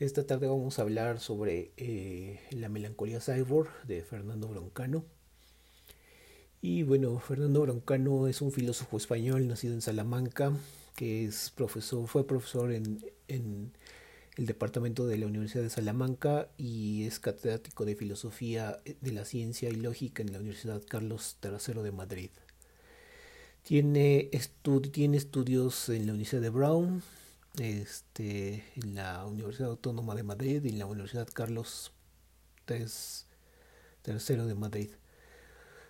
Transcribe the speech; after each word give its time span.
Esta 0.00 0.26
tarde 0.26 0.46
vamos 0.46 0.78
a 0.78 0.82
hablar 0.82 1.20
sobre 1.20 1.72
eh, 1.76 2.40
la 2.52 2.70
melancolía 2.70 3.20
cyborg 3.20 3.68
de 3.86 4.02
Fernando 4.02 4.48
Broncano. 4.48 5.04
Y 6.62 6.84
bueno, 6.84 7.18
Fernando 7.18 7.60
Broncano 7.60 8.26
es 8.26 8.40
un 8.40 8.50
filósofo 8.50 8.96
español 8.96 9.46
nacido 9.46 9.74
en 9.74 9.82
Salamanca, 9.82 10.54
que 10.96 11.26
es 11.26 11.50
profesor, 11.50 12.08
fue 12.08 12.26
profesor 12.26 12.72
en, 12.72 13.02
el 13.28 14.46
departamento 14.46 15.06
de 15.06 15.18
la 15.18 15.26
Universidad 15.26 15.64
de 15.64 15.68
Salamanca 15.68 16.48
y 16.56 17.04
es 17.04 17.20
catedrático 17.20 17.84
de 17.84 17.94
filosofía 17.94 18.80
de 19.02 19.12
la 19.12 19.26
ciencia 19.26 19.68
y 19.68 19.74
lógica 19.74 20.22
en 20.22 20.32
la 20.32 20.38
Universidad 20.38 20.82
Carlos 20.88 21.36
III 21.42 21.82
de 21.82 21.92
Madrid. 21.92 22.30
Tiene 23.64 24.30
estudios 24.32 25.90
en 25.90 26.06
la 26.06 26.12
Universidad 26.12 26.40
de 26.40 26.48
Brown, 26.48 27.02
este, 27.58 28.64
en 28.76 28.94
la 28.94 29.24
Universidad 29.26 29.70
Autónoma 29.70 30.14
de 30.14 30.22
Madrid 30.22 30.64
y 30.64 30.68
en 30.68 30.78
la 30.78 30.86
Universidad 30.86 31.28
Carlos 31.32 31.92
III 32.68 32.96
de 34.04 34.54
Madrid. 34.54 34.90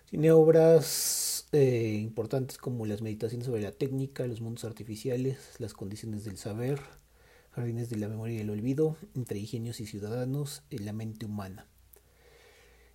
Tiene 0.09 0.31
obras 0.31 1.47
eh, 1.53 1.97
importantes 2.01 2.57
como 2.57 2.85
las 2.85 3.01
meditaciones 3.01 3.45
sobre 3.45 3.61
la 3.61 3.71
técnica, 3.71 4.27
los 4.27 4.41
mundos 4.41 4.65
artificiales, 4.65 5.37
las 5.59 5.73
condiciones 5.73 6.25
del 6.25 6.37
saber, 6.37 6.81
jardines 7.51 7.89
de 7.89 7.97
la 7.97 8.07
memoria 8.09 8.37
y 8.37 8.41
el 8.41 8.49
olvido, 8.49 8.97
entre 9.15 9.39
ingenios 9.39 9.79
y 9.79 9.85
ciudadanos, 9.85 10.63
en 10.69 10.85
la 10.85 10.93
mente 10.93 11.25
humana. 11.25 11.67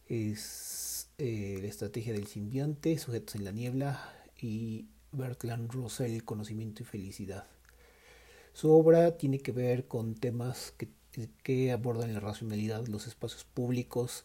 Es 0.09 1.09
eh, 1.19 1.59
la 1.63 1.69
estrategia 1.69 2.13
del 2.13 2.27
simbionte, 2.27 2.99
sujetos 2.99 3.35
en 3.37 3.45
la 3.45 3.53
niebla, 3.53 4.13
y 4.39 4.89
Bertrand 5.13 5.71
Russell, 5.71 6.23
Conocimiento 6.23 6.83
y 6.83 6.87
Felicidad. 6.87 7.47
Su 8.57 8.73
obra 8.73 9.19
tiene 9.19 9.41
que 9.41 9.53
ver 9.53 9.87
con 9.87 10.15
temas 10.15 10.73
que, 11.45 11.73
abordan 11.73 12.15
la 12.15 12.21
racionalidad, 12.21 12.87
los 12.87 13.07
espacios 13.07 13.45
públicos, 13.45 14.25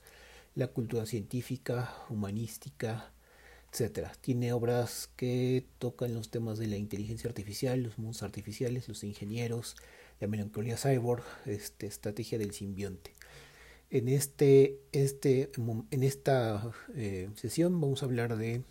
la 0.56 0.68
cultura 0.68 1.06
científica, 1.06 1.94
humanística, 2.10 3.12
etc. 3.74 4.08
Tiene 4.22 4.54
obras 4.54 5.10
que 5.18 5.66
tocan 5.80 6.14
los 6.14 6.32
temas 6.32 6.58
de 6.60 6.68
la 6.68 6.78
inteligencia 6.78 7.28
artificial, 7.28 7.84
los 7.84 7.98
mundos 7.98 8.24
artificiales, 8.24 8.88
los 8.88 9.04
ingenieros, 9.04 9.76
la 10.22 10.28
melancolía 10.28 10.78
cyborg, 10.78 11.26
este, 11.46 11.88
estrategia 11.88 12.38
del 12.38 12.54
simbionte. 12.54 13.14
En, 13.90 14.08
este, 14.08 14.80
este, 14.94 15.52
en 15.92 16.04
esta 16.04 16.72
eh, 16.96 17.30
sesión 17.36 17.82
vamos 17.82 18.02
a 18.02 18.06
hablar 18.06 18.38
de 18.38 18.64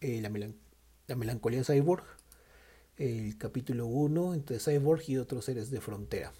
eh, 0.00 0.20
la 0.22 0.30
melancolía 0.30 0.62
la 1.08 1.16
melancolía 1.16 1.64
cyborg, 1.64 2.04
el 2.98 3.38
capítulo 3.38 3.86
1 3.86 4.34
entre 4.34 4.58
cyborg 4.58 5.02
y 5.08 5.18
otros 5.18 5.46
seres 5.46 5.70
de 5.70 5.80
frontera. 5.80 6.32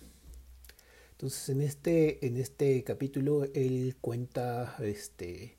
Entonces 1.12 1.48
en 1.48 1.62
este, 1.62 2.26
en 2.26 2.36
este 2.36 2.82
capítulo 2.84 3.44
él 3.54 3.96
cuenta 4.00 4.76
este, 4.80 5.56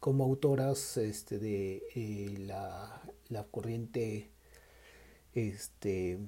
como 0.00 0.24
autoras 0.24 0.96
este, 0.96 1.38
de 1.38 1.82
eh, 1.94 2.36
la, 2.40 3.02
la, 3.28 3.44
corriente 3.44 4.30
este, 5.34 6.18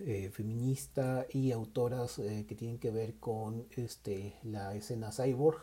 eh, 0.00 0.30
feminista 0.32 1.26
y 1.30 1.52
autoras 1.52 2.18
eh, 2.18 2.46
que 2.48 2.54
tienen 2.54 2.78
que 2.78 2.90
ver 2.90 3.14
con 3.14 3.66
este, 3.76 4.34
la 4.42 4.74
escena 4.74 5.12
cyborg 5.12 5.60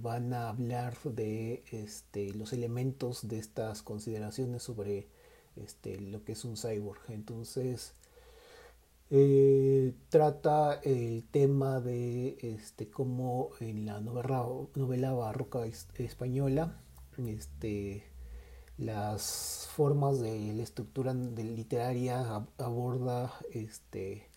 van 0.00 0.32
a 0.32 0.48
hablar 0.48 0.98
de 1.04 1.62
este, 1.70 2.34
los 2.34 2.52
elementos 2.52 3.28
de 3.28 3.38
estas 3.38 3.84
consideraciones 3.84 4.64
sobre 4.64 5.06
este, 5.64 6.00
lo 6.00 6.24
que 6.24 6.32
es 6.32 6.44
un 6.44 6.56
cyborg. 6.56 7.00
Entonces, 7.08 7.94
eh, 9.10 9.94
trata 10.10 10.80
el 10.84 11.24
tema 11.30 11.80
de 11.80 12.36
este, 12.42 12.90
cómo 12.90 13.50
en 13.58 13.86
la 13.86 14.00
novela, 14.00 14.46
novela 14.74 15.12
barroca 15.12 15.60
española 15.96 16.78
este, 17.16 18.04
las 18.76 19.66
formas 19.72 20.20
de 20.20 20.52
la 20.52 20.62
estructura 20.62 21.14
literaria 21.14 22.46
aborda 22.58 23.32
este, 23.50 24.28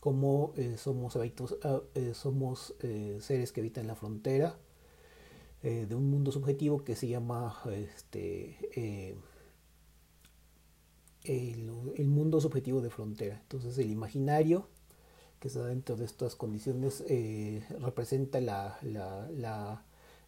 cómo 0.00 0.52
eh, 0.56 0.78
somos, 0.78 1.16
ah, 1.16 1.80
eh, 1.94 2.12
somos 2.14 2.74
seres 3.20 3.52
que 3.52 3.60
habitan 3.60 3.86
la 3.86 3.94
frontera 3.94 4.58
de 5.62 5.94
un 5.94 6.10
mundo 6.10 6.32
subjetivo 6.32 6.82
que 6.82 6.96
se 6.96 7.06
llama 7.06 7.56
este, 7.70 9.14
el, 11.24 12.08
mundo 12.08 12.40
subjetivo 12.40 12.80
de 12.80 12.90
frontera. 12.90 13.38
Entonces 13.42 13.78
el 13.78 13.90
imaginario 13.90 14.68
que 15.40 15.48
está 15.48 15.64
dentro 15.64 15.96
de 15.96 16.04
estas 16.04 16.36
condiciones 16.36 17.04
representa 17.80 18.40
la, 18.40 18.78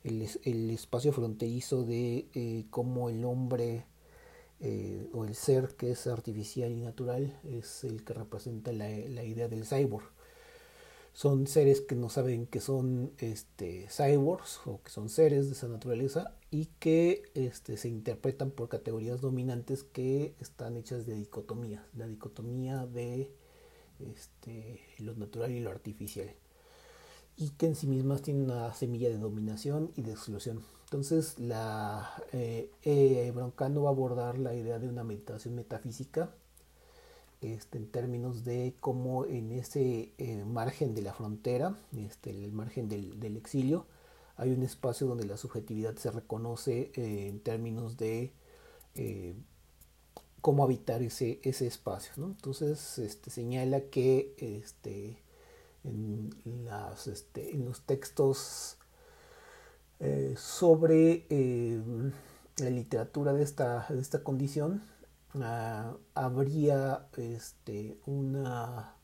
el, 0.03 0.71
espacio 0.71 1.13
fronterizo 1.13 1.85
de 1.85 2.67
cómo 2.71 3.11
el 3.11 3.25
hombre 3.25 3.85
eh, 4.61 5.11
o 5.13 5.25
el 5.25 5.35
ser 5.35 5.77
que 5.77 5.91
es 5.91 6.07
artificial 6.07 6.73
y 6.73 6.81
natural 6.81 7.39
es 7.45 7.85
el 7.85 8.03
que 8.03 8.15
representa 8.15 8.73
la, 8.73 8.89
idea 8.91 9.49
del 9.49 9.67
cyborg. 9.67 10.11
Son 11.15 11.47
seres 11.47 11.81
que 11.81 11.95
no 11.95 12.11
saben 12.11 12.47
que 12.47 12.61
son 12.61 13.13
este, 13.19 13.87
cyborgs 13.89 14.61
o 14.67 14.83
que 14.83 14.91
son 14.91 15.09
seres 15.09 15.47
de 15.47 15.53
esa 15.53 15.69
naturaleza 15.69 16.37
y 16.51 16.67
que 16.79 17.23
este, 17.35 17.77
se 17.77 17.89
interpretan 17.89 18.51
por 18.51 18.69
categorías 18.69 19.21
dominantes 19.21 19.85
que 19.85 20.35
están 20.41 20.77
hechas 20.77 21.07
de 21.07 21.15
dicotomía, 21.15 21.87
la 21.97 22.07
dicotomía 22.07 22.85
de 22.87 23.31
este, 24.01 24.81
lo 24.99 25.15
natural 25.15 25.53
y 25.53 25.61
lo 25.61 25.71
artificial 25.71 26.35
y 27.37 27.51
que 27.51 27.67
en 27.67 27.75
sí 27.75 27.87
mismas 27.87 28.23
tienen 28.23 28.45
una 28.45 28.73
semilla 28.75 29.09
de 29.09 29.19
dominación 29.19 29.91
y 29.97 30.03
de 30.03 30.13
exclusión. 30.13 30.63
Entonces, 30.85 31.39
la 31.39 32.23
eh, 32.33 32.71
eh, 32.83 33.33
va 33.37 33.45
a 33.45 33.91
abordar 33.91 34.39
la 34.39 34.55
idea 34.55 34.79
de 34.79 34.89
una 34.89 35.03
meditación 35.03 35.55
metafísica 35.57 36.31
este, 37.53 37.79
en 37.79 37.87
términos 37.91 38.45
de 38.45 38.75
cómo 38.81 39.27
en 39.27 39.53
ese 39.53 40.13
eh, 40.19 40.45
margen 40.47 40.95
de 40.95 41.03
la 41.03 41.13
frontera, 41.13 41.77
este, 41.97 42.31
el 42.31 42.53
margen 42.53 42.89
del, 42.89 43.37
exilio, 43.37 43.87
hay 44.37 44.51
un 44.53 44.63
espacio 44.63 45.07
donde 45.07 45.27
la 45.27 45.37
subjetividad 45.37 45.95
se 45.97 46.11
reconoce 46.11 46.91
en 46.97 47.39
términos 47.41 47.97
de 47.97 48.33
cómo 50.45 50.63
habitar 50.63 51.01
ese, 51.03 51.41
espacio. 51.43 52.13
¿no? 52.19 52.27
Entonces, 52.27 52.99
este, 52.99 53.31
señala 53.31 53.81
que 53.81 54.35
este, 54.37 55.17
este, 57.07 57.51
en 57.51 57.65
los 57.65 57.81
textos 57.81 58.77
eh, 60.01 60.35
sobre 60.37 61.25
eh, 61.31 61.81
la 62.59 62.69
literatura 62.69 63.33
de 63.33 63.43
esta 63.43 63.87
condición, 64.23 64.83
ah, 65.43 65.97
habría 66.15 67.09
este, 67.17 67.99
una, 68.07 68.95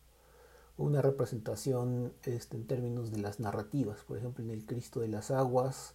una 0.76 1.02
representación 1.02 2.12
este, 2.24 2.56
en 2.56 2.66
términos 2.66 3.10
de 3.10 3.18
las 3.18 3.40
narrativas, 3.40 4.00
por 4.04 4.18
ejemplo 4.18 4.44
en 4.44 4.50
el 4.50 4.66
Cristo 4.66 5.00
de 5.00 5.08
las 5.08 5.30
Aguas, 5.30 5.94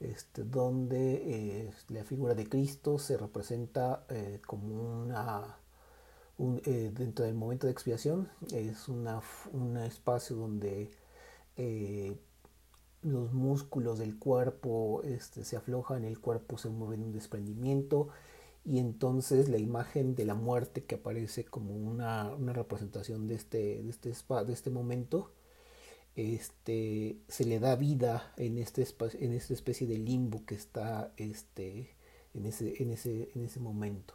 este, 0.00 0.44
donde 0.44 1.66
eh, 1.66 1.72
la 1.88 2.04
figura 2.04 2.34
de 2.34 2.48
Cristo 2.48 2.98
se 2.98 3.16
representa 3.18 4.04
como 4.46 5.02
una 5.02 5.60
eh, 6.64 6.90
dentro 6.94 7.26
del 7.26 7.34
momento 7.34 7.66
de 7.66 7.72
expiación. 7.72 8.30
Es 8.50 8.88
una, 8.88 9.20
un 9.52 9.76
espacio 9.76 10.36
donde 10.36 10.90
eh, 11.58 12.16
los 13.02 13.34
músculos 13.34 13.98
del 13.98 14.18
cuerpo 14.18 15.02
este, 15.04 15.44
se 15.44 15.56
aflojan, 15.56 16.04
el 16.04 16.18
cuerpo 16.18 16.56
se 16.56 16.70
mueve 16.70 16.94
en 16.94 17.02
un 17.02 17.12
desprendimiento 17.12 18.08
y 18.64 18.78
entonces 18.78 19.48
la 19.48 19.58
imagen 19.58 20.14
de 20.14 20.24
la 20.24 20.34
muerte 20.34 20.84
que 20.84 20.96
aparece 20.96 21.44
como 21.44 21.74
una, 21.74 22.34
una 22.34 22.52
representación 22.52 23.26
de 23.26 23.34
este, 23.34 23.82
de 23.82 23.90
este, 23.90 24.10
de 24.10 24.52
este 24.52 24.70
momento 24.70 25.32
este, 26.16 27.18
se 27.28 27.44
le 27.44 27.58
da 27.60 27.76
vida 27.76 28.32
en, 28.36 28.58
este 28.58 28.86
en 29.20 29.32
esta 29.32 29.54
especie 29.54 29.86
de 29.86 29.98
limbo 29.98 30.44
que 30.44 30.54
está 30.54 31.12
este, 31.16 31.96
en, 32.34 32.46
ese, 32.46 32.82
en, 32.82 32.90
ese, 32.90 33.30
en 33.34 33.44
ese 33.44 33.60
momento. 33.60 34.14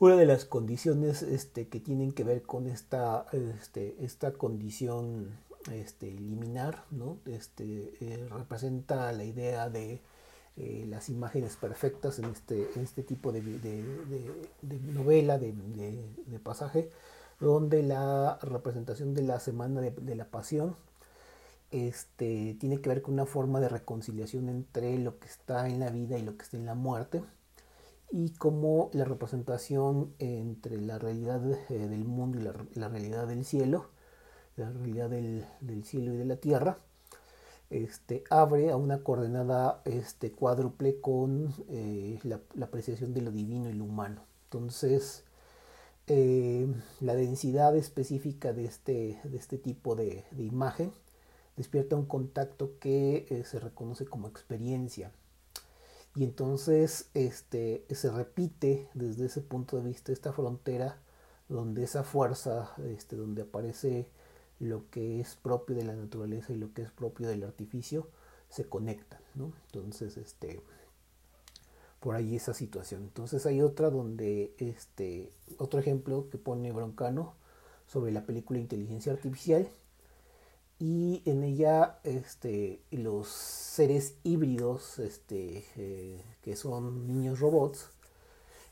Una 0.00 0.16
de 0.16 0.26
las 0.26 0.44
condiciones 0.44 1.22
este, 1.22 1.68
que 1.68 1.80
tienen 1.80 2.12
que 2.12 2.22
ver 2.22 2.42
con 2.42 2.68
esta, 2.68 3.26
este, 3.32 3.96
esta 4.04 4.32
condición 4.32 5.36
este, 5.72 6.12
liminar, 6.12 6.84
¿no? 6.90 7.18
este, 7.26 7.94
eh, 8.00 8.28
representa 8.30 9.10
la 9.12 9.24
idea 9.24 9.68
de 9.68 10.00
eh, 10.58 10.86
las 10.88 11.08
imágenes 11.08 11.56
perfectas 11.56 12.18
en 12.18 12.26
este, 12.26 12.68
este 12.80 13.02
tipo 13.02 13.32
de, 13.32 13.40
novela, 14.92 15.38
de, 15.38 15.54
pasaje, 16.42 16.90
donde 17.40 17.82
la 17.82 18.38
representación 18.42 19.14
de 19.14 19.22
la 19.22 19.40
semana 19.40 19.80
de, 19.80 20.14
la 20.14 20.24
pasión 20.24 20.76
este, 21.70 22.56
tiene 22.58 22.80
que 22.80 22.88
ver 22.88 23.02
con 23.02 23.14
una 23.14 23.26
forma 23.26 23.60
de 23.60 23.68
reconciliación 23.68 24.48
entre 24.48 24.98
lo 24.98 25.18
que 25.18 25.28
está 25.28 25.68
en 25.68 25.80
la 25.80 25.90
vida 25.90 26.18
y 26.18 26.22
lo 26.22 26.36
que 26.36 26.42
está 26.42 26.56
en 26.56 26.66
la 26.66 26.74
muerte 26.74 27.22
y 28.10 28.30
cómo 28.30 28.90
la 28.92 29.04
representación 29.04 30.14
entre 30.18 30.80
la 30.80 30.98
realidad 30.98 31.42
eh, 31.68 31.88
del 31.88 32.04
mundo 32.04 32.38
y 32.40 32.78
la, 32.78 32.88
realidad 32.88 33.26
del 33.26 33.44
cielo 33.44 33.90
la 34.58 34.70
realidad 34.70 35.08
del, 35.08 35.84
cielo 35.84 36.12
y 36.12 36.16
de 36.16 36.24
la 36.24 36.36
tierra, 36.36 36.78
este, 37.70 38.24
abre 38.30 38.70
a 38.70 38.76
una 38.76 39.02
coordenada 39.02 39.82
este, 39.84 40.32
cuádruple 40.32 41.00
con 41.00 41.54
eh, 41.68 42.18
la, 42.22 42.40
apreciación 42.64 43.12
de 43.12 43.22
lo 43.22 43.30
divino 43.30 43.68
y 43.68 43.74
lo 43.74 43.84
humano. 43.84 44.24
Entonces, 44.44 45.24
eh, 46.06 46.66
la 47.00 47.14
densidad 47.14 47.76
específica 47.76 48.52
de 48.52 48.64
este, 48.64 49.20
este 49.34 49.58
tipo 49.58 49.94
de, 49.94 50.24
imagen 50.38 50.92
despierta 51.56 51.96
un 51.96 52.06
contacto 52.06 52.78
que 52.78 53.26
eh, 53.28 53.44
se 53.44 53.60
reconoce 53.60 54.06
como 54.06 54.28
experiencia. 54.28 55.12
Y 56.14 56.24
entonces 56.24 57.10
este, 57.14 57.84
se 57.90 58.10
repite 58.10 58.88
desde 58.94 59.26
ese 59.26 59.40
punto 59.40 59.76
de 59.76 59.84
vista 59.84 60.10
esta 60.10 60.32
frontera 60.32 60.98
donde 61.48 61.84
esa 61.84 62.02
fuerza, 62.02 62.74
donde 63.10 63.42
aparece 63.42 64.08
lo 64.60 64.88
que 64.90 65.20
es 65.20 65.36
propio 65.36 65.76
de 65.76 65.84
la 65.84 65.94
naturaleza 65.94 66.52
y 66.52 66.56
lo 66.56 66.72
que 66.72 66.82
es 66.82 66.90
propio 66.90 67.28
del 67.28 67.44
artificio, 67.44 68.08
se 68.48 68.64
conectan. 68.68 69.20
Entonces, 69.34 70.16
este, 70.16 70.60
por 72.00 72.14
ahí 72.14 72.36
esa 72.36 72.54
situación. 72.54 73.02
Entonces 73.02 73.46
hay 73.46 73.60
otra 73.62 73.90
donde, 73.90 74.54
este, 74.58 75.32
otro 75.58 75.80
ejemplo 75.80 76.28
que 76.30 76.38
pone 76.38 76.72
Broncano 76.72 77.34
sobre 77.86 78.12
la 78.12 78.24
película 78.24 78.58
Inteligencia 78.58 79.12
Artificial 79.12 79.68
y 80.78 81.22
en 81.24 81.42
ella 81.42 81.98
este, 82.04 82.80
los 82.90 83.28
seres 83.28 84.14
híbridos 84.22 84.98
este, 84.98 85.64
eh, 85.76 86.22
que 86.42 86.54
son 86.54 87.06
niños 87.06 87.40
robots 87.40 87.88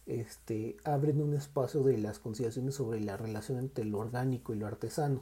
este, 0.07 0.77
abren 0.85 1.21
un 1.21 1.35
espacio 1.35 1.83
de 1.83 1.99
las 1.99 2.21
consideraciones 2.21 2.77
sobre 2.77 3.01
la 3.01 3.17
relación 3.17 3.59
entre 3.59 3.85
lo 3.85 3.99
orgánico 3.99 4.55
y 4.55 4.57
lo 4.57 4.67
artesano. 4.67 5.21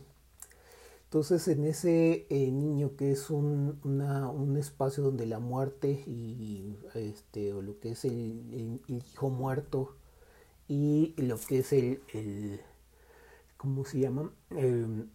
Entonces 1.15 1.47
en 1.47 1.65
ese 1.65 2.27
eh, 2.29 2.51
niño 2.51 2.97
que 2.97 3.13
es 3.13 3.31
un, 3.31 3.79
un, 3.85 4.57
espacio 4.57 5.05
donde 5.05 5.27
la 5.27 5.39
muerte 5.39 6.03
y 6.09 6.77
este, 6.95 7.53
o 7.53 7.63
lo 7.63 7.79
que 7.79 7.93
es 7.93 8.05
el, 8.05 8.81
hijo 8.89 9.31
muerto 9.31 9.95
y 10.67 11.15
lo 11.17 11.39
que 11.39 11.59
es 11.59 11.73
el, 11.73 12.03
el 12.13 12.61
¿cómo 13.57 13.85
se 13.85 14.01
llama? 14.01 14.33
Em, 14.51 15.09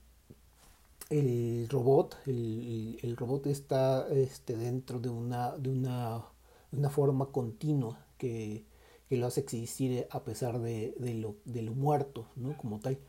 el 1.09 1.67
robot, 1.67 2.15
el, 2.25 3.15
robot 3.17 3.47
está 3.47 4.07
este, 4.07 4.55
dentro 4.55 5.01
de 5.01 5.09
una, 5.09 5.57
de 5.57 5.69
una, 5.69 6.23
una 6.71 6.89
forma 6.89 7.25
continua 7.33 8.05
que, 8.17 8.63
que, 9.09 9.17
lo 9.17 9.27
hace 9.27 9.41
existir 9.41 10.07
a 10.11 10.23
pesar 10.23 10.59
de, 10.61 10.95
de, 10.97 11.15
lo, 11.15 11.35
de 11.43 11.61
lo 11.61 11.73
muerto, 11.73 12.29
¿no? 12.37 12.55
Como 12.55 12.79
tal 12.79 12.99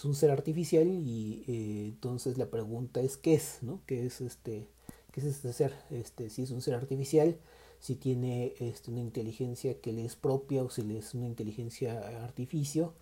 es 0.00 0.06
un 0.06 0.14
ser 0.14 0.30
artificial 0.30 0.88
y 0.88 1.44
eh, 1.46 1.88
entonces 1.88 2.38
la 2.38 2.46
pregunta 2.46 3.02
es 3.02 3.18
qué 3.18 3.34
es, 3.34 3.58
¿no? 3.60 3.82
¿Qué 3.84 4.06
es 4.06 4.22
este, 4.22 4.66
qué 5.12 5.20
es 5.20 5.26
este 5.26 5.52
ser? 5.52 5.74
Este, 5.90 6.30
si 6.30 6.42
es 6.42 6.50
un 6.52 6.62
ser 6.62 6.74
artificial, 6.74 7.36
si 7.80 7.96
tiene 7.96 8.54
este, 8.60 8.90
una 8.90 9.00
inteligencia 9.00 9.78
que 9.78 9.92
le 9.92 10.06
es 10.06 10.16
propia 10.16 10.62
o 10.62 10.70
si 10.70 10.84
le 10.84 10.96
es 10.96 11.12
una 11.12 11.26
inteligencia 11.26 12.24
artificio 12.24 12.94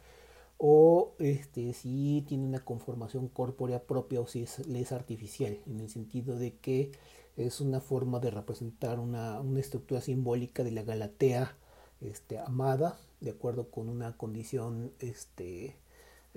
o 0.56 1.15
este, 1.21 1.73
si 1.73 2.25
tiene 2.27 2.45
una 2.45 2.65
conformación 2.65 3.29
corpórea 3.29 3.85
propia 3.85 4.21
o 4.21 4.27
si 4.27 4.45
le 4.67 4.81
es 4.81 4.91
artificial, 4.91 5.56
en 5.69 5.79
el 5.79 5.91
sentido 5.91 6.37
de 6.37 6.56
que 6.56 6.91
es 7.37 7.61
una 7.61 7.81
forma 7.81 8.19
de 8.19 8.33
representar 8.33 8.99
una, 8.99 9.41
una 9.41 9.61
estructura 9.61 10.00
simbólica 10.00 10.65
de 10.65 10.73
la 10.73 10.83
Galatea 10.83 11.56
este, 12.00 12.41
amada, 12.41 12.99
de 13.21 13.31
acuerdo 13.31 13.71
con 13.71 13.89
una 13.89 14.17
condición 14.17 14.91
este, 14.99 15.77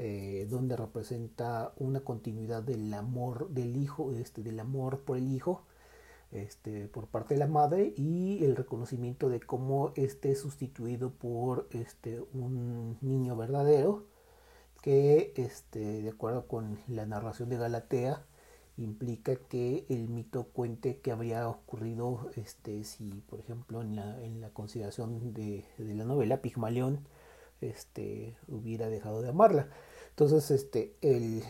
eh, 0.04 0.48
donde 0.50 0.76
representa 0.76 1.74
una 1.78 2.00
continuidad 2.00 2.64
del 2.64 2.92
amor 2.92 3.50
del 3.50 3.78
hijo, 3.78 4.14
este, 4.14 4.42
del 4.42 4.60
amor 4.60 5.02
por 5.02 5.16
el 5.16 5.32
hijo, 5.32 5.62
este, 6.32 6.88
por 6.88 7.06
parte 7.06 7.36
de 7.36 7.40
la 7.40 7.46
madre 7.46 7.94
y 7.96 8.44
el 8.44 8.56
reconocimiento 8.56 9.30
de 9.30 9.40
cómo 9.40 9.94
este 9.96 10.32
es 10.32 10.40
sustituido 10.40 11.12
por 11.12 11.68
este, 11.70 12.20
un 12.34 12.98
niño 13.02 13.36
verdadero 13.36 14.08
que 14.82 15.34
este, 15.36 16.02
de 16.02 16.10
acuerdo 16.10 16.48
con 16.48 16.80
la 16.88 17.06
narración 17.06 17.50
de 17.50 17.58
Galatea 17.58 18.26
implica 18.78 19.36
que 19.36 19.86
el 19.90 20.10
mito 20.10 20.46
cuente 20.46 20.98
que 20.98 21.12
habría 21.12 21.48
ocurrido 21.48 22.32
este, 22.36 22.86
si 22.86 23.24
por 23.30 23.40
ejemplo 23.40 23.84
en 23.84 23.96
la, 23.96 24.20
en 24.24 24.42
la 24.42 24.50
consideración 24.50 25.32
de, 25.32 25.64
de 25.78 25.94
la 25.94 26.06
novela 26.06 26.42
Pigmalión 26.42 27.06
este, 27.62 28.36
hubiera 28.48 28.90
dejado 28.90 29.22
de 29.22 29.30
amarla. 29.30 29.70
Entonces, 30.22 30.52
este, 30.52 30.94
el, 31.02 31.44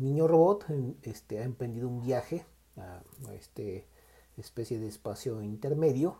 niño 0.00 0.26
robot 0.26 0.64
este, 1.02 1.40
ha 1.40 1.44
emprendido 1.44 1.90
un 1.90 2.00
viaje 2.00 2.46
a, 2.78 3.02
este 3.34 3.86
especie 4.38 4.78
de 4.78 4.88
espacio 4.88 5.42
intermedio 5.42 6.16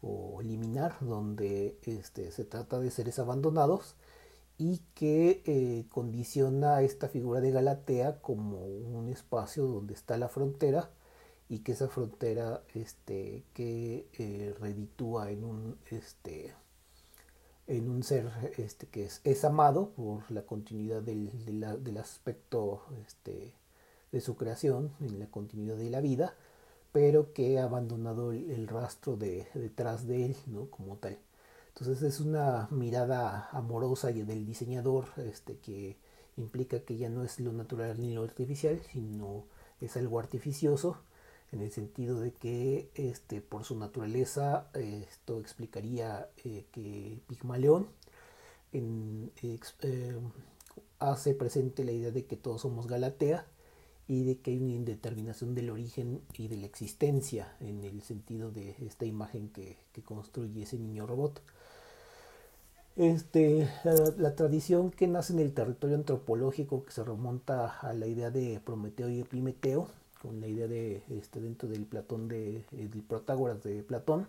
o 0.00 0.40
liminar 0.40 0.96
donde 1.02 1.76
este, 1.82 2.30
se 2.30 2.46
trata 2.46 2.80
de 2.80 2.90
seres 2.90 3.18
abandonados 3.18 3.96
y 4.56 4.80
que 4.94 5.42
eh, 5.44 5.84
condiciona 5.90 6.80
esta 6.80 7.10
figura 7.10 7.42
de 7.42 7.50
Galatea 7.50 8.22
como 8.22 8.56
un 8.64 9.10
espacio 9.10 9.66
donde 9.66 9.92
está 9.92 10.16
la 10.16 10.30
frontera 10.30 10.88
y 11.50 11.58
que 11.58 11.72
esa 11.72 11.88
frontera 11.88 12.62
este, 12.72 13.44
que 13.52 14.08
eh, 14.14 14.54
reditúa 14.58 15.30
en 15.30 15.44
un 15.44 15.76
este, 15.90 16.54
en 17.66 17.88
un 17.88 18.02
ser 18.02 18.30
este, 18.58 18.86
que 18.86 19.08
es, 19.24 19.44
amado 19.44 19.90
por 19.90 20.30
la 20.30 20.42
continuidad 20.42 21.02
del, 21.02 21.30
del 21.44 21.98
aspecto 21.98 22.82
este, 23.06 23.54
de 24.10 24.20
su 24.20 24.36
creación, 24.36 24.92
en 25.00 25.18
la 25.18 25.26
continuidad 25.26 25.76
de 25.76 25.90
la 25.90 26.00
vida, 26.00 26.34
pero 26.92 27.32
que 27.32 27.58
ha 27.58 27.64
abandonado 27.64 28.32
el, 28.32 28.68
rastro 28.68 29.16
de, 29.16 29.48
detrás 29.54 30.06
de 30.06 30.26
él, 30.26 30.36
¿no? 30.46 30.66
Como 30.66 30.96
tal. 30.96 31.18
Entonces 31.68 32.02
es 32.02 32.20
una 32.20 32.68
mirada 32.70 33.48
amorosa 33.50 34.12
del 34.12 34.44
diseñador 34.44 35.06
este, 35.16 35.56
que 35.56 35.96
implica 36.36 36.80
que 36.80 36.98
ya 36.98 37.08
no 37.08 37.24
es 37.24 37.40
lo 37.40 37.52
natural 37.52 37.98
ni 37.98 38.12
lo 38.12 38.24
artificial, 38.24 38.80
sino 38.92 39.46
es 39.80 39.96
algo 39.96 40.20
artificioso 40.20 40.98
en 41.52 41.60
el 41.60 41.70
sentido 41.70 42.18
de 42.18 42.32
que 42.32 42.90
este, 42.94 43.40
por 43.42 43.64
su 43.64 43.78
naturaleza 43.78 44.68
esto 44.74 45.38
explicaría 45.38 46.28
eh, 46.44 46.64
que 46.72 47.20
Pigmaleón 47.28 47.88
eh, 48.72 50.18
hace 50.98 51.34
presente 51.34 51.84
la 51.84 51.92
idea 51.92 52.10
de 52.10 52.24
que 52.24 52.36
todos 52.36 52.62
somos 52.62 52.86
Galatea 52.86 53.46
y 54.08 54.24
de 54.24 54.38
que 54.38 54.52
hay 54.52 54.58
una 54.58 54.72
indeterminación 54.72 55.54
del 55.54 55.70
origen 55.70 56.22
y 56.36 56.48
de 56.48 56.56
la 56.56 56.66
existencia 56.66 57.54
en 57.60 57.84
el 57.84 58.02
sentido 58.02 58.50
de 58.50 58.74
esta 58.80 59.04
imagen 59.04 59.50
que, 59.50 59.76
construye 60.04 60.62
ese 60.62 60.78
niño 60.78 61.06
robot. 61.06 61.40
Este, 62.96 63.68
la, 64.18 64.34
tradición 64.34 64.90
que 64.90 65.06
nace 65.06 65.32
en 65.32 65.38
el 65.38 65.54
territorio 65.54 65.96
antropológico 65.96 66.84
que 66.84 66.92
se 66.92 67.04
remonta 67.04 67.78
a 67.78 67.94
la 67.94 68.06
idea 68.06 68.30
de 68.30 68.60
Prometeo 68.62 69.08
y 69.08 69.20
Epimeteo 69.20 69.88
con 70.22 70.40
la 70.40 70.46
idea 70.46 70.68
de 70.68 71.02
este, 71.10 71.40
dentro 71.40 71.68
del 71.68 71.84
Platón 71.84 72.28
de, 72.28 72.64
del 72.70 73.02
Protágoras 73.02 73.62
de 73.64 73.82
Platón, 73.82 74.28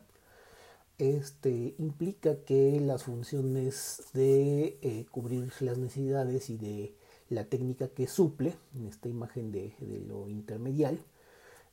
este, 0.98 1.76
implica 1.78 2.44
que 2.46 2.80
las 2.82 3.04
funciones 3.04 4.04
de 4.14 4.80
eh, 4.82 5.06
cubrir 5.12 5.52
las 5.60 5.78
necesidades 5.78 6.50
y 6.50 6.58
de 6.58 6.96
la 7.30 7.46
técnica 7.46 7.90
que 7.90 8.08
suple, 8.08 8.56
en 8.76 8.88
esta 8.88 9.08
imagen 9.08 9.52
de, 9.52 9.76
lo 10.08 10.30
intermedial, 10.30 11.00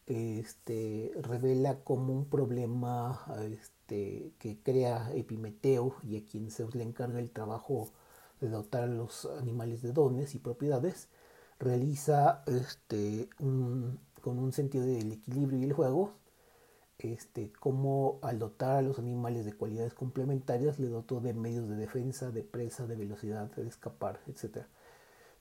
este, 0.06 1.12
revela 1.22 1.80
como 1.84 2.12
un 2.12 2.26
problema 2.26 3.24
este, 3.50 4.32
que 4.38 4.58
crea 4.62 5.12
Epimeteo 5.14 5.94
y 6.02 6.16
a 6.18 6.26
quien 6.26 6.50
se 6.50 6.66
le 6.76 6.84
encarga 6.84 7.20
el 7.20 7.30
trabajo 7.30 7.90
de 8.40 8.48
dotar 8.50 8.84
a 8.84 8.86
los 8.86 9.26
animales 9.40 9.82
de 9.82 9.92
dones 9.92 10.34
y 10.34 10.38
propiedades, 10.38 11.08
realiza 11.60 12.42
este, 12.46 13.28
un, 13.38 14.00
con 14.20 14.38
un 14.38 14.52
sentido 14.52 14.84
del 14.84 15.12
equilibrio 15.12 15.58
y 15.58 15.64
el 15.64 15.72
juego, 15.72 16.12
este, 16.98 17.52
como 17.52 18.18
al 18.22 18.38
dotar 18.38 18.76
a 18.76 18.82
los 18.82 18.98
animales 18.98 19.44
de 19.44 19.54
cualidades 19.54 19.94
complementarias 19.94 20.78
le 20.78 20.88
dotó 20.88 21.20
de 21.20 21.32
medios 21.34 21.68
de 21.68 21.76
defensa, 21.76 22.30
de 22.30 22.42
presa, 22.42 22.86
de 22.86 22.96
velocidad, 22.96 23.50
de 23.56 23.66
escapar, 23.66 24.20
etc. 24.26 24.66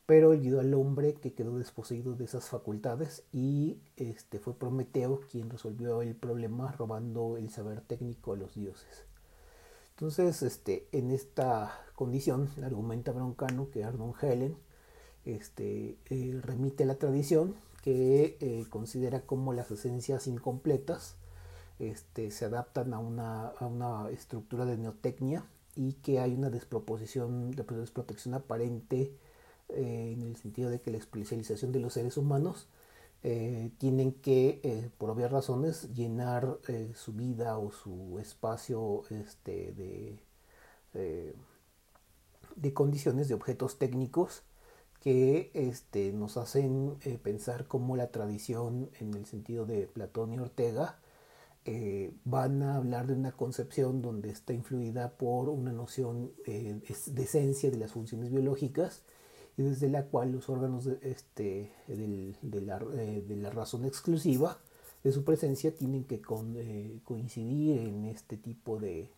Pero 0.06 0.30
olvidó 0.30 0.62
al 0.62 0.74
hombre 0.74 1.16
que 1.16 1.34
quedó 1.34 1.58
desposeído 1.58 2.16
de 2.16 2.26
esas 2.26 2.50
facultades 2.50 3.24
y 3.32 3.80
este, 3.98 4.40
fue 4.40 4.58
Prometeo 4.58 5.22
quien 5.30 5.50
resolvió 5.50 6.02
el 6.02 6.16
problema 6.16 6.72
robando 6.72 7.38
el 7.38 7.50
saber 7.50 7.82
técnico 7.82 8.34
a 8.34 8.38
los 8.38 8.56
dioses. 8.56 9.06
Entonces, 9.92 10.42
este, 10.44 10.88
en 10.94 11.12
esta 11.12 11.78
condición, 11.94 12.50
argumenta 12.64 13.12
Broncano 13.12 13.70
que 13.70 13.84
Arnon 13.84 14.14
Helen 14.22 14.58
este, 15.26 15.98
eh, 16.10 16.40
remite 16.42 16.84
a 16.84 16.88
la 16.88 16.96
tradición 16.96 17.56
que 17.90 18.38
eh, 18.40 18.68
considera 18.70 19.22
como 19.22 19.52
las 19.52 19.72
esencias 19.72 20.28
incompletas 20.28 21.16
este, 21.80 22.30
se 22.30 22.46
adaptan 22.46 22.94
a 22.94 23.00
una, 23.00 23.48
a 23.48 23.66
una, 23.66 24.12
estructura 24.12 24.66
de 24.66 24.78
neotecnia 24.78 25.44
y 25.76 25.94
que 25.94 26.20
hay 26.20 26.36
una 26.36 26.52
desproposición, 26.52 27.50
de 27.50 27.64
desprotección 27.64 28.36
aparente 28.36 29.18
eh, 29.70 30.14
en 30.14 30.22
el 30.22 30.36
sentido 30.36 30.70
de 30.70 30.82
que 30.82 30.92
la 30.92 30.98
especialización 30.98 31.72
de 31.72 31.80
los 31.80 31.94
seres 31.94 32.16
humanos 32.18 32.68
eh, 33.24 33.72
tienen 33.80 34.12
que, 34.12 34.92
por 35.00 35.10
obvias 35.10 35.32
razones, 35.32 35.92
llenar 35.96 36.60
su 36.94 37.14
vida 37.14 37.58
o 37.58 37.72
su 37.72 38.20
espacio 38.20 39.02
este, 39.10 39.74
de, 40.94 41.34
de 42.56 42.74
condiciones 42.76 43.30
de 43.30 43.34
objetos 43.34 43.80
técnicos 43.80 44.44
que 45.02 45.52
este, 45.54 46.12
nos 46.12 46.38
hacen 46.38 46.98
pensar 47.24 47.68
cómo 47.68 47.96
la 47.96 48.12
tradición 48.12 48.90
en 49.00 49.14
el 49.14 49.26
sentido 49.26 49.66
de 49.66 49.88
Platón 49.88 50.34
y 50.34 50.40
Ortega 50.40 51.00
eh, 51.72 52.12
van 52.24 52.64
a 52.64 52.78
hablar 52.78 53.06
de 53.06 53.14
una 53.14 53.34
concepción 53.34 54.02
donde 54.02 54.30
está 54.30 54.54
influida 54.54 55.12
por 55.12 55.50
una 55.50 55.72
noción 55.72 56.32
eh, 56.48 56.82
de 57.06 57.22
esencia 57.22 57.70
de 57.70 57.78
las 57.78 57.92
funciones 57.92 58.32
biológicas 58.32 59.04
y 59.56 59.64
desde 59.64 59.90
la 59.90 60.06
cual 60.06 60.32
los 60.32 60.50
órganos 60.50 60.86
de, 60.86 60.98
este, 61.04 61.72
del, 61.88 62.38
de, 62.42 62.62
la, 62.62 62.78
eh, 62.94 63.24
de, 63.28 63.36
la, 63.36 63.50
razón 63.50 63.86
exclusiva 63.86 64.58
de 65.04 65.12
su 65.12 65.24
presencia 65.24 65.76
tienen 65.76 66.06
que 66.06 66.22
coincidir 66.22 67.78
en 67.78 68.06
este 68.06 68.38
tipo 68.38 68.80
de 68.80 69.12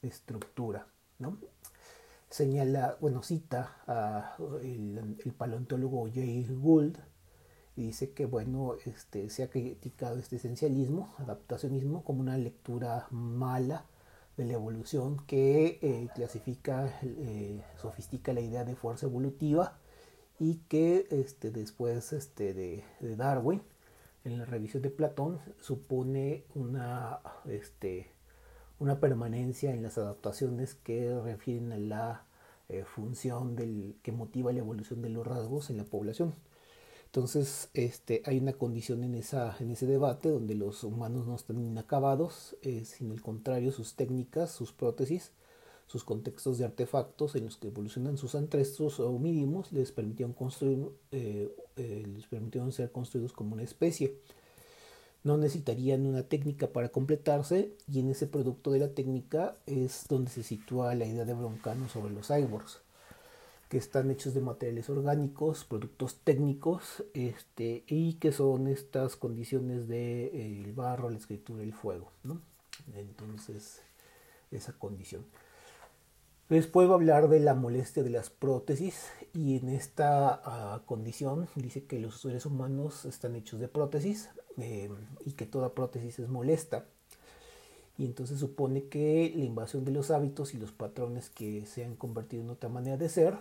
estructura. 0.00 0.88
¿no? 1.18 1.38
Señala, 2.32 2.96
bueno, 2.98 3.22
cita 3.22 3.76
a 3.86 4.36
el, 4.62 5.34
paleontólogo 5.36 6.08
Jay 6.10 6.46
Gould, 6.48 6.96
y 7.76 7.88
dice 7.88 8.12
que 8.12 8.24
bueno, 8.24 8.76
este, 8.86 9.28
se 9.28 9.42
ha 9.42 9.50
criticado 9.50 10.18
este 10.18 10.36
esencialismo, 10.36 11.12
adaptacionismo, 11.18 12.02
como 12.02 12.20
una 12.20 12.38
lectura 12.38 13.06
mala 13.10 13.84
de 14.38 14.46
la 14.46 14.54
evolución 14.54 15.18
que 15.26 15.78
eh, 15.82 16.08
clasifica, 16.14 16.98
eh, 17.02 17.62
sofistica 17.76 18.32
la 18.32 18.40
idea 18.40 18.64
de 18.64 18.76
fuerza 18.76 19.04
evolutiva 19.04 19.76
y 20.38 20.56
que 20.70 21.08
este, 21.10 21.50
después 21.50 22.14
este, 22.14 22.54
de, 22.54 22.82
Darwin, 23.14 23.60
en 24.24 24.38
la 24.38 24.46
revisión 24.46 24.82
de 24.82 24.88
Platón, 24.88 25.38
supone 25.60 26.44
una, 26.54 27.20
este, 27.44 28.11
una 28.82 29.00
permanencia 29.00 29.72
en 29.72 29.82
las 29.82 29.96
adaptaciones 29.96 30.74
que 30.74 31.18
refieren 31.20 31.72
a 31.72 31.78
la 31.78 32.24
eh, 32.68 32.84
función 32.84 33.54
del, 33.54 33.96
que 34.02 34.12
motiva 34.12 34.52
la 34.52 34.58
evolución 34.58 35.02
de 35.02 35.10
los 35.10 35.26
rasgos 35.26 35.70
en 35.70 35.76
la 35.76 35.84
población. 35.84 36.34
Entonces, 37.06 37.68
este, 37.74 38.22
hay 38.24 38.38
una 38.38 38.54
condición 38.54 39.04
en, 39.04 39.14
esa, 39.14 39.54
en 39.60 39.70
ese 39.70 39.86
debate 39.86 40.30
donde 40.30 40.54
los 40.54 40.82
humanos 40.82 41.26
no 41.26 41.36
están 41.36 41.60
inacabados, 41.60 42.56
eh, 42.62 42.84
sino 42.84 43.12
al 43.12 43.20
contrario, 43.20 43.70
sus 43.70 43.94
técnicas, 43.94 44.50
sus 44.50 44.72
prótesis, 44.72 45.30
sus 45.86 46.04
contextos 46.04 46.56
de 46.56 46.64
artefactos 46.64 47.36
en 47.36 47.44
los 47.44 47.58
que 47.58 47.68
evolucionan 47.68 48.16
sus 48.16 48.34
ancestros 48.34 48.98
o 48.98 49.18
mínimos 49.18 49.72
les 49.72 49.92
permitieron, 49.92 50.32
construir, 50.32 50.88
eh, 51.10 51.54
eh, 51.76 52.04
les 52.14 52.26
permitieron 52.26 52.72
ser 52.72 52.90
construidos 52.90 53.34
como 53.34 53.52
una 53.52 53.62
especie. 53.62 54.16
No 55.24 55.36
necesitarían 55.36 56.06
una 56.06 56.24
técnica 56.24 56.68
para 56.68 56.88
completarse 56.88 57.72
y 57.90 58.00
en 58.00 58.10
ese 58.10 58.26
producto 58.26 58.72
de 58.72 58.80
la 58.80 58.88
técnica 58.88 59.56
es 59.66 60.06
donde 60.08 60.30
se 60.30 60.42
sitúa 60.42 60.94
la 60.94 61.06
idea 61.06 61.24
de 61.24 61.34
Broncano 61.34 61.88
sobre 61.88 62.12
los 62.12 62.26
cyborgs 62.28 62.80
que 63.72 63.78
están 63.78 64.10
hechos 64.10 64.34
de 64.34 64.42
materiales 64.42 64.90
orgánicos, 64.90 65.64
productos 65.64 66.20
técnicos, 66.24 67.04
este, 67.14 67.84
y 67.86 68.16
que 68.16 68.30
son 68.30 68.68
estas 68.68 69.16
condiciones 69.16 69.88
de 69.88 70.26
eh, 70.26 70.62
el 70.62 70.74
barro, 70.74 71.08
la 71.08 71.16
escritura 71.16 71.62
el 71.62 71.72
fuego, 71.72 72.12
¿no? 72.22 72.38
Entonces, 72.94 73.80
esa 74.50 74.74
condición. 74.74 75.24
Después 76.50 76.86
va 76.86 76.92
a 76.92 76.96
hablar 76.96 77.30
de 77.30 77.40
la 77.40 77.54
molestia 77.54 78.02
de 78.02 78.10
las 78.10 78.28
prótesis 78.28 79.06
y 79.32 79.56
en 79.56 79.70
esta 79.70 80.42
ah, 80.44 80.82
condición 80.84 81.48
dice 81.54 81.84
que 81.84 81.98
los 81.98 82.20
seres 82.20 82.44
humanos 82.44 83.06
están 83.06 83.36
hechos 83.36 83.58
de 83.58 83.68
prótesis 83.68 84.28
eh, 84.58 84.90
y 85.24 85.32
que 85.32 85.46
toda 85.46 85.74
prótesis 85.74 86.18
es 86.18 86.28
molesta. 86.28 86.86
Y 87.98 88.04
entonces 88.04 88.38
supone 88.40 88.84
que 88.84 89.32
la 89.36 89.44
invasión 89.44 89.84
de 89.84 89.92
los 89.92 90.10
hábitos 90.10 90.54
y 90.54 90.58
los 90.58 90.72
patrones 90.72 91.30
que 91.30 91.66
se 91.66 91.84
han 91.84 91.94
convertido 91.94 92.42
en 92.42 92.50
otra 92.50 92.68
manera 92.68 92.96
de 92.96 93.08
ser 93.08 93.36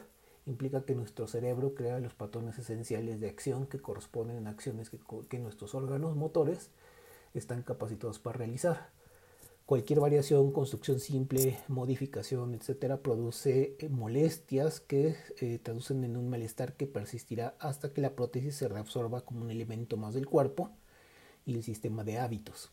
implica 0.46 0.84
que 0.84 0.96
nuestro 0.96 1.28
cerebro 1.28 1.74
crea 1.74 2.00
los 2.00 2.14
patrones 2.14 2.58
esenciales 2.58 3.20
de 3.20 3.30
acción 3.30 3.68
que 3.68 3.80
corresponden 3.80 4.48
a 4.48 4.50
acciones 4.50 4.90
que, 4.90 5.40
nuestros 5.40 5.76
órganos 5.76 6.16
motores 6.16 6.70
están 7.34 7.64
capacitados 7.64 8.20
para 8.20 8.40
realizar. 8.40 8.90
Cualquier 9.66 10.02
variación, 10.02 10.52
construcción 10.52 11.00
simple, 11.00 11.58
modificación, 11.70 12.56
etcétera, 12.56 12.98
produce 12.98 13.78
eh, 13.80 13.88
molestias 13.88 14.82
que 14.82 15.16
eh, 15.40 15.60
traducen 15.64 16.04
en 16.04 16.18
un 16.18 16.30
malestar 16.30 16.74
que 16.74 16.88
persistirá 16.88 17.56
hasta 17.60 17.94
que 17.94 18.02
la 18.02 18.16
prótesis 18.16 18.56
se 18.56 18.68
reabsorba 18.68 19.22
como 19.22 19.44
un 19.44 19.52
elemento 19.52 19.96
más 19.96 20.14
del 20.14 20.26
cuerpo 20.26 20.72
y 21.46 21.56
el 21.56 21.64
sistema 21.64 22.04
de 22.04 22.20
hábitos. 22.20 22.72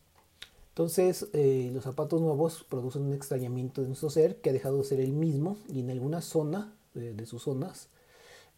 Entonces, 0.71 1.29
eh, 1.33 1.71
los 1.75 1.85
zapatos 1.85 2.21
nuevos 2.21 2.65
producen 2.69 3.03
un 3.03 3.13
extrañamiento 3.13 3.81
de 3.81 3.89
nuestro 3.89 4.11
ser 4.11 4.41
que 4.41 4.51
ha 4.51 4.53
dejado 4.53 4.79
de 4.79 4.85
ser 4.85 5.01
el 5.01 5.13
mismo 5.13 5.59
y 5.69 5.81
en 5.81 5.91
alguna 5.91 6.21
zona 6.23 6.73
de, 6.95 7.27
sus 7.27 7.43
zonas 7.43 7.89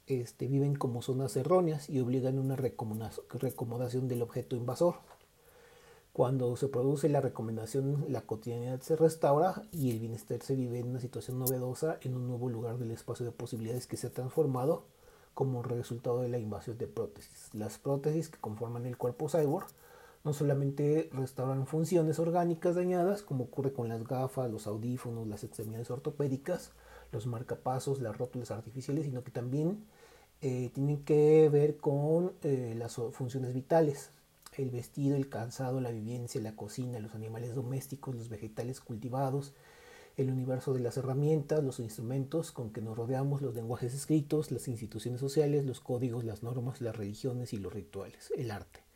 este, 0.07 0.47
viven 0.47 0.75
como 0.75 1.00
zonas 1.00 1.35
erróneas 1.37 1.88
y 1.88 2.00
obligan 2.00 2.38
una 2.38 2.57
recomendación 2.57 4.09
del 4.09 4.23
objeto 4.23 4.55
invasor. 4.57 4.97
Cuando 6.12 6.57
se 6.57 6.69
produce 6.69 7.09
la 7.09 7.21
recomendación, 7.21 8.05
la 8.09 8.23
cotidianidad 8.23 8.81
se 8.81 8.97
restaura 8.97 9.62
y 9.73 9.90
el 9.90 10.00
bienestar 10.00 10.43
se 10.43 10.57
vive 10.57 10.81
en 10.81 10.88
una 10.88 11.00
situación 11.00 11.38
novedosa 11.38 11.99
en 12.02 12.17
un 12.17 12.26
nuevo 12.26 12.50
lugar 12.50 12.79
del 12.79 12.90
espacio 12.90 13.25
de 13.25 13.33
posibilidades 13.33 13.87
que 13.87 13.97
se 13.97 14.09
ha 14.09 14.11
transformado 14.11 14.85
como 15.35 15.62
resultado 15.62 16.21
de 16.21 16.29
la 16.29 16.38
invasión 16.38 16.76
de 16.76 16.87
prótesis. 16.87 17.49
Las 17.55 17.79
prótesis 17.79 18.29
que 18.29 18.38
conforman 18.38 18.85
el 18.87 18.99
cuerpo 18.99 19.29
cyborg 19.29 19.69
no 20.23 20.33
solamente 20.35 21.09
restauran 21.12 21.67
funciones 21.67 22.19
orgánicas 22.19 22.75
dañadas, 22.75 23.23
como 23.23 23.45
ocurre 23.45 23.73
con 23.73 23.89
las 23.89 24.05
gafas, 24.05 24.50
los 24.50 24.67
audífonos, 24.67 25.27
las 25.27 25.45
extremidades 25.45 25.91
ortopédicas, 25.91 26.73
los 27.11 27.27
marcapasos, 27.27 28.00
las 28.00 28.19
rótulas 28.19 28.50
artificiales, 28.50 29.05
sino 29.05 29.25
que 29.25 29.31
también 29.31 29.85
eh, 30.43 30.71
tienen 30.75 31.05
que 31.05 31.49
ver 31.49 31.79
con 31.79 32.33
eh, 32.43 32.75
las 32.77 32.97
funciones 33.12 33.55
vitales, 33.55 34.11
el 34.57 34.71
vestido, 34.71 35.17
el 35.17 35.29
calzado, 35.29 35.81
la 35.81 35.91
vivencia, 35.91 36.41
la 36.41 36.55
cocina, 36.55 36.99
los 36.99 37.15
animales 37.15 37.55
domésticos, 37.55 38.15
los 38.15 38.29
vegetales 38.29 38.81
cultivados, 38.81 39.55
el 40.17 40.31
universo 40.31 40.75
de 40.75 40.81
las 40.81 40.99
herramientas, 40.99 41.65
los 41.65 41.81
instrumentos 41.81 42.53
con 42.53 42.73
que 42.73 42.83
nos 42.83 42.97
rodeamos, 42.97 43.41
los 43.41 43.55
lenguajes 43.55 43.95
escritos, 43.95 44.50
las 44.50 44.69
instituciones 44.69 45.21
sociales, 45.21 45.65
los 45.65 45.81
códigos, 45.81 46.25
las 46.25 46.43
normas, 46.43 46.83
las 46.83 46.95
religiones 46.95 47.55
y 47.55 47.57
los 47.59 47.73
rituales, 47.73 48.31
el 48.37 48.50
arte 48.50 48.89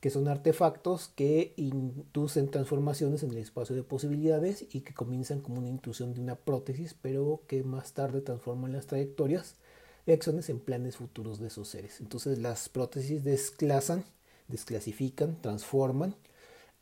que 0.00 0.10
son 0.10 0.28
artefactos 0.28 1.08
que 1.08 1.54
inducen 1.56 2.50
transformaciones 2.50 3.22
en 3.22 3.30
el 3.30 3.38
espacio 3.38 3.74
de 3.74 3.82
posibilidades 3.82 4.64
y 4.72 4.82
que 4.82 4.94
comienzan 4.94 5.40
como 5.40 5.58
una 5.58 5.68
intrusión 5.68 6.14
de 6.14 6.20
una 6.20 6.36
prótesis, 6.36 6.94
pero 6.94 7.42
que 7.48 7.64
más 7.64 7.92
tarde 7.92 8.20
transforman 8.20 8.72
las 8.72 8.86
trayectorias 8.86 9.56
de 10.06 10.12
acciones 10.12 10.48
en 10.50 10.60
planes 10.60 10.96
futuros 10.96 11.40
de 11.40 11.48
esos 11.48 11.68
seres. 11.68 12.00
Entonces 12.00 12.38
las 12.38 12.68
prótesis 12.68 13.24
desclasan, 13.24 14.04
desclasifican, 14.48 15.40
transforman, 15.42 16.14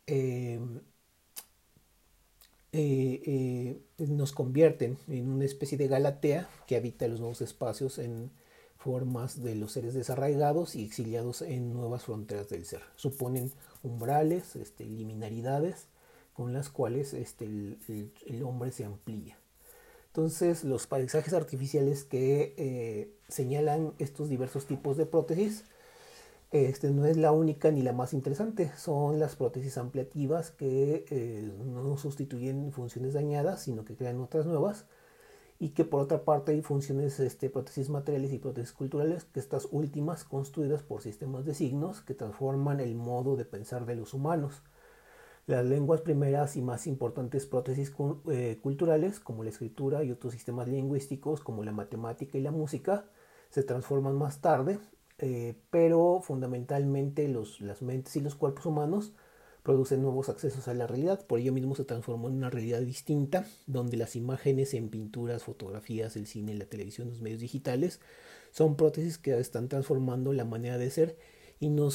eh, 0.07 0.61
eh, 2.73 3.23
eh, 3.25 4.07
nos 4.07 4.33
convierten 4.33 4.99
en 5.09 5.31
una 5.31 5.47
especie 5.47 5.79
de 5.79 5.89
galatea 5.89 6.49
que 6.67 6.77
habita 6.77 7.09
los 7.09 7.21
nuevos 7.21 7.41
espacios 7.41 7.99
en 7.99 8.31
formas 8.79 9.43
de 9.43 9.55
los 9.55 9.73
seres 9.73 9.95
desarraigados 9.95 10.77
y 10.77 10.85
exiliados 10.85 11.43
en 11.43 11.73
nuevas 11.73 12.05
fronteras 12.05 12.49
del 12.49 12.65
ser. 12.65 12.83
Suponen 12.97 13.51
umbrales, 13.83 14.57
este, 14.57 14.85
liminaridades 14.85 15.89
con 16.35 16.53
las 16.53 16.69
cuales 16.69 17.15
este, 17.15 17.47
el, 17.47 18.43
hombre 18.43 18.71
se 18.71 18.85
amplía. 18.85 19.39
Entonces 20.09 20.65
los 20.65 20.87
paisajes 20.87 21.33
artificiales 21.33 22.05
que 22.05 22.55
eh, 22.57 23.11
señalan 23.29 23.95
estos 23.99 24.29
diversos 24.29 24.67
tipos 24.67 24.97
de 24.97 25.07
prótesis 25.07 25.65
este, 26.53 26.91
no 26.91 27.07
es 27.07 27.17
la 27.17 27.33
única 27.33 27.71
ni 27.71 27.83
la 27.83 27.93
más 27.93 28.13
interesante, 28.13 28.71
son 28.77 29.19
las 29.19 29.35
prótesis 29.37 29.79
ampliativas 29.79 30.53
que 30.53 31.05
eh, 31.11 31.53
no 31.65 31.99
sustituyen 31.99 32.73
funciones 32.73 33.15
dañadas, 33.15 33.63
sino 33.63 33.85
que 33.85 33.97
crean 33.97 34.21
otras 34.21 34.47
nuevas 34.47 34.87
y 35.59 35.71
que 35.71 35.85
por 35.85 36.03
otra 36.03 36.25
parte 36.25 36.53
hay 36.53 36.63
funciones, 36.63 37.19
este, 37.21 37.49
prótesis 37.51 37.89
materiales 37.89 38.33
y 38.33 38.39
prótesis 38.39 38.73
culturales, 38.73 39.25
que 39.25 39.41
estas 39.41 39.69
últimas 39.71 40.25
construidas 40.25 40.83
por 40.83 41.03
sistemas 41.03 41.45
de 41.45 41.55
signos 41.55 42.03
que 42.03 42.15
transforman 42.15 42.81
el 42.81 42.95
modo 42.95 43.37
de 43.37 43.45
pensar 43.45 43.87
de 43.87 43.97
los 43.97 44.13
humanos. 44.13 44.63
Las 45.47 45.65
lenguas 45.65 46.01
primeras 46.01 46.57
y 46.57 46.63
más 46.63 46.87
importantes 46.87 47.47
prótesis 47.47 47.93
eh, 48.31 48.59
culturales, 48.63 49.21
como 49.21 49.45
la 49.45 49.51
escritura 49.51 50.03
y 50.05 50.11
otros 50.11 50.33
sistemas 50.35 50.69
lingüísticos, 50.69 51.41
como 51.41 51.65
la 51.65 51.73
matemática 51.73 52.37
y 52.37 52.43
la 52.43 52.51
música, 52.51 53.07
se 53.49 53.63
transforman 53.63 54.17
más 54.17 54.41
tarde, 54.41 54.79
eh, 55.19 55.57
pero 55.71 56.21
fundamentalmente 56.23 57.29
los, 57.29 57.61
las 57.61 57.81
mentes 57.81 58.17
y 58.17 58.21
los 58.21 58.35
cuerpos 58.35 58.67
humanos 58.67 59.15
produce 59.67 59.97
nuevos 59.97 60.29
accesos 60.29 60.69
a 60.69 60.75
la 60.75 60.87
realidad, 60.87 61.27
por 61.27 61.41
ello 61.41 61.53
mismo 61.53 61.75
se 61.75 61.83
transformó 61.83 62.29
en 62.29 62.37
una 62.37 62.51
realidad 62.51 62.81
distinta, 62.83 63.49
donde 63.67 63.97
las 63.97 64.15
imágenes 64.15 64.75
en 64.75 64.91
pinturas, 64.91 65.43
fotografías, 65.43 66.15
el 66.15 66.29
cine, 66.29 66.55
la 66.55 66.67
televisión, 66.67 67.09
los 67.09 67.21
medios 67.21 67.41
digitales 67.41 67.99
son 68.53 68.77
prótesis 68.77 69.19
que 69.19 69.37
están 69.41 69.69
transformando 69.69 70.33
la 70.33 70.45
manera 70.45 70.79
de 70.79 70.89
ser 70.89 71.19
y 71.59 71.69
no, 71.69 71.89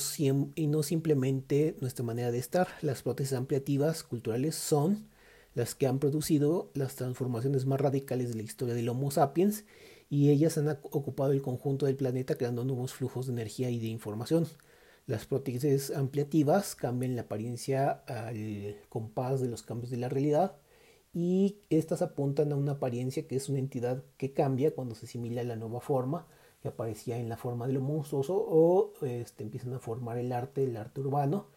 y 0.55 0.67
no 0.67 0.83
simplemente 0.83 1.77
nuestra 1.79 2.03
manera 2.03 2.29
de 2.29 2.39
estar. 2.39 2.67
Las 2.81 3.03
prótesis 3.03 3.31
ampliativas 3.31 4.03
culturales 4.03 4.55
son 4.55 5.07
las 5.55 5.73
que 5.73 5.87
han 5.87 5.99
producido 5.99 6.71
las 6.73 6.95
transformaciones 6.97 7.65
más 7.65 7.79
radicales 7.79 8.27
de 8.27 8.35
la 8.35 8.43
historia 8.43 8.75
del 8.75 8.89
Homo 8.89 9.11
sapiens 9.11 9.63
y 10.09 10.29
ellas 10.29 10.57
han 10.57 10.67
ocupado 10.67 11.31
el 11.31 11.41
conjunto 11.41 11.85
del 11.85 11.95
planeta 11.95 12.35
creando 12.35 12.65
nuevos 12.65 12.93
flujos 12.93 13.27
de 13.27 13.31
energía 13.31 13.69
y 13.69 13.79
de 13.79 13.87
información. 13.87 14.45
Las 15.07 15.25
prótesis 15.25 15.91
ampliativas 15.91 16.75
cambian 16.75 17.15
la 17.15 17.23
apariencia 17.23 18.03
al 18.07 18.77
compás 18.89 19.41
de 19.41 19.47
los 19.47 19.63
cambios 19.63 19.89
de 19.89 19.97
la 19.97 20.09
realidad 20.09 20.57
y 21.13 21.59
estas 21.69 22.01
apuntan 22.01 22.51
a 22.51 22.55
una 22.55 22.73
apariencia 22.73 23.27
que 23.27 23.35
es 23.35 23.49
una 23.49 23.59
entidad 23.59 24.03
que 24.17 24.33
cambia 24.33 24.73
cuando 24.73 24.95
se 24.95 25.05
asimila 25.05 25.41
a 25.41 25.45
la 25.45 25.55
nueva 25.55 25.81
forma 25.81 26.27
que 26.61 26.67
aparecía 26.67 27.17
en 27.17 27.27
la 27.27 27.37
forma 27.37 27.67
de 27.67 27.73
lo 27.73 27.81
monstruoso 27.81 28.35
o 28.37 28.93
este, 29.01 29.43
empiezan 29.43 29.73
a 29.73 29.79
formar 29.79 30.17
el 30.17 30.31
arte, 30.31 30.63
el 30.63 30.77
arte 30.77 31.01
urbano. 31.01 31.47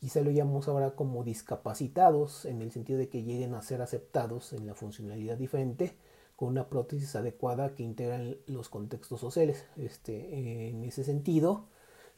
Quizá 0.00 0.20
lo 0.20 0.30
llamamos 0.30 0.68
ahora 0.68 0.94
como 0.94 1.24
discapacitados 1.24 2.44
en 2.44 2.62
el 2.62 2.72
sentido 2.72 2.98
de 2.98 3.08
que 3.08 3.22
lleguen 3.22 3.54
a 3.54 3.62
ser 3.62 3.82
aceptados 3.82 4.52
en 4.52 4.66
la 4.66 4.74
funcionalidad 4.74 5.36
diferente 5.36 5.96
con 6.36 6.48
una 6.48 6.68
prótesis 6.68 7.16
adecuada 7.16 7.74
que 7.74 7.82
integran 7.82 8.36
los 8.46 8.68
contextos 8.68 9.20
sociales. 9.20 9.64
Este, 9.76 10.68
en 10.68 10.84
ese 10.84 11.04
sentido, 11.04 11.66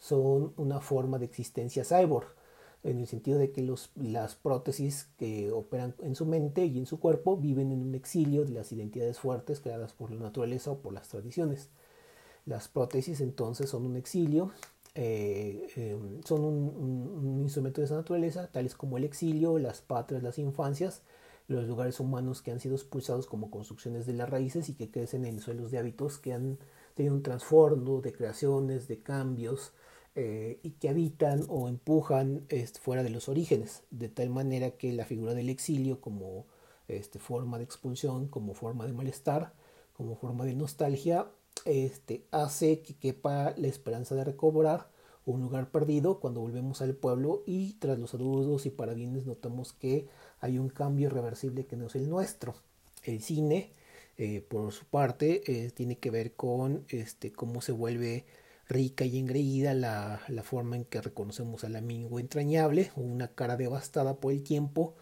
son 0.01 0.53
una 0.57 0.81
forma 0.81 1.19
de 1.19 1.27
existencia 1.27 1.85
cyborg, 1.85 2.35
en 2.83 2.99
el 2.99 3.07
sentido 3.07 3.39
de 3.39 3.53
que 3.53 3.63
los, 3.63 3.91
las 3.95 4.35
prótesis 4.35 5.09
que 5.19 5.53
operan 5.53 5.95
en 6.01 6.15
su 6.15 6.25
mente 6.25 6.65
y 6.65 6.79
en 6.79 6.87
su 6.87 6.99
cuerpo 6.99 7.37
viven 7.37 7.73
en 7.73 7.83
un 7.83 7.95
exilio 7.95 8.45
de 8.45 8.53
las 8.53 8.73
identidades 8.73 9.19
fuertes 9.19 9.61
creadas 9.61 9.93
por 9.93 10.11
la 10.11 10.21
naturaleza 10.21 10.71
o 10.71 10.79
por 10.79 10.95
las 10.95 11.09
tradiciones. 11.09 11.69
Las 12.47 12.69
prótesis 12.69 13.21
entonces 13.21 13.69
son 13.69 13.85
un 13.85 13.97
exilio, 13.97 14.51
eh, 14.95 15.69
em, 15.77 16.23
son 16.25 16.43
un, 16.45 17.41
instrumento 17.43 17.81
de 17.81 17.85
esa 17.85 17.97
naturaleza, 17.97 18.51
tales 18.51 18.75
como 18.75 18.97
el 18.97 19.05
exilio, 19.05 19.59
las 19.59 19.83
patrias, 19.83 20.23
las 20.23 20.39
infancias, 20.39 21.03
los 21.49 21.67
lugares 21.67 22.01
humanos 22.01 22.43
que 22.43 22.51
han 22.51 22.61
sido 22.61 22.77
expulsados 22.77 23.27
como 23.27 23.51
construcciones 23.51 24.07
de 24.07 24.15
las 24.15 24.31
raíces 24.31 24.69
y 24.69 24.75
que 24.75 24.91
crecen 24.91 25.27
en 25.27 25.41
suelos 25.41 25.71
de 25.71 25.79
hábitos 25.79 26.19
que 26.19 26.33
han 26.33 26.59
tenido 26.95 27.15
un 27.15 27.23
trasfondo 27.23 28.01
de 28.01 28.13
creaciones, 28.13 28.89
de 28.89 29.03
cambios, 29.03 29.73
eh, 30.17 30.59
y 30.63 30.73
que 30.73 30.89
habitan 30.89 31.45
o 31.49 31.69
empujan 31.69 32.47
este, 32.49 32.81
fuera 32.81 33.03
de 33.03 33.11
los 33.11 33.29
orígenes, 33.29 33.85
de 33.91 34.09
tal 34.09 34.31
manera 34.31 34.73
que 34.73 34.93
la 34.93 35.05
figura 35.05 35.35
del 35.35 35.49
exilio 35.49 36.01
como 36.01 36.47
este, 36.89 37.19
forma 37.19 37.59
de 37.59 37.65
expulsión, 37.65 38.29
como 38.29 38.55
forma 38.55 38.87
de 38.87 38.93
malestar, 38.93 39.55
como 39.93 40.17
forma 40.17 40.45
de 40.45 40.55
nostalgia, 40.55 41.31
este, 41.65 42.25
hace 42.31 42.81
que 42.83 42.95
quepa 42.95 43.55
la 43.57 43.69
esperanza 43.69 44.15
de 44.15 44.25
recobrar 44.25 44.89
un 45.27 45.41
lugar 45.43 45.71
perdido 45.71 46.21
cuando 46.21 46.41
volvemos 46.41 46.81
al 46.83 46.95
pueblo 46.95 47.43
y 47.47 47.75
tras 47.75 47.99
los 47.99 48.11
saludos 48.11 48.67
y 48.67 48.71
parabienes 48.71 49.27
notamos 49.27 49.73
que 49.73 50.09
hay 50.41 50.59
un 50.59 50.71
cambio 50.71 51.07
irreversible 51.09 51.67
que 51.67 51.77
no 51.77 51.87
es 51.87 51.95
el 51.95 52.09
nuestro. 52.09 52.55
El 53.05 53.23
cine, 53.23 53.73
eh, 54.17 54.41
por 54.41 54.73
su 54.73 54.85
parte, 54.87 55.43
eh, 55.47 55.71
tiene 55.71 55.99
que 55.99 56.11
ver 56.11 56.33
con 56.35 56.85
este, 56.89 57.33
cómo 57.33 57.61
se 57.61 57.73
vuelve 57.73 58.25
rica 58.71 59.05
y 59.05 59.19
engreída 59.19 59.75
la, 59.75 60.23
la 60.29 60.43
forma 60.43 60.77
en 60.77 60.85
que 60.85 61.03
reconocemos 61.03 61.65
al 61.65 61.77
amigo 61.77 62.19
entrañable, 62.19 62.93
una 62.97 63.29
cara 63.29 63.57
devastada 63.57 64.17
por 64.21 64.33
el 64.33 64.43
tiempo, 64.43 64.95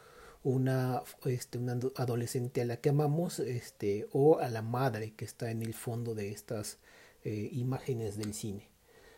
una, 0.43 1.03
este, 1.27 1.59
una 1.59 1.79
adolescente 1.97 2.63
a 2.63 2.65
la 2.65 2.79
que 2.79 2.89
amamos 2.89 3.39
este, 3.39 4.09
o 4.13 4.39
a 4.39 4.49
la 4.49 4.63
madre 4.63 5.15
que 5.15 5.25
está 5.25 5.51
en 5.51 5.63
el 5.63 5.75
fondo 5.75 6.15
de 6.15 6.31
estas 6.31 6.79
eh, 7.25 7.51
imágenes 7.53 8.17
del 8.17 8.35
cine. 8.35 8.69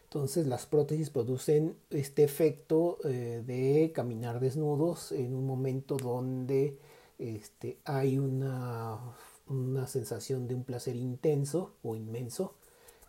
Entonces 0.05 0.49
las 0.49 0.67
prótesis 0.67 1.11
producen 1.11 1.77
este 1.91 2.25
efecto 2.25 2.99
eh, 3.05 3.45
de 3.47 3.93
caminar 3.95 4.41
desnudos 4.41 5.13
en 5.13 5.37
un 5.37 5.47
momento 5.47 5.97
donde 5.97 6.77
este, 7.19 7.79
hay 7.85 8.19
una, 8.19 8.99
una 9.47 9.87
sensación 9.87 10.49
de 10.49 10.57
un 10.57 10.65
placer 10.65 10.97
intenso 10.97 11.75
o 11.83 11.95
inmenso 11.95 12.57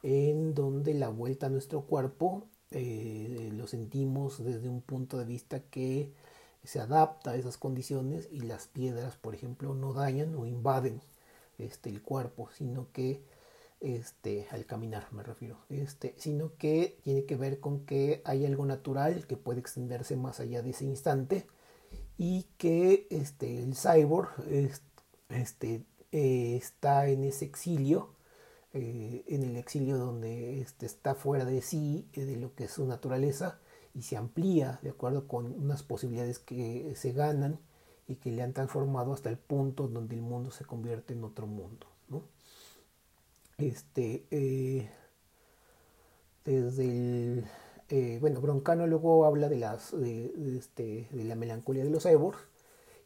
en 0.03 0.53
donde 0.53 0.93
la 0.93 1.09
vuelta 1.09 1.47
a 1.47 1.49
nuestro 1.49 1.81
cuerpo 1.81 2.47
eh, 2.71 3.51
lo 3.53 3.67
sentimos 3.67 4.43
desde 4.43 4.69
un 4.69 4.81
punto 4.81 5.17
de 5.17 5.25
vista 5.25 5.59
que 5.59 6.11
se 6.63 6.79
adapta 6.79 7.31
a 7.31 7.35
esas 7.35 7.57
condiciones 7.57 8.29
y 8.31 8.41
las 8.41 8.67
piedras, 8.67 9.17
por 9.17 9.35
ejemplo, 9.35 9.73
no 9.73 9.93
dañan 9.93 10.35
o 10.35 10.45
invaden 10.45 11.01
este, 11.57 11.89
el 11.89 12.01
cuerpo, 12.01 12.49
sino 12.55 12.91
que 12.91 13.21
este, 13.81 14.47
al 14.51 14.65
caminar 14.65 15.07
me 15.11 15.23
refiero, 15.23 15.57
este, 15.69 16.13
sino 16.17 16.55
que 16.57 16.99
tiene 17.03 17.25
que 17.25 17.35
ver 17.35 17.59
con 17.59 17.85
que 17.85 18.21
hay 18.25 18.45
algo 18.45 18.65
natural 18.65 19.25
que 19.25 19.37
puede 19.37 19.59
extenderse 19.59 20.15
más 20.15 20.39
allá 20.39 20.61
de 20.61 20.69
ese 20.69 20.85
instante 20.85 21.47
y 22.17 22.43
que 22.57 23.07
este, 23.09 23.63
el 23.63 23.75
cyborg 23.75 24.29
este, 25.29 25.83
eh, 26.11 26.55
está 26.55 27.07
en 27.07 27.23
ese 27.23 27.45
exilio 27.45 28.13
eh, 28.73 29.23
en 29.27 29.43
el 29.43 29.57
exilio 29.57 29.97
donde 29.97 30.61
este, 30.61 30.85
está 30.85 31.13
fuera 31.13 31.43
de 31.43 31.61
sí, 31.61 32.07
eh, 32.13 32.23
de 32.25 32.37
lo 32.37 32.55
que 32.55 32.65
es 32.65 32.71
su 32.71 32.85
naturaleza, 32.85 33.59
y 33.93 34.03
se 34.03 34.15
amplía 34.15 34.79
de 34.81 34.91
acuerdo 34.91 35.27
con 35.27 35.47
unas 35.47 35.83
posibilidades 35.83 36.39
que 36.39 36.93
se 36.95 37.11
ganan 37.11 37.59
y 38.07 38.15
que 38.15 38.31
le 38.31 38.41
han 38.41 38.53
transformado 38.53 39.13
hasta 39.13 39.29
el 39.29 39.37
punto 39.37 39.87
donde 39.87 40.15
el 40.15 40.21
mundo 40.21 40.51
se 40.51 40.63
convierte 40.65 41.13
en 41.13 41.23
otro 41.23 41.47
mundo. 41.47 41.87
Este, 43.57 44.25
eh, 44.31 44.89
desde 46.45 47.43
el, 47.89 48.19
bueno, 48.19 48.39
Broncano 48.39 48.87
luego 48.87 49.25
habla 49.25 49.49
de, 49.49 49.57
las, 49.57 49.93
este, 49.93 51.09
de 51.11 51.23
la 51.25 51.35
melancolía 51.35 51.83
de 51.83 51.89
los 51.89 52.03
cyborgs 52.03 52.50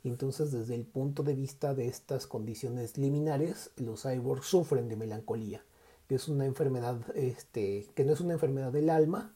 entonces, 0.10 0.52
desde 0.52 0.76
el 0.76 0.86
punto 0.86 1.24
de 1.24 1.34
vista 1.34 1.74
de 1.74 1.88
estas 1.88 2.28
condiciones 2.28 2.98
liminares, 2.98 3.72
los 3.78 4.04
cyborgs 4.04 4.46
sufren 4.46 4.88
de 4.88 4.96
melancolía, 4.96 5.63
que 6.08 6.15
es 6.15 6.28
una 6.28 6.46
enfermedad, 6.46 7.00
este, 7.15 7.88
que 7.96 8.06
no 8.06 8.13
es 8.13 8.20
una 8.22 8.34
enfermedad 8.34 8.72
del 8.72 8.89
alma, 8.89 9.34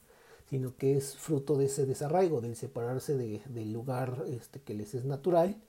sino 0.48 0.76
que 0.76 0.96
es 0.96 1.16
fruto 1.16 1.56
de 1.56 1.66
ese 1.66 1.86
desarraigo, 1.86 2.40
del 2.40 2.56
separarse 2.56 3.16
del 3.16 3.72
lugar 3.72 4.24
este, 4.28 4.60
que 4.60 4.74
les 4.74 4.94
es 4.94 5.04
natural, 5.04 5.60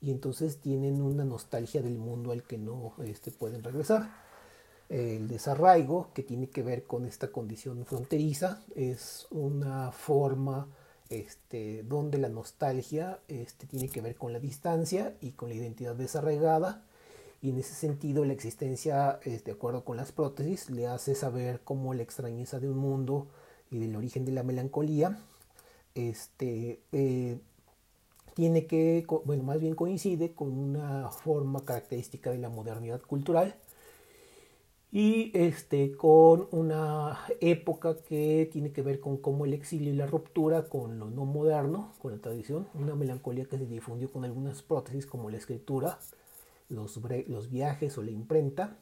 y 0.00 0.10
entonces 0.10 0.58
tienen 0.58 1.00
una 1.00 1.24
nostalgia 1.24 1.80
del 1.80 1.98
mundo 1.98 2.32
al 2.32 2.42
que 2.42 2.58
no 2.58 2.94
este, 3.04 3.30
pueden 3.30 3.62
regresar. 3.62 4.10
El 4.88 5.28
desarraigo, 5.28 6.10
que 6.12 6.22
tiene 6.22 6.50
que 6.50 6.62
ver 6.62 6.84
con 6.84 7.06
esta 7.06 7.28
condición 7.28 7.86
fronteriza, 7.86 8.62
es 8.74 9.26
una 9.30 9.92
forma 9.92 10.68
este, 11.20 11.82
donde 11.82 12.18
la 12.18 12.28
nostalgia 12.28 13.20
este, 13.28 13.66
tiene 13.66 13.88
que 13.88 14.00
ver 14.00 14.16
con 14.16 14.32
la 14.32 14.40
distancia 14.40 15.14
y 15.20 15.32
con 15.32 15.48
la 15.48 15.54
identidad 15.54 15.94
desarraigada. 15.94 16.84
Y 17.40 17.50
en 17.50 17.58
ese 17.58 17.74
sentido 17.74 18.24
la 18.24 18.32
existencia, 18.32 19.18
de 19.24 19.52
acuerdo 19.52 19.84
con 19.84 19.96
las 19.96 20.12
prótesis, 20.12 20.70
le 20.70 20.86
hace 20.86 21.14
saber 21.14 21.60
cómo 21.64 21.92
la 21.92 22.02
extrañeza 22.02 22.60
de 22.60 22.68
un 22.68 22.78
mundo 22.78 23.26
y 23.70 23.78
del 23.78 23.96
origen 23.96 24.24
de 24.24 24.32
la 24.32 24.44
melancolía 24.44 25.18
este, 25.94 26.80
eh, 26.92 27.38
tiene 28.34 28.66
que, 28.66 29.04
bueno, 29.24 29.42
más 29.42 29.60
bien 29.60 29.74
coincide 29.74 30.32
con 30.32 30.56
una 30.56 31.10
forma 31.10 31.64
característica 31.64 32.30
de 32.30 32.38
la 32.38 32.48
modernidad 32.48 33.00
cultural 33.02 33.56
y 34.92 35.30
este, 35.34 35.92
con 35.92 36.48
una 36.50 37.18
época 37.40 37.96
que 37.96 38.48
tiene 38.52 38.72
que 38.72 38.82
ver 38.82 39.00
con 39.00 39.16
cómo 39.16 39.46
el 39.46 39.54
exilio 39.54 39.90
y 39.90 39.96
la 39.96 40.06
ruptura 40.06 40.68
con 40.68 40.98
lo 40.98 41.08
no 41.10 41.24
moderno, 41.24 41.94
con 41.98 42.12
la 42.12 42.18
tradición, 42.18 42.68
una 42.74 42.94
melancolía 42.94 43.46
que 43.46 43.56
se 43.56 43.64
difundió 43.64 44.12
con 44.12 44.26
algunas 44.26 44.60
prótesis 44.62 45.06
como 45.06 45.30
la 45.30 45.38
escritura, 45.38 45.98
los, 46.68 47.00
los 47.26 47.50
viajes 47.50 47.96
o 47.96 48.02
la 48.02 48.10
imprenta, 48.10 48.76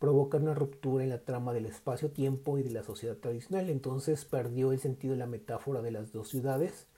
provocan 0.00 0.42
una 0.42 0.54
ruptura 0.54 1.04
en 1.04 1.10
la 1.10 1.22
trama 1.22 1.52
del 1.52 1.66
espacio-tiempo 1.66 2.58
y 2.58 2.64
de 2.64 2.70
la 2.70 2.82
sociedad 2.82 3.16
tradicional, 3.16 3.70
entonces 3.70 4.24
perdió 4.24 4.72
el 4.72 4.80
sentido 4.80 5.12
de 5.12 5.18
la 5.18 5.26
metáfora 5.26 5.82
de 5.82 5.92
las 5.92 6.12
dos 6.12 6.28
ciudades 6.28 6.88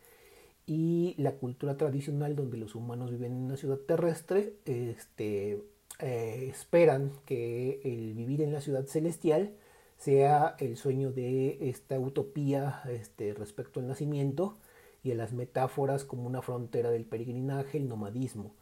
y 0.64 1.14
la 1.18 1.32
cultura 1.32 1.76
tradicional 1.76 2.34
donde 2.34 2.56
los 2.56 2.74
humanos 2.74 3.10
viven 3.10 3.32
en 3.32 3.42
una 3.44 3.58
ciudad 3.58 3.76
terrestre, 3.76 4.54
este, 4.64 5.62
eh, 5.98 6.48
esperan 6.50 7.12
que 7.24 7.80
el 7.84 8.14
vivir 8.14 8.42
en 8.42 8.52
la 8.52 8.60
ciudad 8.60 8.84
celestial 8.86 9.54
sea 9.96 10.54
el 10.58 10.76
sueño 10.76 11.10
de 11.10 11.70
esta 11.70 11.98
utopía 11.98 12.82
este, 12.90 13.32
respecto 13.32 13.80
al 13.80 13.88
nacimiento 13.88 14.58
y 15.02 15.12
a 15.12 15.14
las 15.14 15.32
metáforas 15.32 16.04
como 16.04 16.26
una 16.26 16.42
frontera 16.42 16.90
del 16.90 17.06
peregrinaje, 17.06 17.78
el 17.78 17.88
nomadismo. 17.88 18.54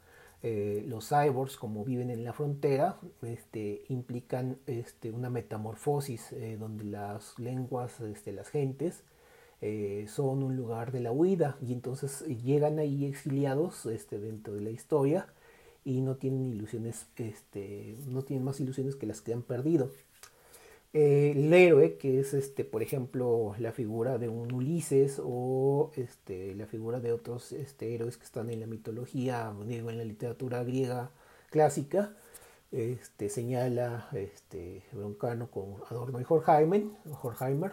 Eh, 0.43 0.85
los 0.87 1.09
cyborgs, 1.09 1.57
como 1.57 1.85
viven 1.85 2.11
en 2.11 2.23
la 2.23 2.35
frontera, 2.35 3.01
este, 3.23 3.83
implican 3.89 4.59
este, 4.67 5.11
una 5.11 5.31
metamorfosis 5.31 6.33
eh, 6.33 6.57
donde 6.59 6.85
las 6.85 7.39
lenguas, 7.39 8.01
este, 8.01 8.33
las 8.33 8.49
gentes, 8.49 9.05
son 10.09 10.43
un 10.43 10.57
lugar 10.57 10.93
de 10.93 11.01
la 11.01 11.11
huida 11.11 11.57
y 11.63 11.73
entonces 11.73 12.21
llegan 12.27 12.79
ahí 12.79 13.07
exiliados 13.07 13.87
este, 13.87 14.19
dentro 14.19 14.53
de 14.53 14.61
la 14.61 14.69
historia 14.69 15.27
y 15.85 16.01
no 16.01 16.17
tienen 16.17 16.47
ilusiones, 16.53 17.07
este, 17.17 17.97
no 18.09 18.23
tienen 18.23 18.45
más 18.45 18.61
ilusiones 18.61 18.97
que 18.97 19.07
las 19.07 19.21
que 19.21 19.33
han 19.33 19.43
perdido. 19.43 19.91
el 20.93 21.53
héroe, 21.53 21.97
que 21.97 22.21
es 22.21 22.35
este, 22.35 22.65
por 22.65 22.83
ejemplo, 22.83 23.55
la 23.59 23.73
figura 23.73 24.19
de 24.19 24.29
un 24.29 24.53
Ulises 24.53 25.21
o 25.23 25.91
este, 25.97 26.55
la 26.55 26.67
figura 26.67 27.01
de 27.01 27.13
otros 27.13 27.53
este, 27.53 27.95
héroes 27.95 28.17
que 28.17 28.25
están 28.25 28.51
en 28.51 28.61
la 28.61 28.67
mitología, 28.67 29.53
digo, 29.67 29.91
en 29.91 29.99
la 29.99 30.05
literatura 30.05 30.63
griega 30.65 31.11
clásica, 31.51 32.15
este, 32.73 33.29
señala 33.29 34.09
este, 34.13 34.83
Broncano 34.93 35.51
con 35.51 35.77
Adorno 35.91 36.21
y 36.21 36.25
Horkheimer 36.29 37.73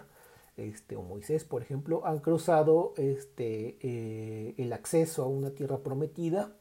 este, 0.57 0.95
o 0.95 1.01
Moisés, 1.01 1.43
por 1.43 1.61
ejemplo, 1.61 2.05
han 2.05 2.19
cruzado 2.19 2.93
este, 2.97 3.77
eh, 3.81 4.53
el 4.57 4.73
acceso 4.73 5.23
a 5.23 5.27
una 5.27 5.51
tierra 5.51 5.79
prometida, 5.79 6.55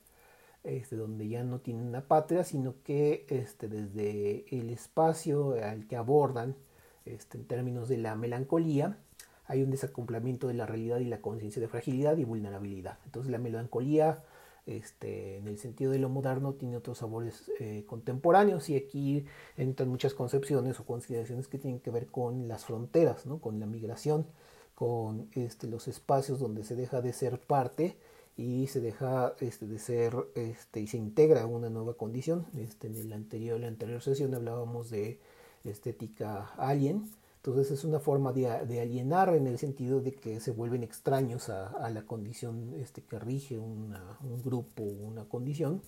este, 0.65 0.97
donde 0.97 1.29
ya 1.29 1.43
no 1.43 1.61
tienen 1.61 1.87
una 1.87 2.07
patria, 2.07 2.45
sino 2.45 2.75
que 2.85 3.27
este, 3.29 3.69
desde 3.69 4.45
el 4.55 4.71
espacio 4.71 5.55
al 5.63 5.87
que 5.87 5.97
abordan, 5.97 6.57
este, 7.05 7.39
en 7.39 7.47
términos 7.47 7.89
de 7.89 7.99
la 7.99 8.15
melancolía, 8.15 8.99
hay 9.47 9.63
un 9.63 9.71
desacoplamiento 9.71 10.47
de 10.49 10.55
la 10.55 10.67
realidad 10.67 10.99
y 10.99 11.07
la 11.07 11.21
conciencia 11.21 11.61
de 11.61 11.69
fragilidad 11.69 12.17
y 12.19 12.25
vulnerabilidad. 12.25 12.99
Entonces 13.05 13.33
la 13.33 13.39
melancolía 13.39 14.23
este, 14.67 15.39
en 15.39 15.49
el 15.49 15.59
sentido 15.59 15.91
de 15.91 15.99
lo 15.99 16.09
moderno 16.09 16.53
tiene 16.55 16.77
otros 16.77 16.99
sabores 16.99 17.51
eh, 17.59 17.85
contemporáneos 17.87 18.69
y 18.69 18.77
aquí 18.77 19.25
entran 19.57 19.89
muchas 19.89 20.15
concepciones 20.15 20.79
o 20.79 20.85
consideraciones 20.85 21.49
que 21.49 21.59
tienen 21.59 21.81
que 21.81 21.91
ver 21.91 22.07
con 22.07 22.47
las 22.47 22.67
fronteras, 22.67 23.27
¿no? 23.27 23.41
con 23.41 23.59
la 23.59 23.67
migración, 23.67 24.27
con 24.75 25.29
este, 25.33 25.67
los 25.67 25.89
espacios 25.89 26.39
donde 26.39 26.63
se 26.63 26.77
deja 26.77 27.01
de 27.01 27.13
ser 27.13 27.41
parte 27.41 27.97
y 28.41 28.67
se 28.67 28.81
deja 28.81 29.35
este, 29.41 29.67
de 29.67 29.79
ser 29.79 30.15
este, 30.35 30.81
y 30.81 30.87
se 30.87 30.97
integra 30.97 31.43
a 31.43 31.47
una 31.47 31.69
nueva 31.71 31.95
condición. 31.95 32.47
Este, 32.57 32.87
en 32.87 32.97
el 32.97 33.13
anterior, 33.13 33.61
la 33.61 33.69
anterior 33.69 34.01
sesión 34.03 34.35
hablábamos 34.35 34.91
de 34.91 35.21
estética 35.65 36.53
alien, 36.57 37.11
entonces 37.37 37.71
es 37.71 37.85
una 37.85 38.01
forma 38.01 38.33
de, 38.33 38.49
alienar 38.49 39.35
en 39.35 39.47
el 39.47 39.59
sentido 39.59 40.01
de 40.01 40.13
que 40.13 40.41
se 40.41 40.53
vuelven 40.53 40.83
extraños 40.83 41.49
a, 41.51 41.91
la 41.91 42.03
condición 42.03 42.75
este, 42.81 43.03
que 43.03 43.19
rige 43.19 43.59
un 43.59 43.95
grupo, 44.43 44.83
una 44.83 45.25
condición, 45.25 45.83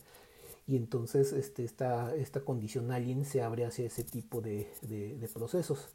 y 0.66 0.76
entonces 0.76 1.32
este, 1.32 1.64
esta, 1.64 2.14
esta 2.14 2.40
condición 2.40 2.92
alien 2.92 3.24
se 3.24 3.42
abre 3.42 3.64
hacia 3.64 3.86
ese 3.86 4.04
tipo 4.04 4.40
de, 4.40 4.68
procesos. 5.34 5.88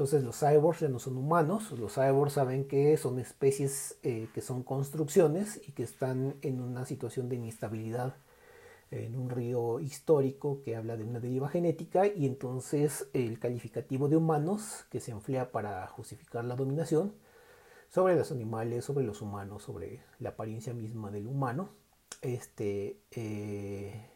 Entonces 0.00 0.24
los 0.24 0.38
cyborgs 0.38 0.80
ya 0.80 0.88
no 0.88 0.98
son 0.98 1.18
humanos, 1.18 1.72
los 1.72 1.92
cyborgs 1.92 2.32
saben 2.32 2.66
que 2.66 2.96
son 2.96 3.18
especies 3.18 3.98
eh, 4.02 4.30
que 4.32 4.40
son 4.40 4.62
construcciones 4.62 5.60
y 5.68 5.72
que 5.72 5.82
están 5.82 6.36
en 6.40 6.62
una 6.62 6.86
situación 6.86 7.28
de 7.28 7.36
inestabilidad 7.36 8.14
en 8.90 9.14
un 9.14 9.28
río 9.28 9.78
histórico 9.78 10.62
que 10.62 10.74
habla 10.74 10.96
de 10.96 11.04
una 11.04 11.20
deriva 11.20 11.50
genética 11.50 12.06
y 12.06 12.24
entonces 12.24 13.10
el 13.12 13.38
calificativo 13.38 14.08
de 14.08 14.16
humanos 14.16 14.86
que 14.90 15.00
se 15.00 15.10
emplea 15.10 15.52
para 15.52 15.86
justificar 15.88 16.46
la 16.46 16.56
dominación 16.56 17.12
sobre 17.90 18.16
los 18.16 18.32
animales, 18.32 18.86
sobre 18.86 19.04
los 19.04 19.20
humanos, 19.20 19.64
sobre 19.64 20.00
la 20.18 20.30
apariencia 20.30 20.72
misma 20.72 21.10
del 21.10 21.26
humano, 21.26 21.72
este, 22.22 22.96
eh, 23.10 24.08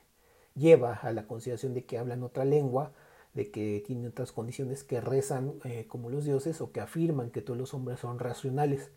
lleva 0.55 0.95
a 0.95 1.13
la 1.13 1.27
consideración 1.27 1.75
de 1.75 1.85
que 1.85 1.99
hablan 1.99 2.23
otra 2.23 2.47
lengua, 2.47 2.95
de 3.35 3.51
que 3.51 3.83
tienen 3.87 4.07
otras 4.07 4.33
condiciones 4.33 4.85
que 4.85 5.01
rezan 5.01 5.55
eh, 5.65 5.87
como 5.89 6.11
los 6.11 6.25
dioses 6.25 6.61
o 6.61 6.73
que 6.73 6.81
afirman 6.81 7.31
que 7.31 7.43
todos 7.43 7.59
los 7.59 7.75
hombres 7.75 8.01
son 8.01 8.19
racionales 8.19 8.91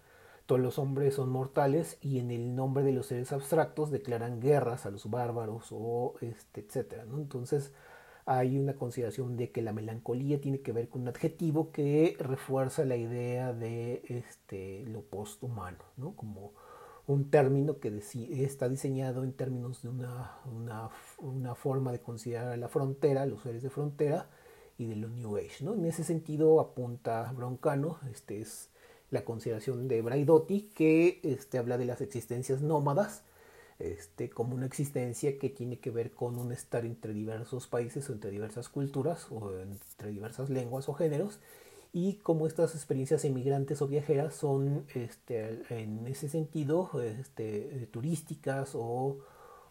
todos 0.47 0.61
los 0.61 0.79
hombres 0.79 1.15
son 1.15 1.29
mortales 1.29 1.97
y 2.01 2.19
en 2.19 2.31
el 2.31 2.55
nombre 2.55 2.83
de 2.83 2.93
los 2.93 3.07
seres 3.07 3.33
abstractos 3.33 3.91
declaran 3.91 4.39
guerras 4.39 4.85
a 4.85 4.91
los 4.91 5.09
bárbaros 5.09 5.67
o 5.71 6.15
este, 6.21 6.61
etcétera. 6.61 7.03
Entonces 7.03 7.73
hay 8.25 8.57
una 8.57 8.75
consideración 8.77 9.35
de 9.35 9.51
que 9.51 9.61
la 9.61 9.73
melancolía 9.73 10.39
tiene 10.39 10.61
que 10.61 10.71
ver 10.71 10.87
con 10.87 11.01
un 11.01 11.09
adjetivo 11.09 11.71
que 11.71 12.15
refuerza 12.17 12.85
la 12.85 12.95
idea 12.95 13.51
de 13.51 14.03
este, 14.07 14.85
lo 14.87 15.01
posthumano, 15.01 15.83
¿no? 15.97 16.15
como 16.15 16.53
un 17.07 17.31
término 17.31 17.79
que 17.79 18.01
está 18.43 18.67
diseñado 18.67 19.23
en 19.23 19.31
términos 19.31 19.81
de 19.81 19.89
una, 19.89 20.37
una, 20.45 20.89
una, 21.19 21.55
forma 21.55 21.93
de 21.93 22.01
considerar 22.01 22.57
la 22.57 22.67
frontera, 22.67 23.25
los 23.25 23.41
seres 23.41 23.63
de 23.63 23.69
frontera 23.69 24.29
y 24.77 24.85
de 24.87 24.97
lo 24.97 25.07
New 25.07 25.37
Age. 25.37 25.63
¿no? 25.63 25.73
En 25.73 25.85
ese 25.85 26.03
sentido 26.03 26.59
apunta 26.59 27.31
Broncano, 27.33 27.99
este 28.11 28.41
es 28.41 28.69
la 29.09 29.23
consideración 29.23 29.87
de 29.87 30.01
Braidotti, 30.01 30.63
que 30.75 31.21
este, 31.23 31.57
habla 31.57 31.77
de 31.77 31.85
las 31.85 32.01
existencias 32.01 32.61
nómadas, 32.61 33.23
este, 33.79 34.29
como 34.29 34.55
una 34.55 34.65
existencia 34.65 35.39
que 35.39 35.49
tiene 35.49 35.79
que 35.79 35.91
ver 35.91 36.11
con 36.11 36.37
un 36.37 36.51
estar 36.51 36.85
entre 36.85 37.13
diversos 37.13 37.67
países 37.67 38.09
o 38.09 38.13
entre 38.13 38.31
diversas 38.31 38.67
culturas 38.67 39.27
o 39.31 39.57
entre 39.59 40.09
diversas 40.09 40.49
lenguas 40.49 40.89
o 40.89 40.93
géneros, 40.93 41.39
y 41.97 42.17
como 42.17 42.45
estas 42.45 42.75
experiencias 42.75 43.25
emigrantes 43.25 43.81
o 43.81 43.87
viajeras 43.87 44.35
son 44.35 44.85
este, 44.93 45.63
en 45.71 46.05
ese 46.05 46.29
sentido 46.29 46.91
este, 47.01 47.89
turísticas 47.89 48.73
o 48.75 49.17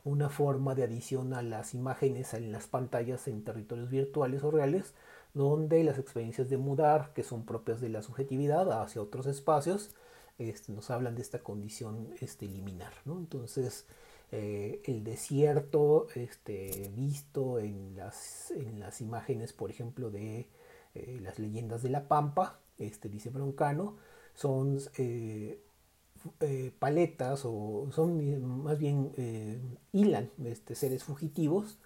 una 0.02 0.28
forma 0.28 0.74
de 0.74 0.82
adición 0.82 1.34
a 1.34 1.42
las 1.42 1.72
imágenes 1.72 2.34
en 2.34 2.50
las 2.50 2.66
pantallas 2.66 3.28
en 3.28 3.44
territorios 3.44 3.90
virtuales 3.90 4.42
o 4.42 4.50
reales, 4.50 4.92
donde 5.34 5.84
las 5.84 6.00
experiencias 6.00 6.50
de 6.50 6.56
mudar, 6.56 7.12
que 7.14 7.22
son 7.22 7.46
propias 7.46 7.80
de 7.80 7.90
la 7.90 8.02
subjetividad 8.02 8.82
hacia 8.82 9.02
otros 9.02 9.26
espacios, 9.26 9.94
este, 10.36 10.72
nos 10.72 10.90
hablan 10.90 11.14
de 11.14 11.22
esta 11.22 11.44
condición 11.44 12.12
este, 12.20 12.48
liminar. 12.48 12.92
¿no? 13.04 13.20
Entonces, 13.20 13.86
eh, 14.32 14.82
el 14.86 15.04
desierto 15.04 16.08
este, 16.16 16.90
visto 16.92 17.60
en 17.60 17.94
las, 17.94 18.50
en 18.50 18.80
las 18.80 19.00
imágenes, 19.00 19.52
por 19.52 19.70
ejemplo, 19.70 20.10
de 20.10 20.48
eh, 20.96 21.20
las 21.22 21.38
leyendas 21.38 21.82
de 21.82 21.90
la 21.90 22.08
Pampa, 22.08 22.60
este, 22.78 23.08
dice 23.08 23.30
Broncano, 23.30 23.96
son 24.34 24.78
eh, 24.98 25.60
paletas 26.78 27.42
o 27.44 27.88
son 27.92 28.64
más 28.64 28.78
bien 28.78 29.12
hilan 29.92 30.30
este, 30.44 30.74
seres 30.74 31.04
fugitivos 31.04 31.78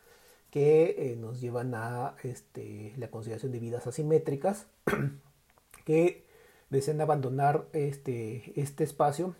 que 0.51 1.13
eh, 1.13 1.17
nos 1.17 1.41
llevan 1.41 1.75
a 1.75 2.17
este, 2.23 2.93
la 2.97 3.11
consideración 3.11 3.53
de 3.53 3.61
vidas 3.61 3.87
asimétricas 3.87 4.67
que 5.85 6.27
desean 6.71 7.01
abandonar 7.01 7.67
este, 7.73 8.61
este 8.61 8.85
espacio 8.85 9.35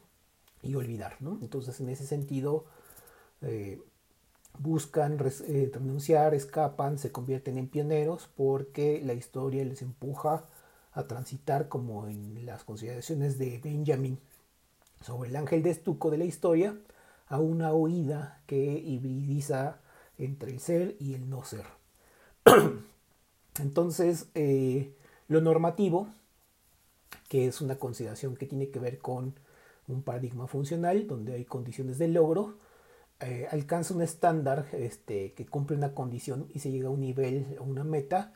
y 0.63 0.75
olvidar. 0.75 1.17
Entonces, 1.21 1.81
en 1.81 1.89
ese 1.89 2.07
sentido, 2.07 2.65
eh, 3.43 3.81
buscan 4.59 5.19
eh, 5.49 5.71
renunciar, 5.73 6.35
escapan, 6.35 6.99
se 6.99 7.13
convierten 7.13 7.59
en 7.59 7.69
pioneros 7.69 8.29
porque 8.37 9.01
la 9.05 9.15
historia 9.15 9.65
les 9.65 9.83
empuja 9.83 10.45
a 10.93 11.05
transitar 11.05 11.69
como 11.69 12.09
en 12.09 12.45
las 12.45 12.65
consideraciones 12.65 13.39
de 13.39 13.59
Benjamin 13.63 14.19
sobre 15.01 15.31
el 15.31 15.37
ángel 15.37 15.63
de 15.63 15.71
estuco 15.71 16.11
de 16.11 16.19
la 16.19 16.25
historia 16.25 16.77
a 17.27 17.39
una 17.39 17.73
huida 17.73 18.43
que 18.47 18.57
hibridiza 18.57 19.79
entre 20.19 20.51
el 20.51 20.61
ser 20.61 20.97
y 20.99 21.15
el 21.15 21.31
no 21.31 21.45
ser. 21.45 21.65
Entonces, 23.61 24.27
eh, 24.35 24.95
lo 25.29 25.41
normativo, 25.41 26.09
que 27.29 27.47
es 27.47 27.61
una 27.61 27.77
consideración 27.77 28.37
que 28.37 28.47
tiene 28.47 28.71
que 28.71 28.81
ver 28.81 28.99
con 28.99 29.35
un 29.87 30.03
paradigma 30.03 30.47
funcional, 30.47 31.07
donde 31.07 31.35
hay 31.35 31.45
condiciones 31.45 31.99
de 31.99 32.09
logro, 32.09 32.57
eh, 33.21 33.47
alcanza 33.51 33.95
un 33.95 34.03
estándar 34.03 34.67
este, 34.73 35.33
que 35.35 35.47
cumple 35.47 35.77
una 35.77 35.95
condición 35.95 36.49
y 36.55 36.61
se 36.61 36.71
llega 36.71 36.89
a 36.89 36.91
un 36.91 37.01
nivel, 37.01 37.57
a 37.59 37.63
una 37.63 37.85
meta, 37.85 38.35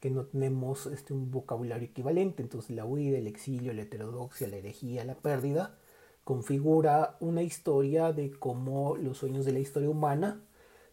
que 0.00 0.10
no 0.10 0.26
tenemos 0.26 0.86
este, 0.86 1.14
un 1.14 1.30
vocabulario 1.30 1.88
equivalente. 1.88 2.42
Entonces 2.42 2.76
la 2.76 2.84
huida, 2.84 3.16
el 3.18 3.26
exilio, 3.26 3.72
la 3.72 3.82
heterodoxia, 3.82 4.48
la 4.48 4.56
herejía, 4.56 5.04
la 5.04 5.14
pérdida, 5.14 5.78
configura 6.24 7.16
una 7.20 7.42
historia 7.42 8.12
de 8.12 8.30
cómo 8.32 8.96
los 8.96 9.18
sueños 9.18 9.44
de 9.44 9.52
la 9.52 9.60
historia 9.60 9.88
humana 9.88 10.42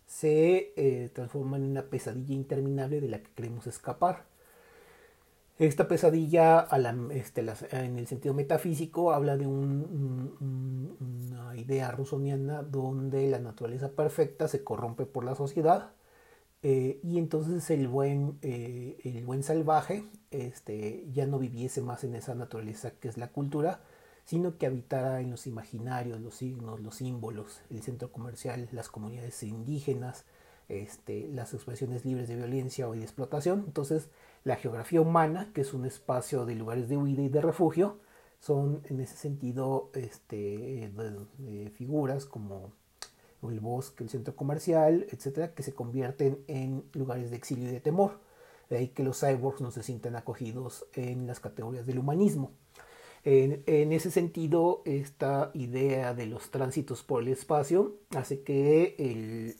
se 0.05 0.73
eh, 0.75 1.09
transforma 1.13 1.57
en 1.57 1.63
una 1.63 1.89
pesadilla 1.89 2.33
interminable 2.33 3.01
de 3.01 3.09
la 3.09 3.23
que 3.23 3.31
queremos 3.31 3.67
escapar. 3.67 4.30
Esta 5.59 5.87
pesadilla, 5.87 6.67
este, 7.11 7.45
en 7.71 7.99
el 7.99 8.07
sentido 8.07 8.33
metafísico, 8.33 9.13
habla 9.13 9.37
de 9.37 9.45
una 9.45 10.31
idea 11.55 11.91
rusoniana 11.91 12.63
donde 12.63 13.29
la 13.29 13.39
naturaleza 13.39 13.91
perfecta 13.91 14.47
se 14.47 14.63
corrompe 14.63 15.05
por 15.05 15.23
la 15.23 15.35
sociedad 15.35 15.91
eh, 16.63 16.99
y 17.03 17.17
entonces 17.17 17.69
el 17.71 17.87
buen, 17.87 18.37
eh, 18.43 18.99
el 19.03 19.25
buen 19.25 19.41
salvaje 19.41 20.03
este, 20.29 21.07
ya 21.11 21.25
no 21.25 21.39
viviese 21.39 21.81
más 21.81 22.03
en 22.03 22.15
esa 22.15 22.35
naturaleza 22.35 22.91
que 22.91 23.07
es 23.07 23.17
la 23.17 23.29
cultura, 23.29 23.81
sino 24.25 24.57
que 24.57 24.67
habitara 24.67 25.21
en 25.21 25.31
los 25.31 25.47
imaginarios, 25.47 26.21
los 26.21 26.35
signos, 26.35 26.79
los 26.79 26.95
símbolos, 26.95 27.61
el 27.71 27.81
centro 27.81 28.11
comercial, 28.11 28.69
las 28.71 28.89
comunidades 28.89 29.41
indígenas, 29.41 30.25
este, 30.69 31.27
las 31.29 31.53
expresiones 31.53 32.05
libres 32.05 32.27
de 32.27 32.35
violencia 32.35 32.87
o 32.87 32.93
de 32.93 33.01
explotación. 33.01 33.63
Entonces, 33.65 34.09
la 34.43 34.55
geografía 34.55 35.01
humana, 35.01 35.51
que 35.53 35.61
es 35.61 35.73
un 35.73 35.85
espacio 35.85 36.45
de 36.45 36.55
lugares 36.55 36.89
de 36.89 36.97
huida 36.97 37.21
y 37.21 37.29
de 37.29 37.41
refugio, 37.41 37.99
son 38.39 38.81
en 38.85 38.99
ese 38.99 39.15
sentido 39.15 39.91
este, 39.93 40.91
figuras 41.75 42.25
como 42.25 42.73
el 43.43 43.59
bosque, 43.59 44.03
el 44.03 44.09
centro 44.09 44.35
comercial, 44.35 45.07
etcétera, 45.11 45.53
que 45.53 45.63
se 45.63 45.73
convierten 45.73 46.43
en 46.47 46.83
lugares 46.93 47.29
de 47.29 47.37
exilio 47.37 47.69
y 47.69 47.71
de 47.71 47.79
temor. 47.79 48.19
De 48.69 48.77
ahí 48.77 48.87
que 48.89 49.03
los 49.03 49.19
cyborgs 49.19 49.61
no 49.61 49.71
se 49.71 49.83
sientan 49.83 50.15
acogidos 50.15 50.85
en 50.93 51.27
las 51.27 51.39
categorías 51.39 51.85
del 51.85 51.99
humanismo. 51.99 52.51
En, 53.23 53.91
ese 53.91 54.09
sentido, 54.09 54.81
esta 54.85 55.51
idea 55.53 56.15
de 56.15 56.25
los 56.25 56.49
tránsitos 56.49 57.03
por 57.03 57.21
el 57.21 57.27
espacio 57.27 57.97
hace 58.15 58.41
que 58.41 58.95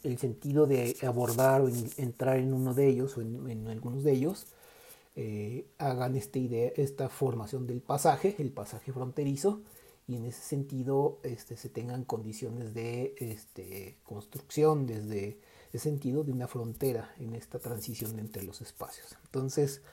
el, 0.04 0.18
sentido 0.18 0.66
de 0.66 0.96
abordar 1.04 1.62
o 1.62 1.70
entrar 1.98 2.38
en 2.38 2.54
uno 2.54 2.74
de 2.74 2.88
ellos 2.88 3.18
o 3.18 3.22
en, 3.22 3.68
algunos 3.68 4.04
de 4.04 4.14
ellos 4.14 4.48
eh, 5.24 5.68
hagan 5.78 6.16
esta 6.16 6.40
idea, 6.40 6.72
esta 6.76 7.08
formación 7.08 7.68
del 7.68 7.80
pasaje, 7.80 8.36
el 8.40 8.50
pasaje 8.50 8.92
fronterizo, 8.92 9.62
y 10.08 10.16
en 10.16 10.26
ese 10.26 10.42
sentido 10.42 11.20
este, 11.22 11.58
se 11.58 11.70
tengan 11.70 12.06
condiciones 12.06 12.74
de 12.74 13.14
este, 13.20 14.00
construcción 14.04 14.88
desde 14.88 15.38
el 15.74 15.80
sentido 15.80 16.24
de 16.24 16.32
una 16.32 16.48
frontera 16.48 17.14
en 17.20 17.36
esta 17.36 17.60
transición 17.60 18.18
entre 18.18 18.42
los 18.42 18.62
espacios. 18.62 19.16
Entonces, 19.26 19.84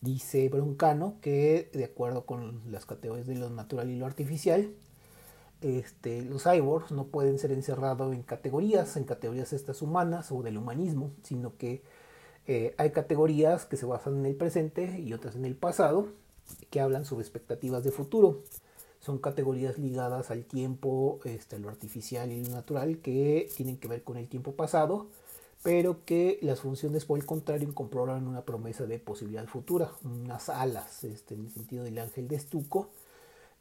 dice 0.00 0.48
Broncano 0.48 1.16
que 1.20 1.70
de 1.74 1.84
acuerdo 1.84 2.24
con 2.24 2.62
las 2.70 2.86
categorías 2.86 3.26
de 3.26 3.34
lo 3.34 3.50
natural 3.50 3.90
y 3.90 3.96
lo 3.96 4.06
artificial, 4.06 4.72
este, 5.60 6.22
los 6.22 6.44
cyborgs 6.44 6.92
no 6.92 7.08
pueden 7.08 7.40
ser 7.40 7.50
encerrados 7.50 8.14
en 8.14 8.22
categorías, 8.22 8.96
en 8.96 9.02
categorías 9.02 9.52
estas 9.52 9.82
humanas 9.82 10.30
o 10.30 10.40
del 10.44 10.56
humanismo, 10.56 11.10
sino 11.24 11.56
que 11.56 11.82
eh, 12.48 12.74
hay 12.78 12.90
categorías 12.90 13.64
que 13.64 13.76
se 13.76 13.86
basan 13.86 14.18
en 14.18 14.26
el 14.26 14.34
presente 14.34 14.98
y 14.98 15.12
otras 15.12 15.36
en 15.36 15.44
el 15.44 15.54
pasado, 15.54 16.08
que 16.70 16.80
hablan 16.80 17.04
sobre 17.04 17.22
expectativas 17.22 17.84
de 17.84 17.92
futuro 17.92 18.42
son 19.00 19.18
categorías 19.18 19.78
ligadas 19.78 20.30
al 20.30 20.44
tiempo, 20.44 21.20
este, 21.24 21.58
lo 21.58 21.68
artificial 21.68 22.32
y 22.32 22.44
lo 22.44 22.50
natural, 22.50 22.98
que 22.98 23.48
tienen 23.56 23.76
que 23.76 23.88
ver 23.88 24.02
con 24.02 24.16
el 24.16 24.28
tiempo 24.28 24.52
pasado, 24.52 25.06
pero 25.62 26.04
que 26.04 26.38
las 26.42 26.60
funciones, 26.60 27.04
por 27.04 27.18
el 27.18 27.26
contrario, 27.26 27.68
incorporan 27.68 28.26
una 28.26 28.42
promesa 28.42 28.86
de 28.86 28.98
posibilidad 28.98 29.46
futura, 29.46 29.92
unas 30.04 30.48
alas, 30.48 31.04
este, 31.04 31.34
en 31.34 31.46
el 31.46 31.50
sentido 31.50 31.84
del 31.84 31.98
ángel 31.98 32.28
de 32.28 32.36
estuco 32.36 32.90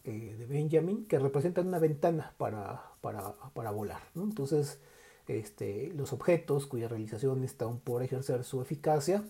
eh, 0.04 0.36
de 0.38 0.46
Benjamin, 0.46 1.06
que 1.06 1.20
representan 1.20 1.68
una 1.68 1.80
ventana 1.80 2.34
para, 2.38 2.92
para, 3.02 3.72
volar. 3.72 4.02
Entonces, 4.16 4.80
este, 5.28 5.92
los 5.94 6.14
objetos 6.14 6.68
cuya 6.68 6.88
realización 6.88 7.44
está 7.44 7.66
aún 7.66 7.80
por 7.80 8.04
ejercer 8.04 8.44
su 8.44 8.62
eficacia, 8.62 9.24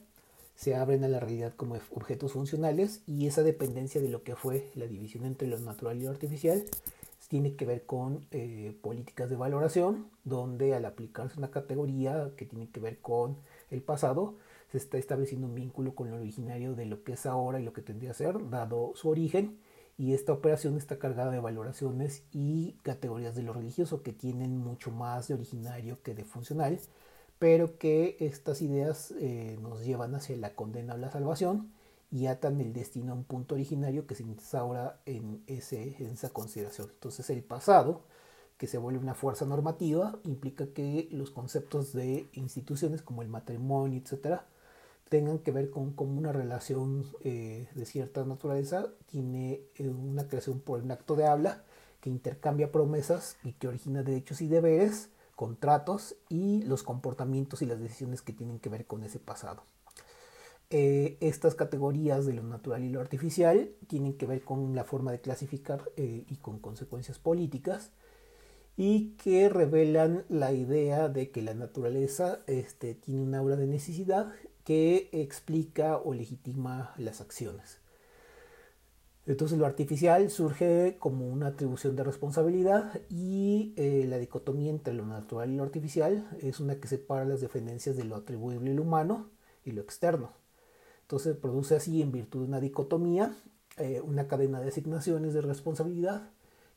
se 0.55 0.75
abren 0.75 1.03
a 1.03 1.07
la 1.07 1.19
realidad 1.19 1.53
como 1.55 1.75
objetos 1.91 2.33
funcionales 2.33 3.01
y 3.05 3.27
esa 3.27 3.43
dependencia 3.43 4.01
de 4.01 4.09
lo 4.09 4.23
que 4.23 4.35
fue 4.35 4.71
la 4.75 4.87
división 4.87 5.25
entre 5.25 5.47
lo 5.47 5.59
natural 5.59 5.97
y 5.97 6.03
lo 6.03 6.09
artificial 6.09 6.63
tiene 7.27 7.55
que 7.55 7.65
ver 7.65 7.85
con 7.85 8.25
eh, 8.31 8.75
políticas 8.81 9.29
de 9.29 9.35
valoración, 9.35 10.07
donde 10.23 10.73
al 10.75 10.85
aplicarse 10.85 11.37
una 11.37 11.51
categoría 11.51 12.31
que 12.37 12.45
tiene 12.45 12.69
que 12.69 12.79
ver 12.79 12.99
con 12.99 13.37
el 13.69 13.81
pasado, 13.81 14.35
se 14.71 14.77
está 14.77 14.97
estableciendo 14.97 15.47
un 15.47 15.55
vínculo 15.55 15.93
con 15.93 16.09
lo 16.09 16.17
originario 16.17 16.73
de 16.73 16.85
lo 16.85 17.03
que 17.03 17.13
es 17.13 17.25
ahora 17.25 17.59
y 17.59 17.63
lo 17.63 17.73
que 17.73 17.81
tendría 17.81 18.11
que 18.11 18.17
ser, 18.17 18.49
dado 18.49 18.93
su 18.95 19.09
origen, 19.09 19.57
y 19.97 20.13
esta 20.13 20.31
operación 20.31 20.77
está 20.77 20.99
cargada 20.99 21.31
de 21.31 21.39
valoraciones 21.39 22.23
y 22.31 22.73
categorías 22.83 23.35
de 23.35 23.41
lo 23.43 23.53
religioso 23.53 24.03
que 24.03 24.13
tienen 24.13 24.57
mucho 24.57 24.91
más 24.91 25.27
de 25.27 25.33
originario 25.33 26.01
que 26.03 26.13
de 26.13 26.23
funcional, 26.23 26.79
pero 27.39 27.77
que 27.77 28.15
estas 28.19 28.61
ideas 28.61 29.11
eh, 29.19 29.57
nos 29.61 29.83
llevan 29.83 30.13
hacia 30.15 30.37
la 30.37 30.53
condena 30.53 30.93
o 30.93 30.97
la 30.97 31.11
salvación 31.11 31.71
y 32.11 32.27
atan 32.27 32.61
el 32.61 32.73
destino 32.73 33.11
a 33.11 33.15
un 33.15 33.23
punto 33.23 33.55
originario 33.55 34.05
que 34.07 34.15
se 34.15 34.23
instaura 34.23 35.01
en, 35.05 35.43
ese, 35.47 35.95
en 35.99 36.11
esa 36.11 36.29
consideración. 36.29 36.89
Entonces 36.93 37.29
el 37.31 37.43
pasado, 37.43 38.03
que 38.57 38.67
se 38.67 38.77
vuelve 38.77 38.99
una 38.99 39.15
fuerza 39.15 39.45
normativa, 39.45 40.19
implica 40.23 40.67
que 40.67 41.09
los 41.11 41.31
conceptos 41.31 41.93
de 41.93 42.27
instituciones 42.33 43.01
como 43.01 43.23
el 43.23 43.29
matrimonio, 43.29 43.99
etcétera, 43.99 44.45
tengan 45.09 45.39
que 45.39 45.51
ver 45.51 45.69
con 45.69 45.93
cómo 45.93 46.17
una 46.17 46.31
relación 46.31 47.05
eh, 47.23 47.67
de 47.73 47.85
cierta 47.85 48.25
naturaleza 48.25 48.87
tiene 49.05 49.61
eh, 49.75 49.87
una 49.87 50.27
creación 50.27 50.59
por 50.59 50.81
un 50.81 50.91
acto 50.91 51.15
de 51.15 51.25
habla 51.25 51.63
que 52.01 52.09
intercambia 52.09 52.71
promesas 52.71 53.37
y 53.43 53.53
que 53.53 53.67
origina 53.67 54.03
derechos 54.03 54.41
y 54.41 54.47
deberes 54.47 55.09
contratos 55.35 56.15
y 56.29 56.63
los 56.63 56.83
comportamientos 56.83 57.61
y 57.61 57.65
las 57.65 57.79
decisiones 57.79 58.21
que 58.21 58.33
tienen 58.33 58.59
que 58.59 58.69
ver 58.69 58.85
con 58.85 59.03
ese 59.03 59.19
pasado. 59.19 59.63
Eh, 60.69 61.17
estas 61.21 61.55
categorías 61.55 62.25
de 62.25 62.33
lo 62.33 62.43
natural 62.43 62.83
y 62.83 62.89
lo 62.89 62.99
artificial 62.99 63.71
tienen 63.87 64.17
que 64.17 64.25
ver 64.25 64.43
con 64.43 64.75
la 64.75 64.83
forma 64.83 65.11
de 65.11 65.21
clasificar 65.21 65.89
y 65.95 66.35
con 66.37 66.59
consecuencias 66.59 67.19
políticas 67.19 67.91
y 68.75 69.15
que 69.17 69.49
revelan 69.49 70.23
la 70.29 70.51
idea 70.51 71.09
de 71.09 71.31
que 71.31 71.41
la 71.41 71.55
naturaleza 71.55 72.39
este, 72.45 72.93
tiene 72.93 73.21
un 73.21 73.33
aura 73.33 73.55
de 73.55 73.65
necesidad 73.65 74.31
que 74.67 75.07
explica 75.13 75.95
o 75.95 76.13
legitima 76.13 76.93
las 76.97 77.21
acciones. 77.21 77.79
Entonces 79.25 79.57
lo 79.57 79.65
artificial 79.65 80.29
surge 80.29 80.97
como 80.99 81.25
una 81.25 81.47
atribución 81.47 81.95
de 81.95 82.03
responsabilidad 82.03 82.99
y 83.09 83.73
eh, 83.77 84.03
la 84.09 84.17
dicotomía 84.17 84.69
entre 84.69 84.93
lo 84.93 85.05
natural 85.05 85.49
y 85.49 85.55
lo 85.55 85.63
artificial 85.63 86.27
es 86.41 86.59
una 86.59 86.81
que 86.81 86.89
separa 86.89 87.23
las 87.23 87.39
dependencias 87.39 87.95
de 87.95 88.03
lo 88.03 88.17
atribuible 88.17 88.71
y 88.71 88.73
lo 88.73 88.81
humano 88.81 89.29
y 89.63 89.71
lo 89.71 89.79
externo. 89.81 90.33
Entonces 91.03 91.37
produce 91.37 91.77
así 91.77 92.01
en 92.01 92.11
virtud 92.11 92.41
de 92.41 92.47
una 92.47 92.59
dicotomía 92.59 93.37
eh, 93.77 94.01
una 94.01 94.27
cadena 94.27 94.59
de 94.59 94.67
asignaciones 94.67 95.33
de 95.33 95.43
responsabilidad 95.43 96.29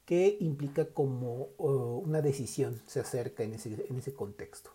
que 0.04 0.36
implica 0.38 0.84
como 0.94 1.48
una 1.58 2.22
decisión 2.22 2.80
se 2.86 3.00
acerca 3.00 3.42
en 3.42 3.54
ese 3.54 4.14
contexto. 4.14 4.70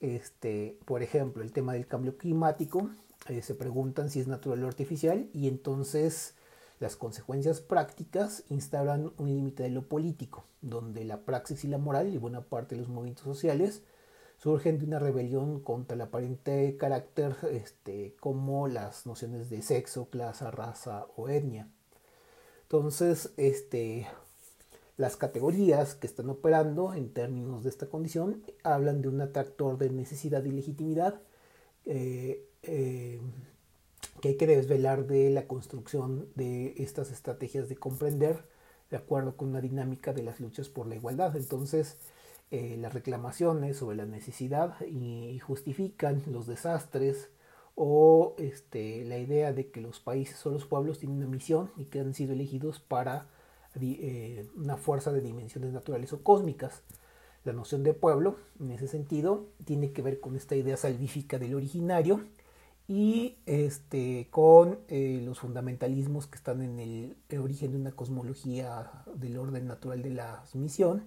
Este, 0.00 0.78
por 0.84 1.02
ejemplo, 1.02 1.42
el 1.42 1.52
tema 1.52 1.72
del 1.72 1.86
cambio 1.86 2.16
climático, 2.16 2.90
eh, 3.28 3.42
se 3.42 3.54
preguntan 3.54 4.10
si 4.10 4.20
es 4.20 4.28
natural 4.28 4.62
o 4.64 4.68
artificial 4.68 5.28
y 5.32 5.48
entonces 5.48 6.34
las 6.80 6.94
consecuencias 6.96 7.60
prácticas 7.60 8.44
instauran 8.48 9.12
un 9.18 9.28
límite 9.28 9.64
de 9.64 9.70
lo 9.70 9.88
político, 9.88 10.44
donde 10.62 11.04
la 11.04 11.24
praxis 11.24 11.64
y 11.64 11.68
la 11.68 11.78
moral 11.78 12.14
y 12.14 12.18
buena 12.18 12.42
parte 12.42 12.74
de 12.76 12.82
los 12.82 12.90
movimientos 12.90 13.24
sociales 13.24 13.82
surgen 14.38 14.78
de 14.78 14.84
una 14.84 15.00
rebelión 15.00 15.60
contra 15.60 15.96
el 15.96 16.00
aparente 16.02 16.76
carácter 16.76 17.34
este, 17.50 18.14
como 18.20 18.68
las 18.68 19.04
nociones 19.04 19.50
de 19.50 19.62
sexo, 19.62 20.08
clase, 20.08 20.48
raza 20.50 21.06
o 21.16 21.28
etnia. 21.28 21.68
Entonces, 22.62 23.32
este, 23.36 24.06
las 24.98 25.16
categorías 25.16 25.94
que 25.94 26.08
están 26.08 26.28
operando 26.28 26.92
en 26.92 27.10
términos 27.14 27.62
de 27.62 27.70
esta 27.70 27.86
condición 27.86 28.42
hablan 28.64 29.00
de 29.00 29.08
un 29.08 29.20
atractor 29.20 29.78
de 29.78 29.90
necesidad 29.90 30.44
y 30.44 30.50
legitimidad 30.50 31.22
eh, 31.86 32.44
eh, 32.64 33.20
que 34.20 34.30
hay 34.30 34.36
que 34.36 34.48
desvelar 34.48 35.06
de 35.06 35.30
la 35.30 35.46
construcción 35.46 36.28
de 36.34 36.74
estas 36.78 37.12
estrategias 37.12 37.68
de 37.68 37.76
comprender 37.76 38.44
de 38.90 38.96
acuerdo 38.96 39.36
con 39.36 39.50
una 39.50 39.60
dinámica 39.60 40.12
de 40.12 40.24
las 40.24 40.40
luchas 40.40 40.68
por 40.68 40.88
la 40.88 40.96
igualdad. 40.96 41.36
Entonces, 41.36 41.98
eh, 42.50 42.76
las 42.78 42.92
reclamaciones 42.92 43.76
sobre 43.76 43.96
la 43.96 44.06
necesidad 44.06 44.80
y 44.80 45.38
justifican 45.38 46.24
los 46.26 46.48
desastres 46.48 47.30
o 47.76 48.34
este, 48.38 49.04
la 49.04 49.18
idea 49.18 49.52
de 49.52 49.70
que 49.70 49.80
los 49.80 50.00
países 50.00 50.44
o 50.44 50.50
los 50.50 50.64
pueblos 50.64 50.98
tienen 50.98 51.18
una 51.18 51.28
misión 51.28 51.70
y 51.76 51.84
que 51.84 52.00
han 52.00 52.14
sido 52.14 52.32
elegidos 52.32 52.80
para 52.80 53.28
eh, 53.82 54.48
una 54.56 54.76
fuerza 54.76 55.12
de 55.12 55.20
dimensiones 55.20 55.72
naturales 55.72 56.12
o 56.12 56.22
cósmicas. 56.22 56.82
La 57.44 57.52
noción 57.52 57.82
de 57.82 57.94
pueblo, 57.94 58.36
en 58.60 58.72
ese 58.72 58.88
sentido, 58.88 59.46
tiene 59.64 59.92
que 59.92 60.02
ver 60.02 60.20
con 60.20 60.36
esta 60.36 60.56
idea 60.56 60.76
salvífica 60.76 61.38
del 61.38 61.54
originario 61.54 62.20
y 62.88 63.36
este, 63.44 64.28
con 64.30 64.78
eh, 64.88 65.20
los 65.22 65.38
fundamentalismos 65.38 66.26
que 66.26 66.36
están 66.36 66.62
en 66.62 66.80
el, 66.80 67.16
origen 67.38 67.72
de 67.72 67.78
una 67.78 67.92
cosmología 67.92 68.90
del 69.14 69.36
orden 69.38 69.66
natural 69.66 70.02
de 70.02 70.10
la 70.10 70.42
misión, 70.54 71.04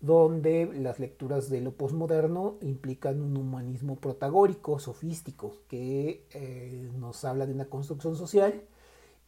donde 0.00 0.66
las 0.66 1.00
lecturas 1.00 1.50
de 1.50 1.60
lo 1.60 1.72
posmoderno 1.72 2.58
implican 2.62 3.20
un 3.20 3.36
humanismo 3.36 3.96
protagórico, 3.96 4.78
sofístico, 4.78 5.56
que 5.68 6.26
eh, 6.32 6.90
nos 6.96 7.24
habla 7.24 7.46
de 7.46 7.54
una 7.54 7.66
construcción 7.66 8.16
social 8.16 8.62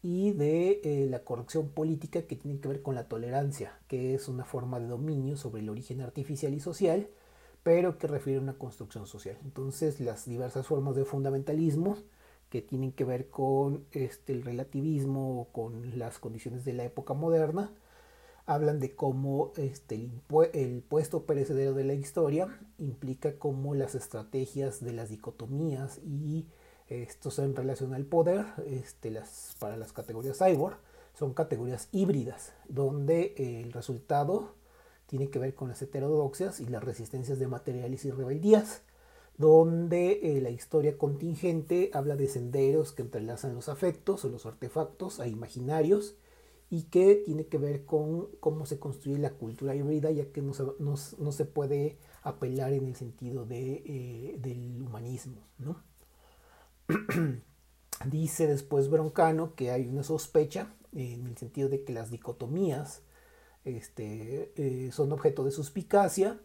y 0.03 0.33
de 0.33 0.81
eh, 0.85 1.07
la 1.09 1.25
corrección 1.25 1.69
política 1.69 2.23
que 2.23 2.37
tiene 2.37 2.61
que 2.61 2.69
ver 2.69 2.83
con 2.83 2.95
la 2.95 3.09
tolerancia, 3.09 3.79
que 3.89 4.15
es 4.15 4.29
una 4.29 4.45
forma 4.45 4.81
de 4.81 4.87
dominio 4.87 5.37
sobre 5.37 5.63
el 5.63 5.69
origen 5.69 6.01
artificial 6.01 6.55
y 6.55 6.61
social, 6.61 7.09
pero 7.63 7.99
que 7.99 8.07
refiere 8.07 8.39
a 8.39 8.43
una 8.43 8.59
construcción 8.59 9.07
social. 9.07 9.37
Entonces, 9.45 10.01
las 10.01 10.27
diversas 10.27 10.67
formas 10.67 10.95
de 10.95 11.05
fundamentalismo 11.05 11.97
que 12.51 12.63
tienen 12.63 12.93
que 12.93 13.05
ver 13.05 13.29
con 13.29 13.85
este, 13.93 14.33
el 14.33 14.43
relativismo 14.43 15.41
o 15.41 15.45
con 15.47 15.99
las 15.99 16.19
condiciones 16.19 16.65
de 16.65 16.75
la 16.75 16.85
época 16.85 17.15
moderna, 17.15 17.73
hablan 18.47 18.79
de 18.79 18.95
cómo 18.95 19.53
este, 19.57 20.09
el, 20.53 20.83
puesto 20.89 21.27
perecedero 21.27 21.75
de 21.75 21.85
la 21.85 21.95
historia 21.95 22.47
implica 22.79 23.39
cómo 23.39 23.75
las 23.75 23.95
estrategias 23.97 24.83
de 24.83 24.93
las 24.93 25.11
dicotomías 25.11 25.99
y 26.05 26.47
estos 26.89 27.39
en 27.39 27.57
relación 27.57 27.95
al 27.95 28.05
poder, 28.05 28.45
este, 28.67 29.11
las, 29.11 29.57
para 29.59 29.77
las 29.77 29.93
categorías 29.93 30.39
cyborg, 30.39 30.77
son 31.15 31.35
categorías 31.35 31.89
híbridas, 31.93 32.53
donde 32.69 33.35
el 33.37 33.73
resultado 33.73 34.55
tiene 35.07 35.31
que 35.31 35.39
ver 35.39 35.55
con 35.55 35.69
las 35.69 35.81
heterodoxias 35.81 36.61
y 36.61 36.67
las 36.67 36.85
resistencias 36.85 37.39
de 37.39 37.49
materiales 37.49 38.05
y 38.05 38.11
rebeldías, 38.11 38.83
donde 39.39 40.21
eh, 40.23 40.41
la 40.41 40.51
historia 40.51 40.99
contingente 40.99 41.91
habla 41.93 42.17
de 42.17 42.29
senderos 42.29 42.93
que 42.93 43.03
entrelazan 43.03 43.55
los 43.55 43.69
afectos 43.69 44.25
o 44.25 44.29
los 44.29 44.47
artefactos 44.47 45.21
a 45.21 45.29
imaginarios 45.29 46.17
y 46.69 46.85
que 46.85 47.15
tiene 47.15 47.47
que 47.47 47.59
ver 47.59 47.85
con 47.85 48.29
cómo 48.41 48.67
se 48.67 48.79
construye 48.79 49.19
la 49.19 49.35
cultura 49.35 49.75
híbrida, 49.75 50.11
ya 50.11 50.33
que 50.33 50.43
no 50.43 50.53
se, 50.53 50.65
no, 50.79 50.95
no 51.19 51.33
se 51.33 51.45
puede 51.45 51.99
apelar 52.23 52.73
en 52.73 52.87
el 52.87 52.97
sentido 52.97 53.47
de, 53.47 53.83
eh, 53.87 54.37
del 54.41 54.83
humanismo. 54.83 55.43
¿no? 55.59 55.83
Dice 58.07 58.47
después 58.47 58.89
Broncano 58.89 59.55
que 59.55 59.71
hay 59.71 59.87
una 59.87 60.03
sospecha 60.03 60.75
en 60.93 61.27
el 61.27 61.37
sentido 61.37 61.69
de 61.69 61.83
que 61.85 61.93
las 61.93 62.11
dicotomías 62.11 63.03
este, 63.65 64.53
eh, 64.57 64.93
son 64.93 65.13
objeto 65.13 65.45
de 65.45 65.51
suspicacia 65.51 66.39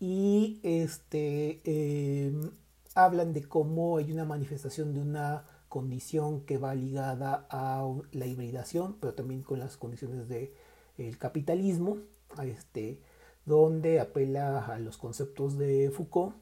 y 0.00 0.60
este, 0.62 1.60
em, 1.64 2.50
hablan 2.94 3.32
de 3.32 3.44
cómo 3.44 3.98
hay 3.98 4.10
una 4.12 4.24
manifestación 4.24 4.94
de 4.94 5.00
una 5.00 5.44
condición 5.68 6.42
que 6.42 6.58
va 6.58 6.74
ligada 6.74 7.46
a 7.50 7.86
la 8.12 8.26
hibridación, 8.26 8.96
pero 9.00 9.14
también 9.14 9.42
con 9.42 9.58
las 9.58 9.76
condiciones 9.76 10.28
del 10.28 10.52
de, 10.96 11.16
capitalismo, 11.18 11.98
este, 12.42 13.00
donde 13.44 14.00
apela 14.00 14.66
a 14.66 14.78
los 14.78 14.98
conceptos 14.98 15.58
de 15.58 15.90
Foucault 15.90 16.34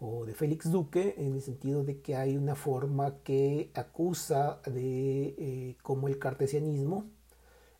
o 0.00 0.24
de 0.26 0.34
Félix 0.34 0.70
Duque, 0.70 1.14
en 1.18 1.34
el 1.34 1.42
sentido 1.42 1.84
de 1.84 2.00
que 2.00 2.16
hay 2.16 2.36
una 2.36 2.54
forma 2.54 3.18
que 3.22 3.70
acusa 3.74 4.60
de 4.66 5.34
eh, 5.38 5.76
cómo 5.82 6.08
el 6.08 6.18
cartesianismo 6.18 7.04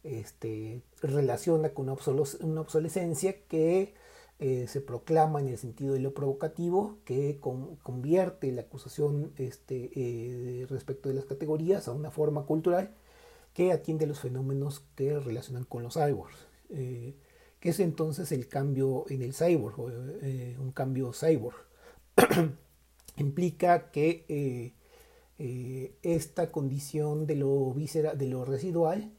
este, 0.05 0.83
relaciona 1.03 1.71
con 1.71 1.89
una, 1.89 2.61
obsolescencia 2.61 3.43
que 3.47 3.95
eh, 4.39 4.67
se 4.69 4.81
proclama 4.81 5.41
en 5.41 5.49
el 5.49 5.59
sentido 5.59 5.95
de 5.95 6.01
lo 6.01 6.15
provocativo, 6.15 6.99
que 7.05 7.39
convierte 7.83 8.53
la 8.53 8.63
acusación 8.63 9.33
este, 9.37 9.91
eh, 9.95 10.67
respecto 10.69 11.09
de 11.09 11.15
las 11.17 11.27
categorías 11.27 11.89
a 11.89 11.93
una 11.93 12.11
forma 12.11 12.45
cultural 12.47 12.95
que 13.53 13.73
atiende 13.73 14.07
los 14.07 14.21
fenómenos 14.21 14.85
que 14.95 15.19
relacionan 15.19 15.65
con 15.65 15.83
los 15.83 15.95
cyborgs. 15.95 16.47
Eh, 16.71 17.15
que 17.59 17.71
es 17.71 17.81
entonces 17.81 18.33
el 18.33 18.49
cambio 18.49 19.05
en 19.11 19.21
el 19.21 19.35
cyborg, 19.35 19.79
un 19.79 20.73
cambio 20.73 21.13
cyborg. 21.13 21.70
Implica 23.17 23.91
que 23.91 24.75
esta 26.03 26.53
condición 26.53 27.27
de 27.27 27.37
lo, 27.37 27.73
visceral, 27.73 28.19
de 28.19 28.27
lo 28.27 28.45
residual 28.45 29.13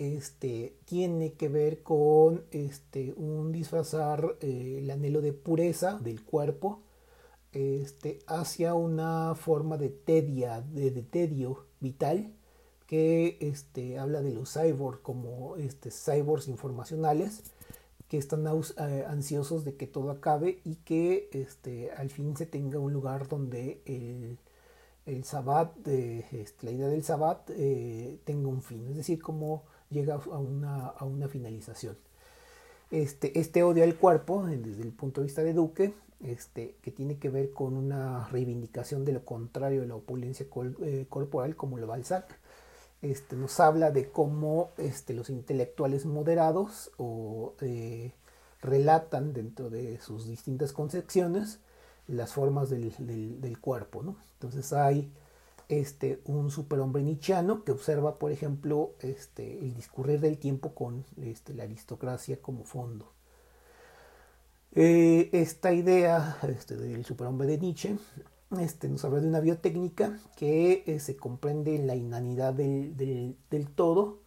este, 0.00 0.78
tiene 0.86 1.34
que 1.34 1.48
ver 1.48 1.82
con 1.82 2.44
este, 2.50 3.12
un 3.16 3.52
disfrazar 3.52 4.36
eh, 4.40 4.78
el 4.78 4.90
anhelo 4.90 5.20
de 5.20 5.34
pureza 5.34 5.98
del 5.98 6.24
cuerpo 6.24 6.82
este, 7.52 8.20
hacia 8.26 8.74
una 8.74 9.34
forma 9.34 9.76
de 9.76 9.90
tedia, 9.90 10.62
de, 10.62 10.90
tedio 11.02 11.66
vital 11.80 12.32
que 12.86 13.36
este, 13.40 13.98
habla 13.98 14.22
de 14.22 14.32
los 14.32 14.54
cyborgs 14.54 15.00
como 15.02 15.56
este, 15.56 15.90
cyborgs 15.90 16.48
informacionales 16.48 17.42
que 18.10 18.18
están 18.18 18.44
eh, 18.44 19.04
ansiosos 19.06 19.64
de 19.64 19.76
que 19.76 19.86
todo 19.86 20.10
acabe 20.10 20.60
y 20.64 20.74
que 20.76 21.30
este, 21.32 21.92
al 21.92 22.10
fin 22.10 22.36
se 22.36 22.44
tenga 22.44 22.80
un 22.80 22.92
lugar 22.92 23.28
donde 23.28 23.82
el, 23.86 24.36
el 25.06 25.22
sabbat, 25.22 25.86
este, 25.86 26.66
la 26.66 26.72
idea 26.72 26.88
del 26.88 27.04
sabbat 27.04 27.48
eh, 27.50 28.18
tenga 28.24 28.48
un 28.48 28.62
fin, 28.62 28.84
es 28.88 28.96
decir, 28.96 29.22
como 29.22 29.62
llega 29.90 30.16
a 30.16 30.38
una, 30.38 30.88
a 30.88 31.04
una 31.04 31.28
finalización. 31.28 31.96
Este, 32.90 33.38
este 33.38 33.62
odio 33.62 33.84
al 33.84 33.94
cuerpo, 33.94 34.44
desde 34.44 34.82
el 34.82 34.92
punto 34.92 35.20
de 35.20 35.28
vista 35.28 35.44
de 35.44 35.52
Duque, 35.52 35.94
este, 36.18 36.74
que 36.82 36.90
tiene 36.90 37.18
que 37.18 37.30
ver 37.30 37.52
con 37.52 37.76
una 37.76 38.26
reivindicación 38.26 39.04
de 39.04 39.12
lo 39.12 39.24
contrario 39.24 39.82
de 39.82 39.86
la 39.86 39.94
opulencia 39.94 40.46
eh, 40.82 41.06
corporal, 41.08 41.54
como 41.54 41.78
lo 41.78 41.86
Balzac, 41.86 42.40
este, 43.02 43.36
nos 43.36 43.58
habla 43.60 43.90
de 43.90 44.10
cómo 44.10 44.70
este, 44.76 45.14
los 45.14 45.30
intelectuales 45.30 46.04
moderados 46.06 46.90
o 46.98 47.54
eh, 47.60 48.12
relatan 48.60 49.32
dentro 49.32 49.70
de 49.70 49.98
sus 50.00 50.26
distintas 50.26 50.72
concepciones 50.72 51.60
las 52.06 52.32
formas 52.32 52.70
del, 52.70 53.58
cuerpo. 53.60 54.16
Entonces 54.34 54.72
hay 54.72 55.12
este, 55.68 56.20
un 56.24 56.50
superhombre 56.50 57.02
nichiano 57.02 57.64
que 57.64 57.72
observa, 57.72 58.18
por 58.18 58.32
ejemplo, 58.32 58.94
el 59.00 59.74
discurrir 59.74 60.20
del 60.20 60.38
tiempo 60.38 60.74
con 60.74 61.04
la 61.54 61.62
aristocracia 61.62 62.40
como 62.40 62.64
fondo. 62.64 63.12
Eh, 64.72 65.30
esta 65.32 65.72
idea 65.72 66.38
del 66.68 67.04
superhombre 67.04 67.48
de 67.48 67.58
Nietzsche 67.58 67.96
este, 68.58 68.88
nos 68.88 69.04
habla 69.04 69.20
de 69.20 69.28
una 69.28 69.40
biotécnica 69.40 70.18
que 70.36 70.82
eh, 70.86 70.98
se 70.98 71.16
comprende 71.16 71.76
en 71.76 71.86
la 71.86 71.96
inanidad 71.96 72.54
del, 72.54 73.36
del 73.50 73.68
todo 73.68 74.18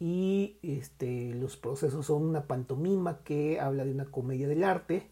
y 0.00 0.58
este, 0.62 1.34
los 1.34 1.56
procesos 1.56 2.06
son 2.06 2.22
una 2.22 2.46
pantomima 2.46 3.22
que 3.24 3.58
habla 3.58 3.84
de 3.84 3.92
una 3.92 4.06
comedia 4.06 4.46
del 4.46 4.64
arte 4.64 5.10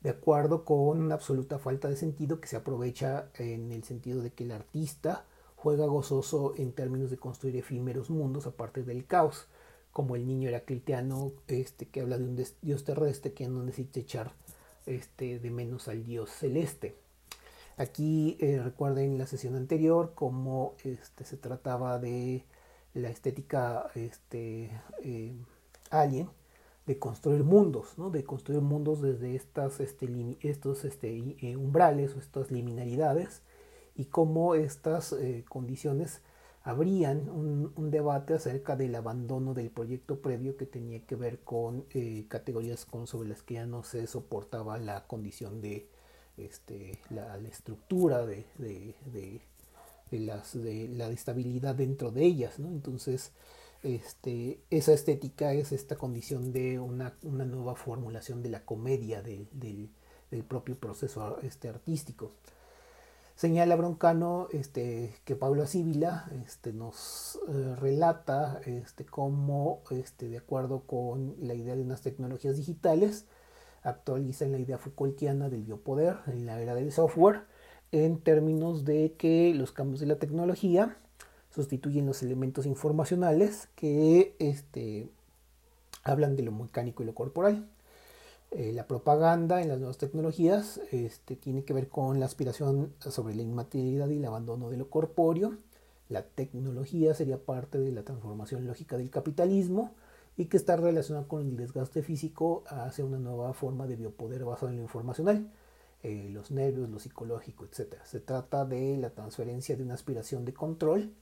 de 0.00 0.10
acuerdo 0.10 0.64
con 0.64 1.00
una 1.00 1.14
absoluta 1.14 1.58
falta 1.58 1.88
de 1.88 1.96
sentido 1.96 2.40
que 2.40 2.48
se 2.48 2.56
aprovecha 2.56 3.28
en 3.34 3.72
el 3.72 3.84
sentido 3.84 4.22
de 4.22 4.32
que 4.32 4.44
el 4.44 4.52
artista 4.52 5.24
juega 5.56 5.86
gozoso 5.86 6.54
en 6.56 6.72
términos 6.72 7.10
de 7.10 7.18
construir 7.18 7.56
efímeros 7.56 8.08
mundos 8.08 8.46
a 8.46 8.52
partir 8.52 8.86
del 8.86 9.06
caos, 9.06 9.46
como 9.92 10.16
el 10.16 10.26
niño 10.26 10.48
heracliteano 10.48 11.32
este, 11.48 11.86
que 11.86 12.00
habla 12.00 12.16
de 12.16 12.24
un 12.24 12.42
dios 12.62 12.84
terrestre 12.84 13.34
que 13.34 13.46
no 13.48 13.62
necesita 13.62 14.00
echar 14.00 14.32
este, 14.86 15.38
de 15.38 15.50
menos 15.50 15.88
al 15.88 16.04
dios 16.04 16.30
celeste. 16.30 16.96
Aquí 17.80 18.36
eh, 18.40 18.60
recuerden 18.62 19.16
la 19.16 19.26
sesión 19.26 19.56
anterior 19.56 20.12
cómo 20.14 20.74
este, 20.84 21.24
se 21.24 21.38
trataba 21.38 21.98
de 21.98 22.44
la 22.92 23.08
estética 23.08 23.86
este, 23.94 24.70
eh, 25.02 25.34
alien 25.88 26.28
de 26.84 26.98
construir 26.98 27.42
mundos, 27.42 27.96
¿no? 27.96 28.10
de 28.10 28.22
construir 28.22 28.60
mundos 28.60 29.00
desde 29.00 29.34
estas, 29.34 29.80
este, 29.80 30.36
estos 30.42 30.84
este, 30.84 31.38
eh, 31.40 31.56
umbrales 31.56 32.14
o 32.14 32.18
estas 32.18 32.50
liminalidades 32.50 33.40
y 33.96 34.04
cómo 34.04 34.56
estas 34.56 35.16
condiciones 35.48 36.20
habrían 36.62 37.30
un, 37.30 37.90
debate 37.90 38.34
acerca 38.34 38.76
del 38.76 38.94
abandono 38.94 39.54
del 39.54 39.70
proyecto 39.70 40.20
previo 40.20 40.58
que 40.58 40.66
tenía 40.66 41.06
que 41.06 41.16
ver 41.16 41.40
con 41.40 41.86
categorías 42.28 42.84
con, 42.84 43.06
sobre 43.06 43.30
las 43.30 43.42
que 43.42 43.54
ya 43.54 43.64
no 43.64 43.84
se 43.84 44.06
soportaba 44.06 44.76
la 44.76 45.06
condición 45.06 45.62
de 45.62 45.88
este, 46.46 46.98
la, 47.10 47.36
estructura 47.38 48.24
de, 48.26 48.46
de, 48.58 48.94
de, 50.10 50.88
la 50.88 51.08
estabilidad 51.08 51.74
dentro 51.74 52.10
de 52.10 52.24
ellas. 52.24 52.58
Entonces, 52.58 53.32
este, 53.82 54.60
esa 54.68 54.92
estética 54.92 55.52
es 55.54 55.72
esta 55.72 55.96
condición 55.96 56.52
de 56.52 56.78
una, 56.78 57.14
nueva 57.22 57.74
formulación 57.74 58.42
de 58.42 58.50
la 58.50 58.64
comedia 58.64 59.22
del, 59.22 59.48
propio 60.48 60.78
proceso 60.78 61.38
este, 61.42 61.68
artístico. 61.68 62.32
Señala 63.36 63.74
Broncano 63.76 64.48
que 65.24 65.36
Pablo 65.36 65.62
Asíbila 65.62 66.30
nos 66.74 67.38
eh, 67.48 67.74
relata 67.76 68.60
este, 68.66 69.06
cómo, 69.06 69.80
de 70.28 70.36
acuerdo 70.36 70.80
con 70.80 71.36
la 71.40 71.54
idea 71.54 71.74
de 71.74 71.82
unas 71.82 72.02
tecnologías 72.02 72.58
digitales, 72.58 73.24
actualizan 73.82 74.52
la 74.52 74.58
idea 74.58 74.78
Foucaultiana 74.78 75.48
del 75.48 75.62
biopoder 75.62 76.16
en 76.26 76.46
la 76.46 76.60
era 76.60 76.74
del 76.74 76.92
software 76.92 77.42
en 77.92 78.20
términos 78.20 78.84
de 78.84 79.14
que 79.18 79.52
los 79.54 79.72
cambios 79.72 80.00
de 80.00 80.06
la 80.06 80.16
tecnología 80.16 80.96
sustituyen 81.54 82.06
los 82.06 82.22
elementos 82.22 82.66
informacionales 82.66 83.68
que 83.74 84.34
este, 84.38 85.08
hablan 86.04 86.36
de 86.36 86.44
lo 86.44 86.52
mecánico 86.52 87.02
y 87.02 87.06
lo 87.06 87.14
corporal. 87.14 87.66
Eh, 88.52 88.72
la 88.72 88.86
propaganda 88.86 89.62
en 89.62 89.68
las 89.68 89.78
nuevas 89.78 89.98
tecnologías 89.98 90.80
este, 90.90 91.36
tiene 91.36 91.64
que 91.64 91.72
ver 91.72 91.88
con 91.88 92.18
la 92.18 92.26
aspiración 92.26 92.92
sobre 92.98 93.34
la 93.34 93.42
inmaterialidad 93.42 94.08
y 94.08 94.18
el 94.18 94.24
abandono 94.24 94.70
de 94.70 94.76
lo 94.76 94.90
corpóreo. 94.90 95.56
La 96.08 96.22
tecnología 96.22 97.14
sería 97.14 97.38
parte 97.38 97.78
de 97.78 97.92
la 97.92 98.02
transformación 98.02 98.66
lógica 98.66 98.96
del 98.96 99.10
capitalismo 99.10 99.92
y 100.40 100.46
que 100.46 100.56
está 100.56 100.74
relacionada 100.74 101.28
con 101.28 101.42
el 101.42 101.54
desgaste 101.54 102.02
físico 102.02 102.64
hacia 102.66 103.04
una 103.04 103.18
nueva 103.18 103.52
forma 103.52 103.86
de 103.86 103.96
biopoder 103.96 104.46
basado 104.46 104.70
en 104.70 104.76
lo 104.78 104.82
informacional, 104.82 105.52
eh, 106.02 106.30
los 106.32 106.50
nervios, 106.50 106.88
lo 106.88 106.98
psicológico, 106.98 107.66
etc. 107.66 107.96
Se 108.04 108.20
trata 108.20 108.64
de 108.64 108.96
la 108.96 109.10
transferencia 109.10 109.76
de 109.76 109.82
una 109.82 109.92
aspiración 109.92 110.46
de 110.46 110.54
control 110.54 111.12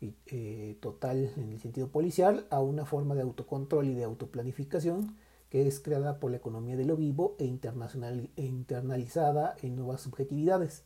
eh, 0.00 0.76
total 0.80 1.30
en 1.36 1.52
el 1.52 1.60
sentido 1.60 1.86
policial 1.86 2.48
a 2.50 2.60
una 2.60 2.84
forma 2.84 3.14
de 3.14 3.22
autocontrol 3.22 3.86
y 3.86 3.94
de 3.94 4.02
autoplanificación 4.02 5.18
que 5.50 5.68
es 5.68 5.78
creada 5.78 6.18
por 6.18 6.32
la 6.32 6.38
economía 6.38 6.76
de 6.76 6.84
lo 6.84 6.96
vivo 6.96 7.36
e, 7.38 7.44
internacional, 7.44 8.28
e 8.34 8.44
internalizada 8.44 9.54
en 9.62 9.76
nuevas 9.76 10.00
subjetividades. 10.00 10.82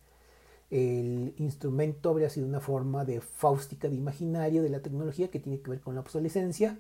El 0.69 1.33
instrumento 1.39 2.11
habría 2.11 2.29
sido 2.29 2.47
una 2.47 2.61
forma 2.61 3.07
de 3.07 3.23
fáustica 3.23 3.89
de 3.89 3.97
imaginario 3.97 4.63
de 4.63 4.69
la 4.69 4.83
tecnología 4.83 5.31
que 5.31 5.41
tiene 5.41 5.63
que 5.63 5.71
ver 5.71 5.81
con 5.81 5.95
la 5.95 6.03
obsolescencia 6.03 6.79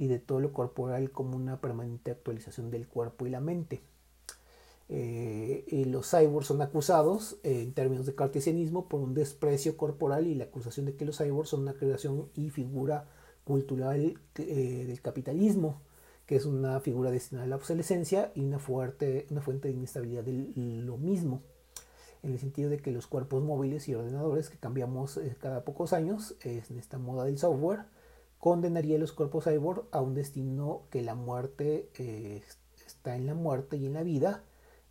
y 0.00 0.08
de 0.08 0.18
todo 0.18 0.40
lo 0.40 0.52
corporal 0.52 1.12
como 1.12 1.36
una 1.36 1.60
permanente 1.60 2.10
actualización 2.10 2.70
del 2.70 2.88
cuerpo 2.88 3.26
y 3.26 3.30
la 3.30 3.40
mente. 3.40 3.82
Eh, 4.88 5.84
los 5.86 6.10
cyborgs 6.10 6.48
son 6.48 6.62
acusados 6.62 7.36
en 7.44 7.74
términos 7.74 8.06
de 8.06 8.16
cartesianismo 8.16 8.88
por 8.88 9.00
un 9.00 9.14
desprecio 9.14 9.76
corporal 9.76 10.26
y 10.26 10.34
la 10.34 10.44
acusación 10.44 10.86
de 10.86 10.96
que 10.96 11.04
los 11.04 11.18
cyborgs 11.18 11.50
son 11.50 11.60
una 11.60 11.74
creación 11.74 12.30
y 12.34 12.50
figura 12.50 13.06
cultural 13.44 14.18
del 14.34 15.00
capitalismo 15.00 15.80
que 16.30 16.36
es 16.36 16.46
una 16.46 16.78
figura 16.78 17.10
destinada 17.10 17.44
a 17.44 17.48
la 17.48 17.56
obsolescencia 17.56 18.30
y 18.36 18.44
una, 18.44 18.60
fuerte, 18.60 19.26
una 19.30 19.40
fuente 19.40 19.66
de 19.66 19.74
inestabilidad 19.74 20.22
de 20.22 20.32
lo 20.54 20.96
mismo, 20.96 21.42
en 22.22 22.30
el 22.30 22.38
sentido 22.38 22.70
de 22.70 22.78
que 22.78 22.92
los 22.92 23.08
cuerpos 23.08 23.42
móviles 23.42 23.88
y 23.88 23.96
ordenadores 23.96 24.48
que 24.48 24.56
cambiamos 24.56 25.16
eh, 25.16 25.36
cada 25.40 25.64
pocos 25.64 25.92
años, 25.92 26.36
en 26.44 26.78
esta 26.78 26.98
moda 26.98 27.24
del 27.24 27.36
software, 27.36 27.80
condenaría 28.40 28.96
a 28.96 28.98
los 28.98 29.12
cuerpos 29.12 29.44
cyborg 29.44 29.84
a 29.92 30.00
un 30.00 30.14
destino 30.14 30.82
que 30.90 31.02
la 31.02 31.14
muerte 31.14 31.88
eh, 31.98 32.42
está 32.86 33.14
en 33.14 33.26
la 33.26 33.34
muerte 33.34 33.76
y 33.76 33.86
en 33.86 33.92
la 33.92 34.02
vida, 34.02 34.42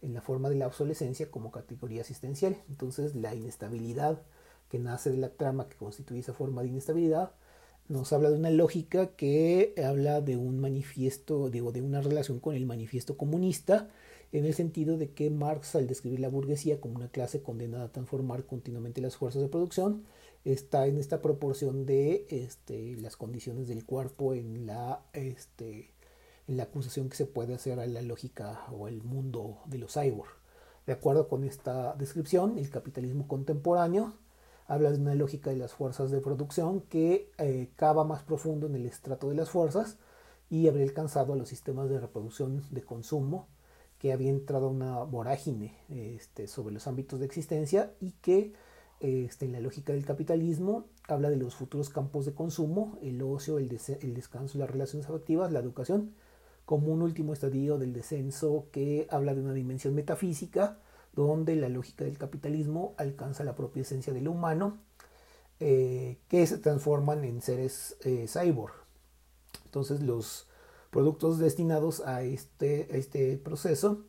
en 0.02 0.14
la 0.14 0.22
forma 0.22 0.50
de 0.50 0.56
la 0.56 0.68
obsolescencia 0.68 1.30
como 1.30 1.52
categoría 1.52 2.02
asistencial. 2.02 2.56
Entonces 2.70 3.16
la 3.16 3.36
inestabilidad 3.36 4.22
que 4.70 4.80
nace 4.80 5.10
de 5.10 5.18
la 5.18 5.30
trama 5.30 5.68
que 5.68 5.76
constituye 5.76 6.20
esa 6.20 6.34
forma 6.34 6.62
de 6.62 6.70
inestabilidad 6.70 7.32
nos 7.90 8.14
habla 8.14 8.30
de 8.30 8.38
una 8.38 8.52
lógica 8.52 9.08
que 9.16 9.74
habla 9.84 10.22
de 10.22 10.38
un 10.38 10.60
manifiesto, 10.60 11.50
digo, 11.50 11.72
de 11.72 11.82
una 11.82 12.02
relación 12.02 12.40
con 12.40 12.56
el 12.56 12.68
manifiesto 12.68 13.18
comunista, 13.18 13.90
en 14.32 14.46
el 14.46 14.54
sentido 14.54 14.98
de 14.98 15.10
que 15.10 15.32
Marx, 15.32 15.76
al 15.76 15.88
describir 15.88 16.20
la 16.20 16.30
burguesía 16.30 16.80
como 16.80 16.96
una 16.98 17.10
clase 17.10 17.42
condenada 17.42 17.86
a 17.86 17.92
transformar 17.92 18.46
continuamente 18.46 19.02
las 19.02 19.18
fuerzas 19.18 19.42
de 19.42 19.48
producción, 19.48 20.04
está 20.46 20.88
en 20.88 20.98
esta 20.98 21.22
proporción 21.22 21.86
de 21.86 22.26
este, 22.30 22.96
las 22.98 23.18
condiciones 23.18 23.68
del 23.68 23.86
cuerpo 23.86 24.34
en 24.34 24.66
la, 24.66 25.04
este, 25.14 25.94
en 26.48 26.58
la 26.58 26.64
acusación 26.64 27.10
que 27.10 27.18
se 27.18 27.26
puede 27.26 27.54
hacer 27.54 27.80
a 27.80 27.86
la 27.86 28.02
lógica 28.02 28.66
o 28.72 28.88
al 28.88 29.04
mundo 29.04 29.60
de 29.66 29.78
los 29.78 29.94
cyborg. 29.94 30.30
De 30.86 30.94
acuerdo 30.94 31.28
con 31.28 31.44
esta 31.44 31.94
descripción, 31.96 32.58
el 32.58 32.70
capitalismo 32.70 33.28
contemporáneo 33.28 34.16
habla 34.68 34.92
de 34.92 35.00
una 35.00 35.16
lógica 35.16 35.50
de 35.50 35.58
las 35.58 35.74
fuerzas 35.74 36.12
de 36.12 36.22
producción 36.22 36.82
que 36.82 37.32
eh, 37.38 37.70
cava 37.76 38.04
más 38.04 38.24
profundo 38.24 38.68
en 38.68 38.76
el 38.76 38.86
estrato 38.86 39.30
de 39.30 39.36
las 39.36 39.50
fuerzas 39.50 39.98
y 40.50 40.68
habría 40.68 40.86
alcanzado 40.86 41.34
a 41.34 41.36
los 41.36 41.50
sistemas 41.50 41.90
de 41.90 42.00
reproducción 42.00 42.64
de 42.72 42.84
consumo 42.84 43.48
que 44.00 44.14
había 44.14 44.30
entrado 44.30 44.70
una 44.70 45.04
vorágine 45.04 45.76
este, 45.90 46.48
sobre 46.48 46.74
los 46.74 46.88
ámbitos 46.88 47.20
de 47.20 47.26
existencia 47.26 47.94
y 48.00 48.12
que 48.14 48.54
este, 49.00 49.46
en 49.46 49.54
la 49.54 49.62
lógica 49.62 49.94
del 49.94 50.06
capitalismo 50.06 50.86
habla 51.08 51.30
de 51.30 51.38
los 51.38 51.56
futuros 51.56 51.90
campos 51.90 52.26
de 52.26 52.34
consumo, 52.34 52.98
el 53.02 53.22
ocio, 53.22 53.58
el, 53.58 53.70
descanso, 53.70 54.58
las 54.58 54.70
relaciones 54.70 55.08
afectivas, 55.08 55.52
la 55.52 55.60
educación, 55.60 56.14
como 56.66 56.92
un 56.92 57.02
último 57.02 57.34
estadio 57.34 57.78
del 57.78 57.94
descenso 57.94 58.68
que 58.72 59.08
habla 59.10 59.34
de 59.34 59.42
una 59.42 59.54
dimensión 59.54 59.96
metafísica 59.96 60.80
donde 61.14 61.56
la 61.56 61.70
lógica 61.70 62.06
del 62.06 62.18
capitalismo 62.18 62.94
alcanza 62.98 63.44
la 63.44 63.56
propia 63.56 63.82
esencia 63.82 64.14
del 64.14 64.28
humano, 64.28 64.78
eh, 65.60 66.20
que 66.28 66.46
se 66.46 66.58
transforman 66.58 67.24
en 67.24 67.42
seres 67.42 67.98
eh, 68.02 68.28
cyborg. 68.28 68.74
Entonces 69.66 70.02
los 70.02 70.48
productos 70.92 71.40
destinados 71.40 72.02
a 72.02 72.24
este, 72.24 72.98
este 72.98 73.38
proceso 73.38 74.06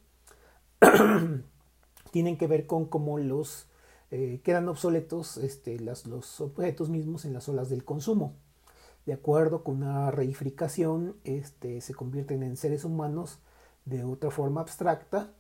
tienen 2.12 2.36
que 2.36 2.46
ver 2.46 2.66
con 2.66 2.86
cómo 2.86 3.18
los 3.18 3.69
eh, 4.10 4.40
quedan 4.42 4.68
obsoletos 4.68 5.36
este, 5.36 5.78
los 5.80 6.40
objetos 6.40 6.88
mismos 6.90 7.24
en 7.24 7.32
las 7.32 7.48
olas 7.48 7.70
del 7.70 7.84
consumo. 7.84 8.34
De 9.06 9.12
acuerdo 9.12 9.64
con 9.64 9.76
una 9.76 10.10
reificación, 10.10 11.16
este, 11.24 11.80
se 11.80 11.94
convierten 11.94 12.42
en 12.42 12.56
seres 12.56 12.84
humanos 12.84 13.38
de 13.84 14.04
otra 14.04 14.30
forma 14.30 14.60
abstracta 14.60 15.32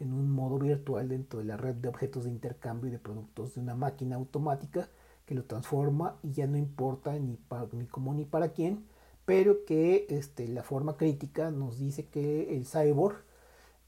en 0.00 0.12
un 0.12 0.30
modo 0.30 0.58
virtual 0.58 1.08
dentro 1.08 1.40
de 1.40 1.44
la 1.46 1.56
red 1.56 1.74
de 1.74 1.88
objetos 1.88 2.24
de 2.24 2.30
intercambio 2.30 2.88
y 2.88 2.92
de 2.92 2.98
productos 2.98 3.54
de 3.54 3.60
una 3.60 3.74
máquina 3.74 4.16
automática 4.16 4.88
que 5.26 5.34
lo 5.34 5.44
transforma 5.44 6.16
y 6.22 6.32
ya 6.32 6.46
no 6.46 6.56
importa 6.56 7.18
ni, 7.18 7.36
para, 7.36 7.66
ni 7.72 7.86
cómo 7.86 8.14
ni 8.14 8.24
para 8.24 8.52
quién, 8.52 8.86
pero 9.24 9.64
que 9.64 10.06
este, 10.08 10.48
la 10.48 10.62
forma 10.62 10.96
crítica 10.96 11.50
nos 11.50 11.78
dice 11.78 12.06
que 12.06 12.56
el 12.56 12.64
cyborg 12.66 13.16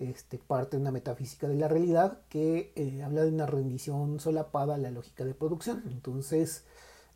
este, 0.01 0.39
parte 0.39 0.77
de 0.77 0.81
una 0.81 0.91
metafísica 0.91 1.47
de 1.47 1.57
la 1.57 1.69
realidad 1.69 2.23
que 2.29 2.73
eh, 2.75 3.03
habla 3.03 3.23
de 3.23 3.29
una 3.29 3.47
rendición 3.47 4.19
solapada 4.19 4.75
a 4.75 4.79
la 4.79 4.91
lógica 4.91 5.25
de 5.25 5.35
producción. 5.35 5.83
Entonces, 5.91 6.65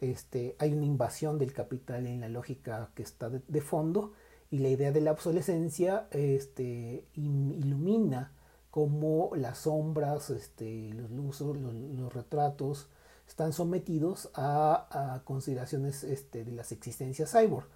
este, 0.00 0.54
hay 0.58 0.74
una 0.74 0.84
invasión 0.84 1.38
del 1.38 1.52
capital 1.52 2.06
en 2.06 2.20
la 2.20 2.28
lógica 2.28 2.90
que 2.94 3.02
está 3.02 3.30
de, 3.30 3.60
fondo 3.62 4.12
y 4.50 4.58
la 4.58 4.68
idea 4.68 4.92
de 4.92 5.00
la 5.00 5.12
obsolescencia 5.12 6.08
este, 6.10 7.06
ilumina 7.14 8.32
cómo 8.70 9.30
las 9.34 9.58
sombras, 9.58 10.28
los 10.28 11.10
luzos, 11.10 11.56
los, 11.56 12.12
retratos 12.12 12.88
están 13.26 13.52
sometidos 13.52 14.30
a, 14.34 15.22
consideraciones 15.24 16.04
de 16.32 16.44
las 16.52 16.72
existencias 16.72 17.32
cyborg, 17.32 17.66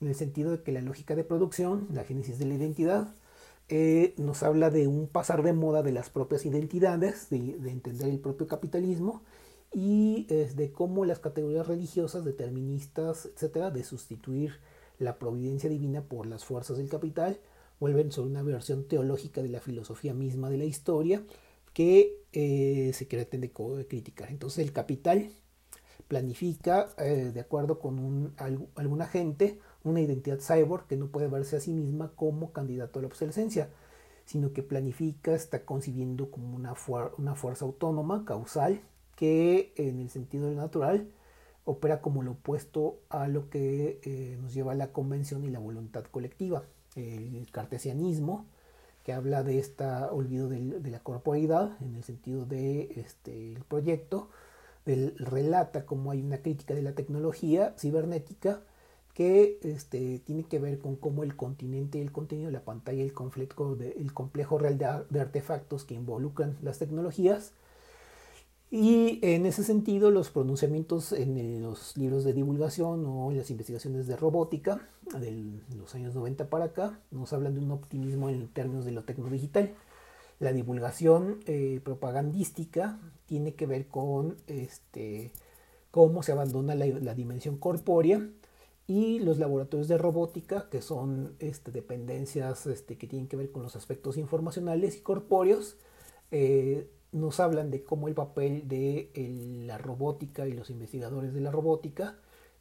en 0.00 0.08
el 0.08 0.14
sentido 0.14 0.50
de 0.50 0.62
que 0.62 0.72
la 0.72 0.80
lógica 0.80 1.14
de 1.14 1.24
producción, 1.24 1.86
la 1.92 2.04
génesis 2.04 2.38
de 2.38 2.46
la 2.46 2.54
identidad, 2.54 3.08
eh, 3.68 4.14
nos 4.16 4.42
habla 4.42 4.70
de 4.70 4.86
un 4.86 5.08
pasar 5.08 5.42
de 5.42 5.52
moda 5.52 5.82
de 5.82 5.92
las 5.92 6.10
propias 6.10 6.46
identidades, 6.46 7.30
de, 7.30 7.38
entender 7.70 8.08
el 8.08 8.20
propio 8.20 8.46
capitalismo 8.46 9.22
y 9.72 10.24
de 10.26 10.72
cómo 10.72 11.04
las 11.04 11.18
categorías 11.18 11.66
religiosas, 11.66 12.24
deterministas, 12.24 13.26
etcétera, 13.26 13.70
de 13.70 13.84
sustituir 13.84 14.60
la 14.98 15.18
providencia 15.18 15.68
divina 15.68 16.02
por 16.02 16.26
las 16.26 16.44
fuerzas 16.44 16.78
del 16.78 16.88
capital, 16.88 17.38
vuelven 17.80 18.12
sobre 18.12 18.30
una 18.30 18.42
versión 18.42 18.84
teológica 18.84 19.42
de 19.42 19.48
la 19.48 19.60
filosofía 19.60 20.14
misma 20.14 20.50
de 20.50 20.58
la 20.58 20.64
historia 20.64 21.24
que 21.72 22.22
eh, 22.32 22.92
se 22.94 23.04
pretende 23.06 23.52
criticar. 23.86 24.30
Entonces 24.30 24.64
el 24.64 24.72
capital 24.72 25.30
planifica, 26.08 26.88
eh, 26.98 27.32
de 27.34 27.40
acuerdo 27.40 27.78
con 27.78 27.98
un, 27.98 28.32
algún 28.76 29.02
agente, 29.02 29.58
una 29.86 30.00
identidad 30.00 30.40
cyborg 30.40 30.86
que 30.86 30.96
no 30.96 31.08
puede 31.08 31.28
verse 31.28 31.56
a 31.56 31.60
sí 31.60 31.72
misma 31.72 32.12
como 32.16 32.52
candidato 32.52 32.98
a 32.98 33.02
la 33.02 33.08
obsolescencia, 33.08 33.70
sino 34.24 34.52
que 34.52 34.62
planifica, 34.62 35.34
está 35.34 35.64
concibiendo 35.64 36.30
como 36.30 36.56
una, 36.56 36.74
fuerza 36.74 37.64
autónoma, 37.64 38.24
causal, 38.24 38.80
que 39.14 39.72
en 39.76 40.00
el 40.00 40.10
sentido 40.10 40.50
natural 40.50 41.08
opera 41.64 42.00
como 42.00 42.22
lo 42.22 42.32
opuesto 42.32 43.00
a 43.08 43.28
lo 43.28 43.48
que 43.48 44.00
eh, 44.02 44.36
nos 44.40 44.52
lleva 44.52 44.74
la 44.74 44.92
convención 44.92 45.44
y 45.44 45.50
la 45.50 45.58
voluntad 45.58 46.04
colectiva. 46.04 46.64
El 46.96 47.46
cartesianismo, 47.52 48.46
que 49.04 49.12
habla 49.12 49.42
de 49.42 49.58
este 49.58 49.84
olvido 49.84 50.48
de, 50.48 50.90
la 50.90 51.00
corporeidad 51.00 51.76
en 51.80 51.94
el 51.94 52.02
sentido 52.02 52.46
de 52.46 52.90
este 52.96 53.58
proyecto, 53.68 54.30
del, 54.84 55.14
relata 55.18 55.84
cómo 55.84 56.10
hay 56.10 56.22
una 56.22 56.38
crítica 56.38 56.74
de 56.74 56.82
la 56.82 56.92
tecnología 56.92 57.74
cibernética 57.78 58.62
que 59.16 59.58
este, 59.62 60.18
tiene 60.18 60.44
que 60.44 60.58
ver 60.58 60.78
con 60.78 60.94
cómo 60.94 61.22
el 61.22 61.36
continente 61.36 62.02
el 62.02 62.12
contenido 62.12 62.48
de 62.48 62.52
la 62.52 62.64
pantalla, 62.64 63.02
el, 63.02 63.14
conflicto 63.14 63.74
el 63.80 64.12
complejo 64.12 64.58
real 64.58 64.76
de 65.08 65.20
artefactos 65.20 65.84
que 65.84 65.94
involucran 65.94 66.58
las 66.60 66.78
tecnologías, 66.78 67.54
y 68.70 69.20
en 69.22 69.46
ese 69.46 69.64
sentido, 69.64 70.10
los 70.10 70.28
pronunciamientos 70.28 71.12
en 71.12 71.62
los 71.62 71.96
libros 71.96 72.24
de 72.24 72.34
divulgación 72.34 73.06
o 73.06 73.30
en 73.30 73.38
las 73.38 73.50
investigaciones 73.50 74.06
de 74.06 74.16
robótica 74.16 74.86
de 75.18 75.62
los 75.76 75.94
años 75.94 76.14
90 76.14 76.50
para 76.50 76.66
acá 76.66 77.00
nos 77.10 77.32
hablan 77.32 77.54
de 77.54 77.60
un 77.60 77.70
optimismo 77.70 78.28
en 78.28 78.48
términos 78.48 78.84
de 78.84 78.92
lo 78.92 79.04
tecnodigital. 79.04 79.72
La 80.40 80.52
divulgación 80.52 81.40
eh, 81.46 81.80
propagandística 81.82 82.98
tiene 83.24 83.54
que 83.54 83.66
ver 83.66 83.86
con 83.86 84.36
este, 84.46 85.30
cómo 85.90 86.22
se 86.22 86.32
abandona 86.32 86.74
la, 86.74 87.14
dimensión 87.14 87.56
corpórea 87.56 88.28
y 88.86 89.18
los 89.18 89.38
laboratorios 89.38 89.88
de 89.88 89.98
robótica, 89.98 90.68
que 90.70 90.80
son 90.80 91.34
este, 91.40 91.72
dependencias 91.72 92.66
este, 92.66 92.96
que 92.96 93.06
tienen 93.06 93.28
que 93.28 93.36
ver 93.36 93.50
con 93.50 93.62
los 93.62 93.74
aspectos 93.74 94.16
informacionales 94.16 94.96
y 94.96 95.00
corpóreos, 95.00 95.76
eh, 96.30 96.88
nos 97.12 97.40
hablan 97.40 97.70
de 97.70 97.82
cómo 97.82 98.08
el 98.08 98.14
papel 98.14 98.68
de 98.68 99.10
la 99.66 99.78
robótica 99.78 100.46
y 100.46 100.52
los 100.52 100.70
investigadores 100.70 101.34
de 101.34 101.40
la 101.40 101.50
robótica 101.50 102.18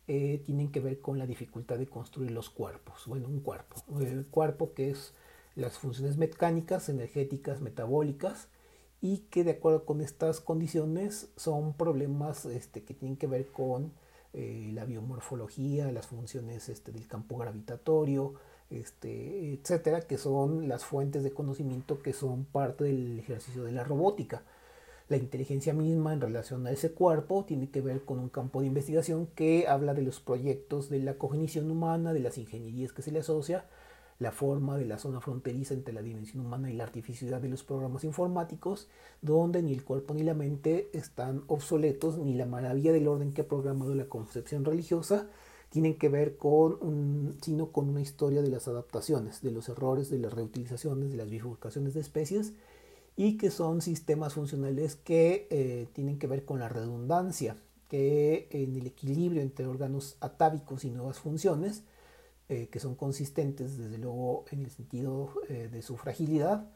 eh, 0.07 0.41
tienen 0.45 0.71
que 0.71 0.79
ver 0.79 1.01
con 1.01 1.17
la 1.17 1.27
dificultad 1.27 1.77
de 1.77 1.87
construir 1.87 2.31
los 2.31 2.49
cuerpos. 2.49 3.03
Bueno, 3.07 3.27
un 3.27 3.39
cuerpo. 3.39 3.83
El 3.99 4.25
cuerpo 4.27 4.73
que 4.73 4.91
es 4.91 5.13
las 5.55 5.77
funciones 5.77 6.17
mecánicas, 6.17 6.89
energéticas, 6.89 7.61
metabólicas 7.61 8.49
y 9.01 9.19
que 9.29 9.43
de 9.43 9.51
acuerdo 9.51 9.85
con 9.85 10.01
estas 10.01 10.41
condiciones 10.41 11.29
son 11.35 11.73
problemas 11.73 12.45
este, 12.45 12.83
que 12.83 12.93
tienen 12.93 13.17
que 13.17 13.27
ver 13.27 13.47
con 13.47 13.93
eh, 14.37 14.69
la 14.73 14.83
biomorfología, 14.83 15.89
las 15.93 16.07
funciones 16.07 16.67
este, 16.67 16.91
del 16.91 17.07
campo 17.07 17.37
gravitatorio, 17.37 18.33
este, 18.69 19.53
etcétera, 19.53 20.01
que 20.01 20.17
son 20.17 20.67
las 20.67 20.83
fuentes 20.83 21.23
de 21.23 21.31
conocimiento 21.31 22.01
que 22.01 22.11
son 22.11 22.43
parte 22.43 22.83
del 22.83 23.17
ejercicio 23.17 23.63
de 23.63 23.71
la 23.71 23.85
robótica. 23.85 24.43
La 25.07 25.15
inteligencia 25.15 25.73
misma 25.73 26.11
en 26.11 26.19
relación 26.19 26.67
a 26.67 26.71
ese 26.71 26.91
cuerpo 26.91 27.45
tiene 27.45 27.69
que 27.69 27.79
ver 27.79 28.03
con 28.03 28.19
un 28.19 28.27
campo 28.27 28.59
de 28.59 28.67
investigación 28.67 29.27
que 29.27 29.69
habla 29.69 29.93
de 29.93 30.01
los 30.01 30.19
proyectos 30.19 30.89
de 30.89 30.99
la 30.99 31.13
cognición 31.13 31.71
humana, 31.71 32.11
de 32.11 32.19
las 32.19 32.37
ingenierías 32.37 32.91
que 32.91 33.03
se 33.03 33.11
le 33.11 33.19
asocia, 33.19 33.63
la 34.19 34.31
forma 34.31 34.77
de 34.77 34.85
la 34.85 34.97
zona 34.97 35.19
fronteriza 35.19 35.73
entre 35.73 35.93
la 35.93 36.01
dimensión 36.01 36.45
humana 36.45 36.71
y 36.71 36.73
la 36.73 36.85
artificialidad 36.85 37.41
de 37.41 37.49
los 37.49 37.63
programas 37.63 38.03
informáticos, 38.03 38.87
donde 39.21 39.61
ni 39.61 39.73
el 39.73 39.83
cuerpo 39.83 40.13
ni 40.13 40.23
la 40.23 40.33
mente 40.33 40.89
están 40.93 41.43
obsoletos, 41.47 42.17
ni 42.17 42.33
la 42.33 42.45
maravilla 42.45 42.93
del 42.93 43.07
orden 43.07 43.33
que 43.33 43.41
ha 43.41 43.47
programado 43.47 43.93
la 43.93 44.05
concepción 44.05 44.63
religiosa 44.63 45.27
tienen 45.69 45.97
que 45.97 46.07
ver 46.07 46.37
con 46.37 46.77
un, 46.81 47.37
sino 47.41 47.73
con 47.73 47.89
una 47.89 47.99
historia 47.99 48.41
de 48.41 48.49
las 48.49 48.69
adaptaciones, 48.69 49.41
de 49.41 49.51
los 49.51 49.67
errores, 49.67 50.09
de 50.09 50.19
las 50.19 50.33
reutilizaciones, 50.33 51.11
de 51.11 51.17
las 51.17 51.29
bifurcaciones 51.29 51.93
de 51.93 51.99
especies 51.99 52.53
y 53.17 53.35
que 53.35 53.51
son 53.51 53.81
sistemas 53.81 54.33
funcionales 54.33 54.95
que 54.95 55.47
eh, 55.49 55.87
tienen 55.91 56.17
que 56.17 56.27
ver 56.27 56.45
con 56.45 56.59
la 56.59 56.69
redundancia, 56.69 57.57
que 57.89 58.47
en 58.51 58.75
el 58.75 58.87
equilibrio 58.87 59.41
entre 59.41 59.67
órganos 59.67 60.15
atávicos 60.21 60.85
y 60.85 60.91
nuevas 60.91 61.19
funciones, 61.19 61.83
eh, 62.47 62.67
que 62.67 62.79
son 62.79 62.93
consistentes 62.93 63.75
desde 63.75 63.97
luego 63.97 64.45
en 64.51 64.61
el 64.61 64.69
sentido 64.69 65.33
eh, 65.49 65.67
de 65.71 65.81
su 65.81 65.97
fragilidad, 65.97 66.69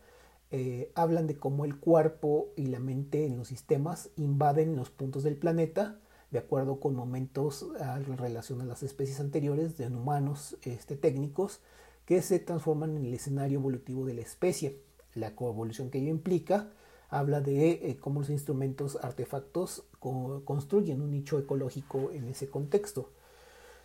eh, 0.50 0.92
hablan 0.96 1.28
de 1.28 1.38
cómo 1.38 1.64
el 1.64 1.78
cuerpo 1.78 2.50
y 2.56 2.66
la 2.66 2.80
mente 2.80 3.28
en 3.28 3.38
los 3.38 3.50
sistemas 3.50 4.10
invaden 4.16 4.76
los 4.76 4.90
puntos 4.90 5.22
del 5.22 5.38
planeta 5.38 6.00
de 6.32 6.40
acuerdo 6.40 6.80
con 6.80 6.96
momentos 6.96 7.68
en 7.80 8.18
relación 8.18 8.62
a 8.62 8.66
las 8.66 8.82
especies 8.82 9.20
anteriores 9.20 9.78
de 9.78 9.86
humanos 9.88 10.58
este, 10.64 10.96
técnicos 10.96 11.60
que 12.06 12.24
se 12.24 12.40
transforman 12.40 12.98
en 12.98 13.06
el 13.06 13.14
escenario 13.14 13.60
evolutivo 13.60 14.06
de 14.08 14.16
la 14.16 14.22
especie. 14.22 14.82
La 15.14 15.36
coevolución 15.36 15.92
que 15.92 16.00
ello 16.00 16.10
implica 16.10 16.72
habla 17.10 17.42
de 17.42 17.98
cómo 18.00 18.22
los 18.22 18.32
instrumentos 18.32 18.98
artefactos 19.04 19.84
construyen 20.00 21.02
un 21.02 21.12
nicho 21.12 21.38
ecológico 21.38 22.12
en 22.12 22.28
ese 22.28 22.50
contexto. 22.50 23.12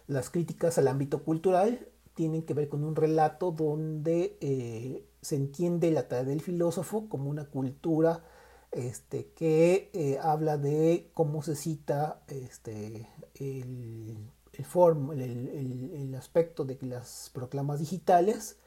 Las 0.07 0.31
críticas 0.31 0.79
al 0.79 0.89
ámbito 0.89 1.23
cultural 1.23 1.89
tienen 2.15 2.43
que 2.43 2.55
ver 2.55 2.69
con 2.69 2.85
un 2.85 2.95
relato 2.97 3.51
donde 3.51 4.37
eh, 4.41 5.05
se 5.21 5.37
entiende 5.37 5.91
la 5.91 6.09
tarea 6.09 6.25
del 6.25 6.41
filósofo 6.41 7.09
como 7.09 7.31
una 7.31 7.47
cultura 7.47 8.23
este, 8.71 9.31
que 9.35 9.91
eh, 9.93 10.19
habla 10.21 10.59
de 10.59 11.11
cómo 11.15 11.43
se 11.43 11.57
cita 11.57 12.23
este, 12.29 13.09
el, 13.35 14.19
el, 14.53 16.15
aspecto 16.15 16.65
de 16.65 16.79
las 16.83 17.31
proclamas 17.33 17.81
digitales 17.81 18.59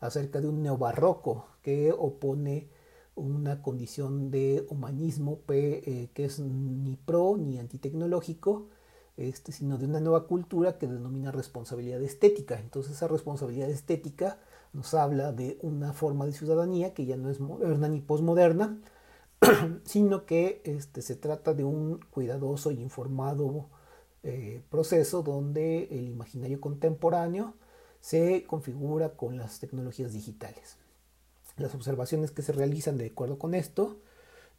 acerca 0.00 0.40
de 0.40 0.48
un 0.48 0.62
neobarroco 0.62 1.46
que 1.62 1.92
opone 1.92 2.68
una 3.14 3.62
condición 3.62 4.30
de 4.30 4.66
humanismo 4.68 5.40
eh, 5.48 6.08
que 6.14 6.24
es 6.24 6.38
ni 6.40 6.96
pro 6.96 7.36
ni 7.36 7.58
antitecnológico, 7.58 8.68
este, 9.16 9.52
sino 9.52 9.78
de 9.78 9.86
una 9.86 10.00
nueva 10.00 10.26
cultura 10.26 10.78
que 10.78 10.86
denomina 10.86 11.30
responsabilidad 11.30 12.02
estética. 12.02 12.58
Entonces 12.58 12.92
esa 12.92 13.08
responsabilidad 13.08 13.70
estética 13.70 14.38
nos 14.72 14.94
habla 14.94 15.32
de 15.32 15.58
una 15.62 15.92
forma 15.92 16.26
de 16.26 16.32
ciudadanía 16.32 16.94
que 16.94 17.06
ya 17.06 17.16
no 17.16 17.30
es 17.30 17.40
moderna 17.40 17.88
ni 17.88 18.00
posmoderna, 18.00 18.78
sino 19.84 20.26
que 20.26 20.62
este, 20.64 21.02
se 21.02 21.16
trata 21.16 21.54
de 21.54 21.64
un 21.64 22.00
cuidadoso 22.10 22.70
y 22.70 22.80
informado 22.80 23.68
eh, 24.22 24.62
proceso 24.70 25.22
donde 25.22 25.84
el 25.90 26.08
imaginario 26.08 26.60
contemporáneo 26.60 27.54
se 28.00 28.44
configura 28.44 29.16
con 29.16 29.36
las 29.36 29.60
tecnologías 29.60 30.12
digitales. 30.12 30.76
Las 31.56 31.74
observaciones 31.74 32.30
que 32.30 32.42
se 32.42 32.52
realizan 32.52 32.96
de 32.96 33.06
acuerdo 33.06 33.38
con 33.38 33.54
esto 33.54 33.98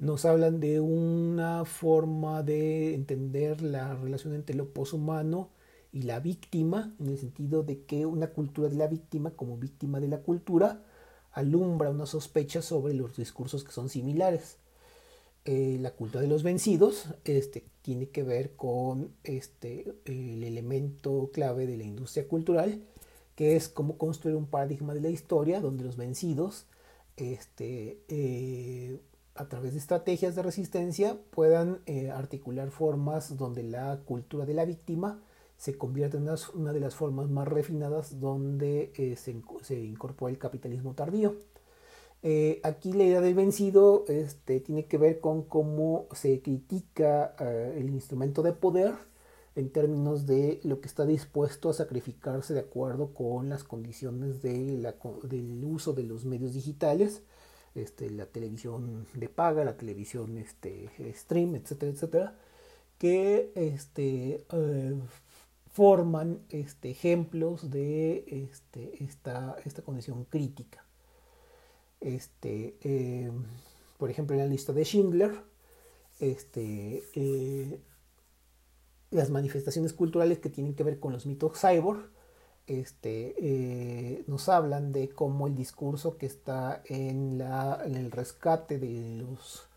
nos 0.01 0.25
hablan 0.25 0.59
de 0.59 0.79
una 0.79 1.63
forma 1.63 2.41
de 2.41 2.95
entender 2.95 3.61
la 3.61 3.93
relación 3.93 4.33
entre 4.33 4.55
lo 4.55 4.73
poshumano 4.73 5.49
y 5.93 6.01
la 6.01 6.19
víctima, 6.19 6.95
en 6.99 7.09
el 7.09 7.19
sentido 7.19 7.61
de 7.61 7.83
que 7.83 8.07
una 8.07 8.31
cultura 8.31 8.67
de 8.67 8.77
la 8.77 8.87
víctima 8.87 9.29
como 9.29 9.57
víctima 9.57 9.99
de 9.99 10.07
la 10.07 10.23
cultura 10.23 10.83
alumbra 11.31 11.91
una 11.91 12.07
sospecha 12.07 12.63
sobre 12.63 12.95
los 12.95 13.15
discursos 13.15 13.63
que 13.63 13.71
son 13.71 13.89
similares. 13.89 14.57
Eh, 15.45 15.77
la 15.79 15.91
cultura 15.91 16.21
de 16.21 16.27
los 16.27 16.41
vencidos 16.41 17.05
este, 17.23 17.63
tiene 17.83 18.09
que 18.09 18.23
ver 18.23 18.55
con 18.55 19.13
este, 19.23 19.85
el 20.05 20.43
elemento 20.43 21.29
clave 21.31 21.67
de 21.67 21.77
la 21.77 21.83
industria 21.83 22.27
cultural, 22.27 22.81
que 23.35 23.55
es 23.55 23.69
cómo 23.69 23.99
construir 23.99 24.35
un 24.35 24.47
paradigma 24.47 24.95
de 24.95 25.01
la 25.01 25.09
historia 25.09 25.61
donde 25.61 25.83
los 25.83 25.95
vencidos 25.95 26.65
este, 27.17 28.01
eh, 28.07 28.99
a 29.41 29.49
través 29.49 29.73
de 29.73 29.79
estrategias 29.79 30.35
de 30.35 30.43
resistencia 30.43 31.17
puedan 31.31 31.79
eh, 31.87 32.11
articular 32.11 32.69
formas 32.69 33.37
donde 33.37 33.63
la 33.63 33.99
cultura 34.05 34.45
de 34.45 34.53
la 34.53 34.65
víctima 34.65 35.19
se 35.57 35.79
convierte 35.79 36.17
en 36.17 36.29
una, 36.53 36.73
de 36.73 36.79
las 36.79 36.93
formas 36.93 37.27
más 37.27 37.47
refinadas 37.47 38.19
donde 38.19 38.91
eh, 38.95 39.15
se, 39.15 39.79
incorpora 39.79 40.31
el 40.31 40.37
capitalismo 40.37 40.93
tardío. 40.93 41.35
Eh, 42.21 42.61
aquí 42.63 42.93
la 42.93 43.03
idea 43.03 43.21
del 43.21 43.33
vencido 43.33 44.05
este, 44.07 44.59
tiene 44.59 44.85
que 44.85 44.99
ver 44.99 45.19
con 45.19 45.41
cómo 45.41 46.05
se 46.11 46.39
critica 46.43 47.35
el 47.75 47.89
instrumento 47.89 48.43
de 48.43 48.53
poder 48.53 48.93
en 49.55 49.71
términos 49.71 50.27
de 50.27 50.59
lo 50.63 50.81
que 50.81 50.87
está 50.87 51.07
dispuesto 51.07 51.71
a 51.71 51.73
sacrificarse 51.73 52.53
de 52.53 52.59
acuerdo 52.59 53.15
con 53.15 53.49
las 53.49 53.63
condiciones 53.63 54.43
del 54.43 54.85
uso 55.65 55.93
de 55.93 56.03
los 56.03 56.25
medios 56.25 56.53
digitales 56.53 57.23
este, 57.75 58.09
la 58.09 58.25
televisión 58.25 59.07
de 59.13 59.29
paga, 59.29 59.63
la 59.63 59.77
televisión 59.77 60.37
este, 60.37 60.89
stream, 61.13 61.55
etcétera, 61.55 61.91
etcétera, 61.91 62.35
que 62.97 63.51
este, 63.55 64.45
eh, 64.51 64.95
forman 65.71 66.41
este, 66.49 66.91
ejemplos 66.91 67.71
de 67.71 68.25
este, 68.27 69.03
esta, 69.03 69.55
esta 69.65 69.81
condición 69.81 70.25
crítica. 70.25 70.85
Este, 71.99 72.77
eh, 72.83 73.31
por 73.97 74.09
ejemplo, 74.09 74.35
en 74.35 74.41
la 74.41 74.47
lista 74.47 74.73
de 74.73 74.83
Schindler, 74.83 75.31
este, 76.19 77.03
eh, 77.15 77.79
las 79.11 79.29
manifestaciones 79.29 79.93
culturales 79.93 80.39
que 80.39 80.49
tienen 80.49 80.75
que 80.75 80.83
ver 80.83 80.99
con 80.99 81.13
los 81.13 81.25
mitos 81.25 81.59
cyborg, 81.59 82.09
este, 82.67 83.35
eh, 83.37 84.23
nos 84.27 84.49
hablan 84.49 84.91
de 84.91 85.09
cómo 85.09 85.47
el 85.47 85.55
discurso 85.55 86.17
que 86.17 86.25
está 86.25 86.81
en, 86.85 87.41
el 87.41 88.11
rescate 88.11 88.79
de 88.79 89.17
los, 89.17 89.67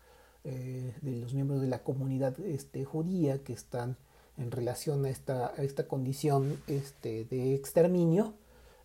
eh, 0.43 0.93
de 1.01 1.11
los 1.17 1.33
miembros 1.33 1.61
de 1.61 1.67
la 1.67 1.79
comunidad 1.83 2.39
este, 2.39 2.85
judía 2.85 3.43
que 3.43 3.53
están 3.53 3.97
en 4.37 4.51
relación 4.51 5.05
a 5.05 5.09
esta, 5.09 5.53
esta 5.57 5.87
condición 5.87 6.61
este, 6.67 7.25
de 7.25 7.55
exterminio, 7.55 8.33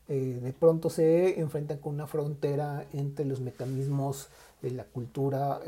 eh, 0.09 0.41
de 0.43 0.53
pronto 0.53 0.91
se 0.91 1.39
enfrentan 1.39 1.79
con 1.79 1.95
una 1.95 2.07
frontera 2.07 2.87
entre 2.93 3.25
los 3.25 3.41
mecanismos 3.41 4.29
de 4.63 4.73
la 4.73 4.85
cultura 4.85 5.61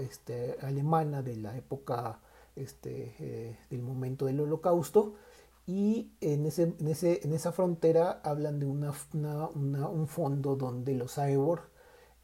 alemana 0.62 1.22
de 1.22 1.36
la 1.36 1.56
época 1.56 2.18
del 2.54 3.82
momento 3.82 4.26
del 4.26 4.40
holocausto 4.40 5.14
y 5.66 6.12
en, 6.20 6.46
ese, 6.46 6.74
en, 6.78 6.88
ese, 6.88 7.20
en 7.24 7.32
esa 7.32 7.52
frontera 7.52 8.20
hablan 8.24 8.58
de 8.58 8.66
una, 8.66 8.92
una, 9.12 9.88
un 9.88 10.08
fondo 10.08 10.56
donde 10.56 10.94
los 10.94 11.18
Aebor 11.18 11.70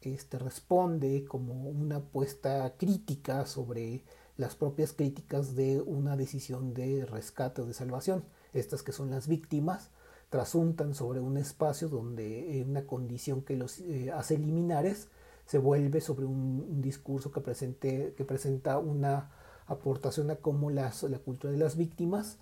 este, 0.01 0.37
responde 0.39 1.25
como 1.25 1.69
una 1.69 1.97
apuesta 1.97 2.75
crítica 2.77 3.45
sobre 3.45 4.03
las 4.37 4.55
propias 4.55 4.93
críticas 4.93 5.55
de 5.55 5.81
una 5.81 6.15
decisión 6.15 6.73
de 6.73 7.05
rescate 7.05 7.61
o 7.61 7.65
de 7.65 7.73
salvación. 7.73 8.23
Estas 8.53 8.83
que 8.83 8.91
son 8.91 9.11
las 9.11 9.27
víctimas 9.27 9.89
trasuntan 10.29 10.93
sobre 10.93 11.19
un 11.19 11.37
espacio 11.37 11.89
donde 11.89 12.63
una 12.67 12.85
condición 12.85 13.41
que 13.41 13.55
los 13.57 13.79
eh, 13.79 14.11
hace 14.11 14.37
liminares 14.37 15.07
se 15.45 15.57
vuelve 15.57 15.99
sobre 16.01 16.25
un, 16.25 16.81
discurso 16.81 17.31
que, 17.31 17.41
presente, 17.41 18.13
que 18.15 18.23
presenta 18.23 18.77
una 18.77 19.31
aportación 19.65 20.29
a 20.29 20.35
cómo 20.35 20.69
las, 20.69 21.03
la 21.03 21.19
cultura 21.19 21.51
de 21.51 21.59
las 21.59 21.75
víctimas 21.75 22.37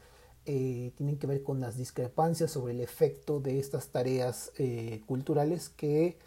eh, 0.50 0.94
tienen 0.96 1.18
que 1.18 1.28
ver 1.28 1.44
con 1.44 1.60
las 1.60 1.76
discrepancias 1.76 2.52
sobre 2.52 2.72
el 2.72 2.80
efecto 2.80 3.42
de 3.42 3.60
estas 3.60 3.90
tareas 3.90 4.54
eh, 4.58 5.02
culturales 5.06 5.68
que 5.68 6.18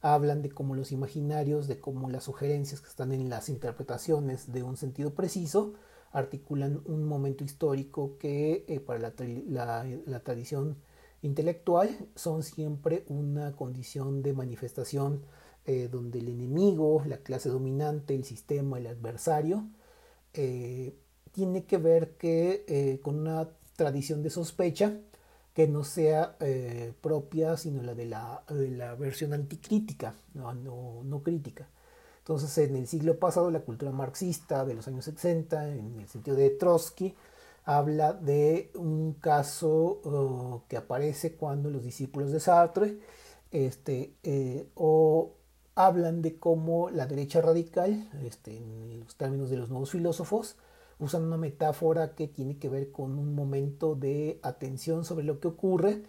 hablan 0.00 0.42
de 0.42 0.50
cómo 0.50 0.74
los 0.74 0.90
imaginarios, 0.90 1.68
de 1.68 1.78
cómo 1.78 2.10
las 2.10 2.24
sugerencias 2.24 2.80
que 2.80 2.88
están 2.88 3.12
en 3.12 3.30
las 3.30 3.48
interpretaciones 3.48 4.50
de 4.52 4.64
un 4.64 4.76
sentido 4.76 5.14
preciso 5.14 5.74
articulan 6.10 6.82
un 6.86 7.04
momento 7.04 7.44
histórico 7.44 8.18
que 8.18 8.64
eh, 8.66 8.80
para 8.80 8.98
la, 8.98 9.84
la, 10.06 10.20
tradición 10.24 10.76
intelectual 11.22 12.08
son 12.16 12.42
siempre 12.42 13.04
una 13.06 13.54
condición 13.54 14.22
de 14.22 14.32
manifestación 14.32 15.22
donde 15.90 16.20
el 16.20 16.28
enemigo, 16.28 17.02
la 17.06 17.18
clase 17.18 17.50
dominante, 17.50 18.14
el 18.14 18.24
sistema, 18.24 18.78
el 18.78 18.86
adversario, 18.86 19.68
tiene 20.32 21.66
que 21.66 21.76
ver 21.76 22.16
que 22.16 22.98
con 23.02 23.18
una 23.18 23.50
tradición 23.78 24.24
de 24.24 24.30
sospecha 24.30 24.98
que 25.54 25.68
no 25.68 25.84
sea 25.84 26.36
eh, 26.40 26.92
propia, 27.00 27.56
sino 27.56 27.80
la 27.82 27.94
de 27.94 28.06
la, 28.06 28.42
de 28.48 28.70
la 28.70 28.94
versión 28.96 29.32
anticrítica, 29.32 30.14
no, 30.34 30.52
no, 30.52 31.22
crítica. 31.22 31.68
Entonces, 32.18 32.58
en 32.58 32.76
el 32.76 32.86
siglo 32.88 33.18
pasado, 33.18 33.50
la 33.50 33.60
cultura 33.60 33.92
marxista 33.92 34.64
de 34.64 34.74
los 34.74 34.86
años 34.88 35.04
60, 35.04 35.68
en 35.68 36.00
el 36.00 36.08
sentido 36.08 36.36
de 36.36 36.50
Trotsky, 36.50 37.14
habla 37.64 38.12
de 38.12 38.70
un 38.74 39.14
caso 39.14 40.64
que 40.68 40.76
aparece 40.76 41.34
cuando 41.36 41.70
los 41.70 41.84
discípulos 41.84 42.32
de 42.32 42.40
Sartre 42.40 42.98
este, 43.50 44.14
eh, 44.24 44.68
o 44.74 45.34
hablan 45.74 46.22
de 46.22 46.38
cómo 46.38 46.90
la 46.90 47.06
derecha 47.06 47.40
radical, 47.40 48.10
este, 48.24 48.56
en 48.56 49.00
los 49.00 49.16
términos 49.16 49.50
de 49.50 49.56
los 49.56 49.70
nuevos 49.70 49.92
filósofos, 49.92 50.56
usan 50.98 51.24
una 51.24 51.36
metáfora 51.36 52.14
que 52.14 52.28
tiene 52.28 52.58
que 52.58 52.68
ver 52.68 52.90
con 52.90 53.18
un 53.18 53.34
momento 53.34 53.94
de 53.94 54.40
atención 54.42 55.04
sobre 55.04 55.24
lo 55.24 55.40
que 55.40 55.48
ocurre 55.48 56.02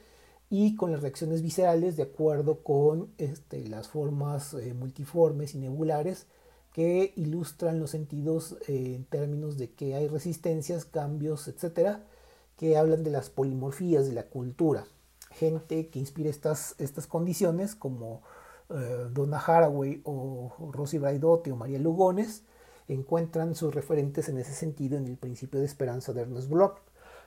y 0.49 0.75
con 0.75 0.91
las 0.91 1.01
reacciones 1.01 1.41
viscerales 1.41 1.95
de 1.95 2.03
acuerdo 2.03 2.63
con 2.63 3.11
este, 3.17 3.67
las 3.67 3.87
formas 3.87 4.53
eh, 4.55 4.73
multiformes 4.73 5.53
y 5.53 5.59
nebulares 5.59 6.25
que 6.73 7.13
ilustran 7.15 7.79
los 7.79 7.91
sentidos 7.91 8.57
eh, 8.67 8.95
en 8.95 9.05
términos 9.05 9.57
de 9.57 9.71
que 9.71 9.95
hay 9.95 10.07
resistencias, 10.07 10.85
cambios, 10.85 11.47
etcétera, 11.47 12.03
que 12.57 12.77
hablan 12.77 13.03
de 13.03 13.11
las 13.11 13.29
polimorfías 13.29 14.07
de 14.07 14.13
la 14.13 14.23
cultura. 14.23 14.85
Gente 15.31 15.89
que 15.89 15.99
inspira 15.99 16.29
estas, 16.29 16.75
estas 16.77 17.07
condiciones, 17.07 17.75
como 17.75 18.21
eh, 18.69 19.07
Donna 19.11 19.39
Haraway 19.39 20.01
o, 20.03 20.71
Rosy 20.71 20.97
Braidotti 20.97 21.51
o 21.51 21.55
María 21.55 21.79
Lugones, 21.79 22.43
encuentran 22.93 23.55
sus 23.55 23.73
referentes 23.73 24.29
en 24.29 24.37
ese 24.37 24.53
sentido 24.53 24.97
en 24.97 25.07
el 25.07 25.17
principio 25.17 25.59
de 25.59 25.65
esperanza 25.65 26.13
de 26.13 26.21
Ernest 26.21 26.49
Bloch, 26.49 26.79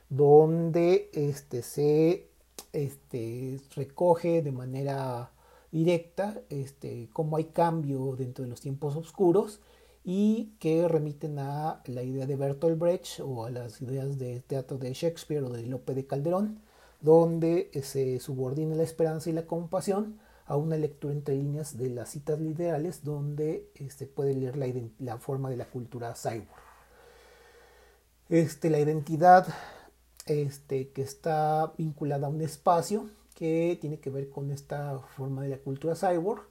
donde 0.09 1.11
este, 1.13 1.63
se 1.63 2.29
este, 2.73 3.61
recoge 3.75 4.43
de 4.43 4.53
manera 4.53 5.31
directa 5.71 6.41
este, 6.51 7.09
cómo 7.13 7.37
hay 7.37 7.45
cambio 7.45 8.15
dentro 8.17 8.45
de 8.45 8.51
los 8.51 8.61
tiempos 8.61 8.97
oscuros 8.97 9.61
y 10.05 10.55
que 10.59 10.87
remiten 10.89 11.39
a 11.39 11.81
la 11.87 12.03
idea 12.03 12.27
de 12.27 12.37
Bertolt 12.37 12.79
Brecht 12.79 13.21
o 13.21 13.45
a 13.45 13.51
las 13.51 13.81
ideas 13.81 14.19
de 14.19 14.41
teatro 14.41 14.79
de 14.79 14.93
Shakespeare 14.93 15.45
o 15.45 15.51
de 15.51 15.67
Lope 15.67 15.95
de 15.95 16.07
Calderón, 16.07 16.61
donde 17.01 17.71
se 17.83 18.19
subordina 18.21 18.75
la 18.75 18.83
esperanza 18.83 19.31
y 19.31 19.33
la 19.33 19.47
compasión 19.47 20.19
a 20.53 20.57
una 20.59 20.77
lectura 20.77 21.15
entre 21.15 21.35
líneas 21.35 21.79
de 21.79 21.89
las 21.89 22.11
citas 22.11 22.39
literales 22.39 23.03
donde 23.03 23.71
se 23.75 23.87
este, 23.87 24.07
puede 24.07 24.35
leer 24.35 24.59
la, 24.99 25.17
forma 25.17 25.49
de 25.49 25.57
la 25.57 25.65
cultura 25.65 26.15
cyborg. 26.15 26.47
Este, 28.29 28.69
la 28.69 28.79
identidad 28.79 29.47
este, 30.27 30.91
que 30.91 31.01
está 31.01 31.73
vinculada 31.79 32.27
a 32.27 32.31
un 32.31 32.43
espacio 32.43 33.09
que 33.35 33.79
tiene 33.81 33.99
que 33.99 34.11
ver 34.11 34.29
con 34.29 34.51
esta 34.51 34.99
forma 35.17 35.41
de 35.41 35.49
la 35.49 35.57
cultura 35.57 35.95
cyborg. 35.97 36.43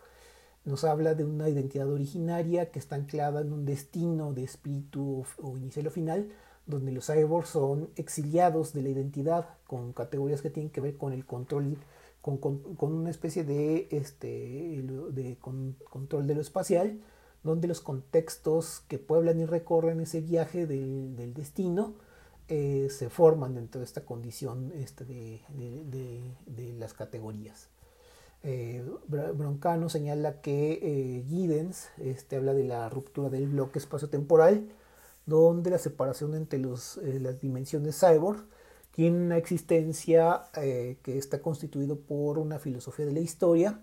Nos 0.66 0.84
habla 0.84 1.14
de 1.14 1.24
una 1.24 1.48
identidad 1.48 1.88
originaria 1.88 2.72
que 2.72 2.80
está 2.80 2.96
anclada 2.96 3.42
en 3.42 3.54
un 3.54 3.66
destino 3.66 4.34
de 4.34 4.46
espíritu 4.46 5.26
o 5.38 5.58
inicial 5.58 5.86
o 5.86 5.92
final, 5.92 6.28
donde 6.66 6.92
los 6.92 7.06
cyborgs 7.06 7.50
son 7.50 7.92
exiliados 7.96 8.74
de 8.74 8.82
la 8.82 8.90
identidad 8.90 9.46
con 9.68 9.94
categorías 9.94 10.42
que 10.42 10.50
tienen 10.50 10.72
que 10.72 10.82
ver 10.82 10.98
con 10.98 11.14
el 11.14 11.24
control, 11.28 11.78
con, 12.22 12.62
una 12.80 13.10
especie 13.10 13.44
de, 13.44 13.88
este, 13.92 14.28
de 14.28 15.38
control 15.40 16.28
de 16.28 16.36
lo 16.36 16.42
espacial, 16.42 17.00
donde 17.44 17.68
los 17.68 17.82
contextos 17.82 18.84
que 18.88 19.00
pueblan 19.00 19.40
y 19.40 19.46
recorren 19.46 20.00
ese 20.02 20.22
viaje 20.22 20.68
del, 20.68 21.16
del 21.16 21.34
destino 21.34 21.96
eh, 22.54 22.90
se 22.90 23.10
forman 23.10 23.56
dentro 23.56 23.80
de 23.80 23.86
esta 23.86 24.04
condición 24.04 24.74
este, 24.76 25.06
de, 25.06 26.76
las 26.78 26.94
categorías. 26.94 27.70
Eh, 28.44 28.84
Broncano 29.08 29.88
señala 29.88 30.42
que 30.42 30.74
eh, 30.82 31.24
Giddens 31.30 31.88
este, 31.98 32.36
habla 32.36 32.54
de 32.54 32.66
la 32.66 32.90
ruptura 32.90 33.30
del 33.30 33.48
bloque 33.48 33.80
espacio-temporal, 33.80 34.68
donde 35.26 35.70
la 35.70 35.78
separación 35.78 36.36
entre 36.36 36.60
los, 36.60 36.98
las 36.98 37.40
dimensiones 37.40 37.98
cyborg 37.98 38.44
tiene 38.92 39.18
una 39.18 39.38
existencia 39.38 40.44
que 40.54 41.18
está 41.18 41.42
constituido 41.42 41.98
por 41.98 42.38
una 42.38 42.60
filosofía 42.60 43.06
de 43.06 43.14
la 43.14 43.20
historia, 43.22 43.80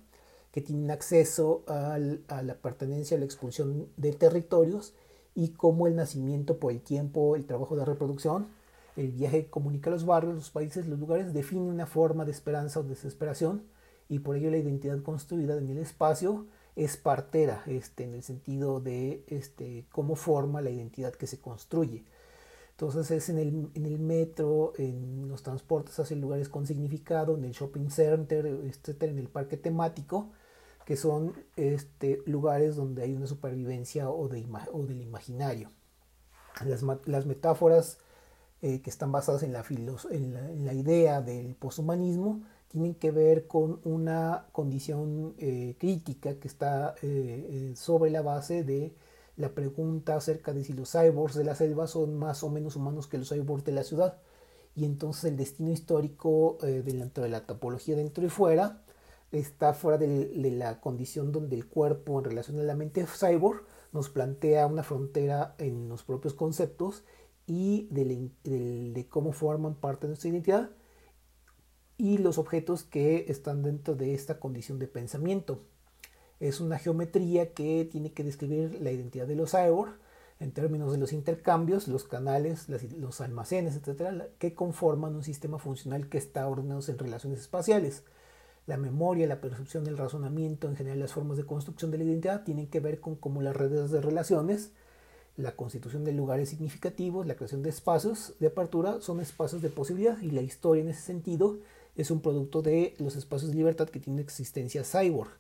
que 0.53 0.61
tiene 0.61 0.93
acceso 0.93 1.65
a 1.67 1.99
la 1.99 2.55
pertenencia 2.55 3.17
a 3.17 3.21
la 3.21 3.27
expulsión 3.27 3.89
de 3.97 4.13
territorios 4.13 4.95
y 5.35 5.51
como 5.51 5.87
el 5.87 5.97
nacimiento 5.97 6.59
por 6.59 6.73
el 6.73 6.81
tiempo, 6.81 7.37
el 7.37 7.47
trabajo 7.47 7.77
de 7.77 7.85
reproducción, 7.85 8.49
el 8.97 9.13
viaje 9.13 9.47
comunica 9.47 9.91
los 9.91 10.05
barrios, 10.05 10.35
los 10.35 10.51
países, 10.51 10.87
los 10.89 10.99
lugares, 10.99 11.33
define 11.33 11.63
una 11.63 11.87
forma 11.87 12.25
de 12.25 12.33
esperanza 12.33 12.81
o 12.81 12.83
desesperación 12.83 13.63
y 14.09 14.19
por 14.19 14.37
ello 14.37 14.51
la 14.51 14.57
identidad 14.57 15.01
construida 15.03 15.57
en 15.57 15.69
el 15.71 15.79
espacio 15.79 16.47
es 16.75 16.97
partera, 16.97 17.63
este, 17.67 18.05
en 18.05 18.15
el 18.15 18.23
sentido 18.23 18.81
de 18.81 19.23
este, 19.29 19.87
cómo 19.93 20.17
forma 20.17 20.61
la 20.61 20.71
identidad 20.71 21.13
que 21.13 21.27
se 21.27 21.39
construye. 21.39 22.05
Entonces 22.81 23.11
es 23.11 23.29
en 23.29 23.39
el, 23.39 23.71
en 23.75 23.87
el 23.87 23.99
metro, 23.99 24.73
en 24.79 25.27
los 25.29 25.43
transportes 25.43 25.99
hacia 25.99 26.17
lugares 26.17 26.49
con 26.49 26.65
significado, 26.65 27.37
en 27.37 27.43
el 27.43 27.51
shopping 27.51 27.91
center, 27.91 28.47
etcétera, 28.47 29.11
en 29.11 29.19
el 29.19 29.29
parque 29.29 29.57
temático, 29.57 30.31
que 30.85 30.97
son 30.97 31.33
este, 31.57 32.23
lugares 32.25 32.77
donde 32.77 33.03
hay 33.03 33.15
una 33.15 33.27
supervivencia 33.27 34.09
o, 34.11 34.29
de 34.29 34.47
o 34.73 34.87
del 34.87 35.03
imaginario. 35.03 35.73
Las, 36.65 36.85
las 37.07 37.27
metáforas 37.27 37.99
eh, 38.63 38.81
que 38.81 38.91
están 38.91 39.11
basadas 39.11 39.43
en 39.43 39.53
la, 39.53 39.65
en 40.11 40.65
la, 40.65 40.73
idea 40.73 41.21
del 41.21 41.57
poshumanismo, 41.57 42.43
tienen 42.69 42.95
que 42.95 43.11
ver 43.11 43.49
con 43.49 43.81
una 43.83 44.47
condición 44.53 45.35
eh, 45.39 45.75
crítica 45.81 46.37
que 46.37 46.47
está 46.47 46.95
eh, 47.03 47.73
sobre 47.75 48.13
la 48.13 48.23
base 48.23 48.63
de 48.63 48.95
la 49.39 49.55
pregunta 49.55 50.17
acerca 50.17 50.53
de 50.53 50.65
si 50.65 50.75
los 50.75 50.93
cyborgs 50.93 51.35
de 51.35 51.45
la 51.45 51.55
selva 51.55 51.87
son 51.87 52.19
más 52.19 52.43
o 52.43 52.51
menos 52.51 52.77
humanos 52.77 53.07
que 53.07 53.19
los 53.19 53.31
cyborgs 53.31 53.65
de 53.65 53.73
la 53.73 53.85
ciudad. 53.85 54.19
Y 54.75 54.85
entonces 54.85 55.25
el 55.25 55.37
destino 55.37 55.71
histórico 55.71 56.59
dentro 56.61 57.25
de 57.25 57.31
la 57.31 57.47
topología 57.47 57.97
dentro 57.97 58.25
y 58.25 58.29
fuera 58.29 58.83
está 59.33 59.75
fuera 59.75 59.99
de, 59.99 60.27
de, 60.27 60.51
la 60.51 60.81
condición 60.81 61.33
donde 61.33 61.57
el 61.57 61.67
cuerpo 61.67 62.19
en 62.19 62.25
relación 62.25 62.59
a 62.61 62.63
la 62.63 62.77
mente 62.77 63.07
cyborg 63.07 63.65
nos 63.93 64.09
plantea 64.09 64.67
una 64.67 64.83
frontera 64.83 65.55
en 65.59 65.89
los 65.89 66.03
propios 66.05 66.35
conceptos 66.35 67.05
y 67.49 67.89
de, 67.91 69.07
cómo 69.09 69.33
forman 69.33 69.75
parte 69.75 70.03
de 70.03 70.09
nuestra 70.09 70.29
identidad 70.29 70.71
y 71.97 72.19
los 72.19 72.39
objetos 72.39 72.85
que 72.85 73.25
están 73.29 73.63
dentro 73.63 73.97
de 73.97 74.15
esta 74.15 74.39
condición 74.39 74.79
de 74.79 74.87
pensamiento. 74.87 75.65
Es 76.41 76.61
una 76.61 76.79
geometría 76.79 77.53
que 77.53 77.89
tiene 77.91 78.13
que 78.13 78.25
describir 78.25 78.81
la 78.81 78.93
identidad 78.93 79.27
de 79.27 79.37
los 79.37 79.51
cyborg 79.51 79.99
en 80.41 80.53
términos 80.53 80.93
de 80.93 80.99
los 80.99 81.13
intercambios, 81.13 81.89
los 81.89 82.05
canales, 82.05 82.69
los 82.69 83.21
almacenes, 83.21 83.75
etcétera, 83.75 84.29
que 84.39 84.55
conforman 84.55 85.17
un 85.17 85.25
sistema 85.25 85.59
funcional 85.59 86.09
que 86.09 86.19
está 86.19 86.47
ordenado 86.47 86.81
en 86.87 86.99
relaciones 86.99 87.41
espaciales. 87.41 88.05
La 88.67 88.77
memoria, 88.77 89.27
la 89.27 89.41
percepción, 89.41 89.87
el 89.87 89.99
razonamiento, 89.99 90.69
en 90.69 90.77
general 90.77 91.01
las 91.01 91.13
formas 91.13 91.39
de 91.39 91.47
construcción 91.47 91.91
de 91.91 91.99
la 91.99 92.05
identidad 92.05 92.45
tienen 92.45 92.69
que 92.69 92.81
ver 92.81 93.01
con 93.01 93.17
cómo 93.17 93.43
las 93.43 93.57
redes 93.57 93.91
de 93.91 94.01
relaciones 94.01 94.71
la 95.39 95.55
constitución 95.55 96.05
de 96.05 96.13
lugares 96.13 96.49
significativos, 96.49 97.27
la 97.27 97.37
creación 97.37 97.63
de 97.63 97.71
espacios 97.71 98.35
de 98.41 98.49
apertura 98.49 99.01
son 99.01 99.21
espacios 99.21 99.63
de 99.63 99.71
posibilidad 99.71 100.21
y 100.21 100.33
la 100.33 100.43
historia 100.43 100.83
en 100.83 100.89
ese 100.89 101.03
sentido 101.03 101.59
es 101.95 102.11
un 102.11 102.21
producto 102.21 102.61
de 102.61 102.95
los 102.99 103.15
espacios 103.15 103.53
de 103.53 103.57
libertad 103.57 103.89
que 103.89 104.01
tiene 104.01 104.21
existencia 104.21 104.83
cyborg. 104.83 105.31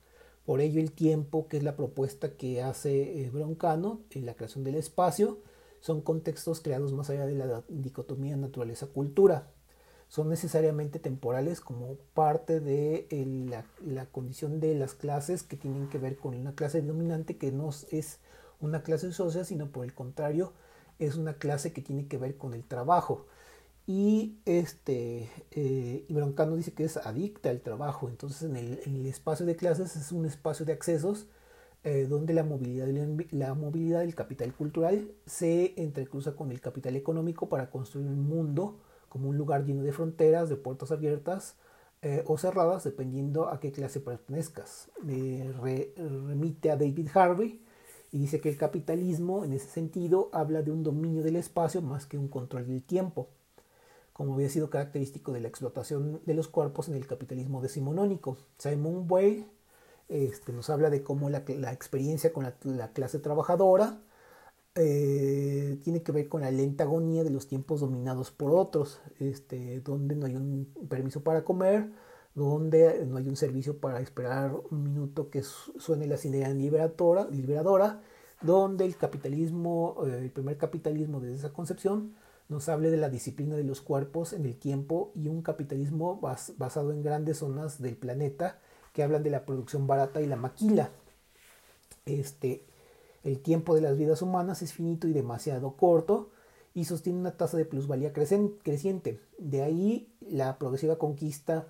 Por 0.48 0.62
ello 0.62 0.80
el 0.80 0.92
tiempo, 0.92 1.46
que 1.46 1.58
es 1.58 1.62
la 1.62 1.76
propuesta 1.76 2.38
que 2.38 2.62
hace 2.62 3.20
eh, 3.20 3.28
Broncano 3.28 4.00
en 4.12 4.24
la 4.24 4.32
creación 4.32 4.64
del 4.64 4.76
espacio, 4.76 5.42
son 5.78 6.00
contextos 6.00 6.62
creados 6.62 6.94
más 6.94 7.10
allá 7.10 7.26
de 7.26 7.34
la 7.34 7.64
dicotomía 7.68 8.34
naturaleza-cultura. 8.34 9.50
Son 10.08 10.30
necesariamente 10.30 11.00
temporales 11.00 11.60
como 11.60 11.96
parte 12.14 12.60
de 12.60 13.06
la, 13.50 13.66
la, 13.84 14.06
condición 14.06 14.58
de 14.58 14.74
las 14.74 14.94
clases 14.94 15.42
que 15.42 15.58
tienen 15.58 15.90
que 15.90 15.98
ver 15.98 16.16
con 16.16 16.34
una 16.34 16.54
clase 16.54 16.80
dominante 16.80 17.36
que 17.36 17.52
no 17.52 17.68
es 17.90 18.18
una 18.58 18.82
clase 18.82 19.12
social, 19.12 19.44
sino 19.44 19.70
por 19.70 19.84
el 19.84 19.92
contrario, 19.92 20.54
es 20.98 21.16
una 21.16 21.34
clase 21.34 21.74
que 21.74 21.82
tiene 21.82 22.08
que 22.08 22.16
ver 22.16 22.38
con 22.38 22.54
el 22.54 22.64
trabajo. 22.64 23.26
Y 23.88 24.36
este, 24.44 25.30
eh, 25.50 26.04
Broncano 26.10 26.56
dice 26.56 26.74
que 26.74 26.84
es 26.84 26.98
adicta 26.98 27.48
al 27.48 27.62
trabajo, 27.62 28.10
entonces 28.10 28.42
en 28.42 28.54
el, 28.54 29.06
espacio 29.06 29.46
de 29.46 29.56
clases 29.56 29.96
es 29.96 30.12
un 30.12 30.26
espacio 30.26 30.66
de 30.66 30.74
accesos 30.74 31.26
eh, 31.84 32.06
donde 32.06 32.34
la 32.34 32.44
movilidad, 32.44 32.86
la 33.30 33.54
del 34.00 34.14
capital 34.14 34.52
cultural 34.52 35.10
se 35.24 35.72
entrecruza 35.82 36.36
con 36.36 36.50
el 36.52 36.60
capital 36.60 36.96
económico 36.96 37.48
para 37.48 37.70
construir 37.70 38.08
un 38.08 38.28
mundo 38.28 38.78
como 39.08 39.30
un 39.30 39.38
lugar 39.38 39.64
lleno 39.64 39.82
de 39.82 39.92
fronteras, 39.92 40.50
de 40.50 40.56
puertas 40.56 40.92
abiertas 40.92 41.56
eh, 42.02 42.22
o 42.26 42.36
cerradas, 42.36 42.84
dependiendo 42.84 43.48
a 43.48 43.58
qué 43.58 43.72
clase 43.72 44.00
pertenezcas. 44.00 44.90
remite 44.98 46.70
a 46.70 46.76
David 46.76 47.08
Harvey, 47.14 47.62
y 48.12 48.18
dice 48.18 48.40
que 48.40 48.50
el 48.50 48.58
capitalismo 48.58 49.44
en 49.44 49.54
ese 49.54 49.68
sentido 49.68 50.28
habla 50.32 50.60
de 50.60 50.72
un 50.72 50.82
dominio 50.82 51.22
del 51.22 51.36
espacio 51.36 51.80
más 51.80 52.04
que 52.04 52.18
un 52.18 52.28
control 52.28 52.66
del 52.66 52.82
tiempo, 52.82 53.30
como 54.18 54.34
había 54.34 54.48
sido 54.48 54.68
característico 54.68 55.32
de 55.32 55.38
la 55.38 55.46
explotación 55.46 56.20
de 56.26 56.34
los 56.34 56.48
cuerpos 56.48 56.88
en 56.88 56.96
el 56.96 57.06
capitalismo 57.06 57.62
decimonónico. 57.62 58.36
Simon 58.58 59.06
Weil 59.08 59.46
este, 60.08 60.52
nos 60.52 60.70
habla 60.70 60.90
de 60.90 61.04
cómo 61.04 61.30
la, 61.30 61.44
experiencia 61.72 62.32
con 62.32 62.42
la, 62.42 62.92
clase 62.92 63.20
trabajadora 63.20 64.00
eh, 64.74 65.78
tiene 65.84 66.02
que 66.02 66.10
ver 66.10 66.28
con 66.28 66.40
la 66.40 66.50
lenta 66.50 66.82
agonía 66.82 67.22
de 67.22 67.30
los 67.30 67.46
tiempos 67.46 67.78
dominados 67.78 68.32
por 68.32 68.50
otros, 68.50 69.00
este, 69.20 69.78
donde 69.82 70.16
no 70.16 70.26
hay 70.26 70.34
un 70.34 70.66
permiso 70.88 71.22
para 71.22 71.44
comer, 71.44 71.88
donde 72.34 73.06
no 73.06 73.18
hay 73.18 73.28
un 73.28 73.36
servicio 73.36 73.78
para 73.78 74.00
esperar 74.00 74.52
un 74.72 74.82
minuto 74.82 75.30
que 75.30 75.44
suene 75.44 76.08
la 76.08 76.16
sirena 76.16 76.48
liberadora, 76.48 77.28
liberadora 77.30 78.00
donde 78.42 78.84
el 78.84 78.96
capitalismo, 78.96 79.96
eh, 80.08 80.18
el 80.24 80.32
primer 80.32 80.56
capitalismo 80.58 81.20
desde 81.20 81.36
esa 81.36 81.52
concepción, 81.52 82.16
nos 82.48 82.68
hable 82.68 82.90
de 82.90 82.96
la 82.96 83.10
disciplina 83.10 83.56
de 83.56 83.64
los 83.64 83.80
cuerpos 83.80 84.32
en 84.32 84.44
el 84.44 84.56
tiempo 84.56 85.12
y 85.14 85.28
un 85.28 85.42
capitalismo 85.42 86.18
basado 86.20 86.92
en 86.92 87.02
grandes 87.02 87.38
zonas 87.38 87.80
del 87.80 87.96
planeta 87.96 88.58
que 88.92 89.02
hablan 89.02 89.22
de 89.22 89.30
la 89.30 89.44
producción 89.44 89.86
barata 89.86 90.20
y 90.20 90.26
la 90.26 90.36
maquila. 90.36 90.90
Este, 92.06 92.64
el 93.22 93.40
tiempo 93.40 93.74
de 93.74 93.82
las 93.82 93.98
vidas 93.98 94.22
humanas 94.22 94.62
es 94.62 94.72
finito 94.72 95.06
y 95.06 95.12
demasiado 95.12 95.76
corto 95.76 96.30
y 96.74 96.84
sostiene 96.84 97.18
una 97.18 97.36
tasa 97.36 97.56
de 97.56 97.64
plusvalía 97.64 98.12
creciente. 98.12 99.20
De 99.38 99.62
ahí 99.62 100.12
la 100.20 100.58
progresiva 100.58 100.96
conquista 100.96 101.66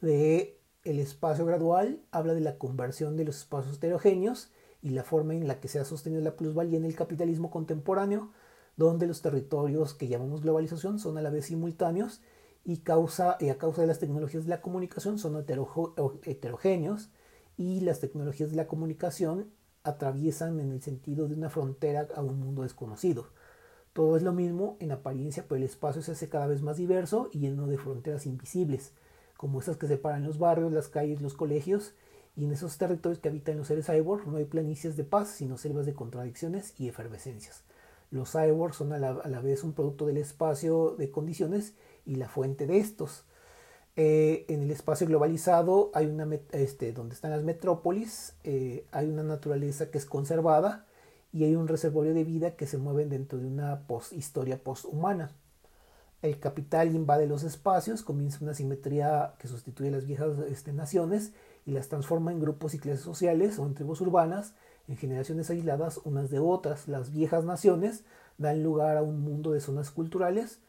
de 0.00 0.58
el 0.84 0.98
espacio 0.98 1.46
gradual 1.46 2.00
habla 2.10 2.34
de 2.34 2.40
la 2.40 2.58
conversión 2.58 3.16
de 3.16 3.24
los 3.24 3.38
espacios 3.38 3.76
heterogéneos 3.76 4.50
y 4.82 4.90
la 4.90 5.04
forma 5.04 5.34
en 5.34 5.48
la 5.48 5.60
que 5.60 5.68
se 5.68 5.78
ha 5.78 5.84
sostenido 5.84 6.22
la 6.22 6.36
plusvalía 6.36 6.78
en 6.78 6.84
el 6.84 6.94
capitalismo 6.94 7.50
contemporáneo, 7.50 8.30
donde 8.78 9.08
los 9.08 9.20
territorios 9.20 9.92
que 9.92 10.08
llamamos 10.08 10.40
globalización 10.40 11.00
son 11.00 11.18
a 11.18 11.22
la 11.22 11.30
vez 11.30 11.46
simultáneos 11.46 12.22
y, 12.64 12.80
a 12.80 12.84
causa 12.84 13.36
de 13.40 13.86
las 13.86 13.98
tecnologías 13.98 14.44
de 14.44 14.50
la 14.50 14.60
comunicación 14.60 15.18
son 15.18 15.44
heterogéneos 16.24 17.10
y 17.56 17.80
las 17.80 17.98
tecnologías 17.98 18.50
de 18.50 18.56
la 18.56 18.68
comunicación 18.68 19.50
atraviesan 19.82 20.60
en 20.60 20.70
el 20.70 20.80
sentido 20.80 21.26
de 21.26 21.34
una 21.34 21.50
frontera 21.50 22.06
a 22.14 22.22
un 22.22 22.38
mundo 22.38 22.62
desconocido. 22.62 23.26
Todo 23.92 24.16
es 24.16 24.22
lo 24.22 24.32
mismo 24.32 24.76
en 24.78 24.92
apariencia, 24.92 25.44
pero 25.48 25.56
el 25.56 25.64
espacio 25.64 26.00
se 26.00 26.12
hace 26.12 26.28
cada 26.28 26.46
vez 26.46 26.62
más 26.62 26.76
diverso 26.76 27.30
y 27.32 27.40
lleno 27.40 27.66
de 27.66 27.78
fronteras 27.78 28.26
invisibles, 28.26 28.92
como 29.36 29.58
esas 29.58 29.76
que 29.76 29.88
separan 29.88 30.22
los 30.22 30.38
barrios, 30.38 30.72
las 30.72 30.88
calles, 30.88 31.20
los 31.20 31.34
colegios, 31.34 31.94
y 32.36 32.44
en 32.44 32.52
esos 32.52 32.78
territorios 32.78 33.18
que 33.18 33.28
habitan 33.28 33.56
los 33.56 33.66
seres 33.66 33.86
cyborg 33.86 34.28
no 34.28 34.36
hay 34.36 34.44
planicies 34.44 34.96
de 34.96 35.02
paz, 35.02 35.30
sino 35.30 35.58
selvas 35.58 35.86
de 35.86 35.94
contradicciones 35.94 36.74
y 36.78 36.86
efervescencias. 36.86 37.64
Los 38.10 38.32
cyborgs 38.32 38.76
son 38.76 38.92
a 38.92 38.98
la, 38.98 39.40
vez 39.40 39.64
un 39.64 39.72
producto 39.72 40.06
del 40.06 40.16
espacio 40.16 40.96
de 40.96 41.10
condiciones 41.10 41.74
y 42.06 42.16
la 42.16 42.28
fuente 42.28 42.66
de 42.66 42.78
estos. 42.78 43.24
Eh, 43.96 44.46
en 44.48 44.62
el 44.62 44.70
espacio 44.70 45.06
globalizado 45.06 45.90
hay 45.92 46.06
una 46.06 46.28
este, 46.52 46.92
donde 46.92 47.14
están 47.14 47.32
las 47.32 47.42
metrópolis, 47.42 48.34
eh, 48.44 48.86
hay 48.92 49.08
una 49.08 49.24
naturaleza 49.24 49.90
que 49.90 49.98
es 49.98 50.06
conservada 50.06 50.86
y 51.32 51.44
hay 51.44 51.56
un 51.56 51.68
reservorio 51.68 52.14
de 52.14 52.24
vida 52.24 52.56
que 52.56 52.66
se 52.66 52.78
mueve 52.78 53.06
dentro 53.06 53.38
de 53.38 53.46
una 53.46 53.86
post 53.86 54.12
historia 54.12 54.62
posthumana. 54.62 55.32
El 56.22 56.40
capital 56.40 56.94
invade 56.94 57.26
los 57.26 57.44
espacios, 57.44 58.02
comienza 58.02 58.38
una 58.40 58.54
simetría 58.54 59.34
que 59.38 59.46
sustituye 59.46 59.90
las 59.90 60.06
viejas 60.06 60.38
este, 60.48 60.72
naciones 60.72 61.32
y 61.64 61.72
las 61.72 61.88
transforma 61.88 62.32
en 62.32 62.40
grupos 62.40 62.74
y 62.74 62.78
clases 62.78 63.04
sociales 63.04 63.58
o 63.58 63.66
en 63.66 63.74
tribus 63.74 64.00
urbanas, 64.00 64.54
en 64.88 64.96
generaciones 64.96 65.50
aisladas 65.50 66.00
unas 66.04 66.30
de 66.30 66.38
otras. 66.38 66.88
Las 66.88 67.12
viejas 67.12 67.44
naciones 67.44 68.04
dan 68.38 68.62
lugar 68.62 68.96
a 68.96 69.02
un 69.02 69.20
mundo 69.20 69.52
de 69.52 69.60
zonas 69.60 69.90
culturales 69.90 70.60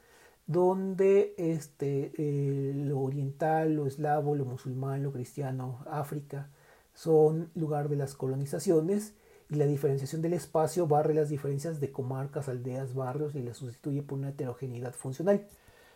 donde 0.49 1.36
este, 1.38 2.11
eh, 2.17 2.74
lo 2.74 2.99
oriental, 2.99 3.76
lo 3.76 3.86
eslavo, 3.86 4.36
lo 4.36 4.45
musulmán, 4.45 5.03
lo 5.03 5.11
cristiano, 5.11 5.86
África, 5.89 6.49
son 6.95 7.51
lugar 7.53 7.88
de 7.88 7.95
las 7.95 8.15
colonizaciones 8.15 9.13
y 9.49 9.55
la 9.55 9.67
diferenciación 9.67 10.24
del 10.24 10.34
espacio 10.34 10.88
barre 10.88 11.13
las 11.13 11.30
diferencias 11.30 11.80
de 11.80 11.91
comarcas, 11.91 12.49
aldeas, 12.49 12.95
barrios 12.95 13.36
y 13.36 13.43
las 13.43 13.57
sustituye 13.57 14.01
por 14.01 14.17
una 14.17 14.30
heterogeneidad 14.30 14.93
funcional. 14.93 15.45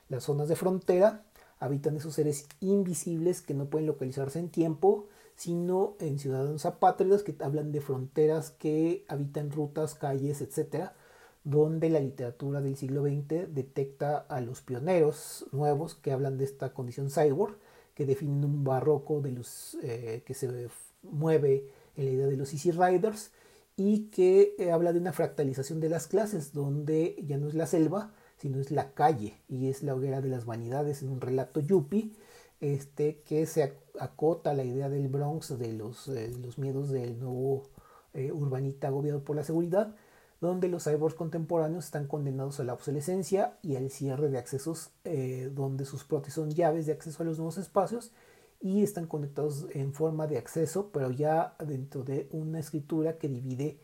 Las 0.07 0.25
zonas 0.25 0.47
de 0.49 0.55
frontera 0.55 1.23
habitan 1.59 1.97
esos 1.97 2.13
seres 2.13 2.47
invisibles 2.59 3.41
que 3.41 3.55
no 3.55 3.65
pueden 3.65 3.87
localizarse 3.87 4.37
en 4.37 4.49
tiempo, 4.49 5.07
sino 5.35 5.95
en 5.99 6.19
ciudadanos 6.19 6.65
apátridas 6.65 7.23
que 7.23 7.35
hablan 7.39 7.71
de 7.71 7.81
fronteras 7.81 8.51
que 8.51 9.05
habitan 9.07 9.51
rutas, 9.51 9.95
calles, 9.95 10.41
etcétera, 10.41 10.95
donde 11.43 11.89
la 11.89 11.99
literatura 11.99 12.61
del 12.61 12.77
siglo 12.77 13.03
XX 13.03 13.53
detecta 13.53 14.17
a 14.17 14.39
los 14.41 14.61
pioneros 14.61 15.45
nuevos 15.51 15.95
que 15.95 16.11
hablan 16.11 16.37
de 16.37 16.45
esta 16.45 16.73
condición 16.73 17.09
cyborg, 17.09 17.57
que 17.93 18.05
definen 18.05 18.45
un 18.45 18.63
barroco 18.63 19.21
de 19.21 19.31
los 19.31 19.77
eh, 19.83 20.23
que 20.25 20.33
se 20.33 20.69
mueve 21.03 21.67
en 21.95 22.05
la 22.05 22.11
idea 22.11 22.27
de 22.27 22.37
los 22.37 22.53
Easy 22.53 22.71
Riders 22.71 23.31
y 23.75 24.05
que 24.05 24.55
eh, 24.57 24.71
habla 24.71 24.93
de 24.93 24.99
una 24.99 25.13
fractalización 25.13 25.79
de 25.79 25.89
las 25.89 26.07
clases, 26.07 26.53
donde 26.53 27.21
ya 27.25 27.37
no 27.37 27.47
es 27.47 27.55
la 27.55 27.67
selva, 27.67 28.13
sino 28.37 28.59
es 28.59 28.71
la 28.71 28.93
calle 28.93 29.41
y 29.47 29.69
es 29.69 29.83
la 29.83 29.95
hoguera 29.95 30.21
de 30.21 30.29
las 30.29 30.45
vanidades 30.45 31.01
en 31.01 31.09
un 31.09 31.21
relato 31.21 31.59
yuppie 31.59 32.11
este, 32.61 33.21
que 33.25 33.45
se 33.45 33.63
acota 33.99 34.53
la 34.53 34.63
idea 34.63 34.89
del 34.89 35.07
Bronx, 35.07 35.57
de 35.57 35.73
los, 35.73 36.07
eh, 36.07 36.31
los 36.41 36.57
miedos 36.57 36.89
del 36.89 37.19
nuevo 37.19 37.63
eh, 38.13 38.31
urbanita 38.31 38.87
agobiado 38.87 39.23
por 39.23 39.35
la 39.35 39.43
seguridad, 39.43 39.95
donde 40.41 40.67
los 40.67 40.83
cyborgs 40.83 41.15
contemporáneos 41.15 41.85
están 41.85 42.07
condenados 42.07 42.59
a 42.59 42.63
la 42.63 42.73
obsolescencia 42.73 43.57
y 43.61 43.75
al 43.75 43.89
cierre 43.89 44.29
de 44.29 44.37
accesos, 44.37 44.91
eh, 45.05 45.49
donde 45.53 45.85
sus 45.85 46.03
prótesis 46.03 46.35
son 46.35 46.51
llaves 46.51 46.85
de 46.85 46.91
acceso 46.91 47.23
a 47.23 47.25
los 47.25 47.37
nuevos 47.37 47.57
espacios 47.57 48.11
y 48.59 48.83
están 48.83 49.07
conectados 49.07 49.67
en 49.71 49.93
forma 49.93 50.27
de 50.27 50.37
acceso, 50.37 50.89
pero 50.91 51.11
ya 51.11 51.55
dentro 51.65 52.03
de 52.03 52.27
una 52.31 52.59
escritura 52.59 53.17
que 53.17 53.27
divide 53.27 53.79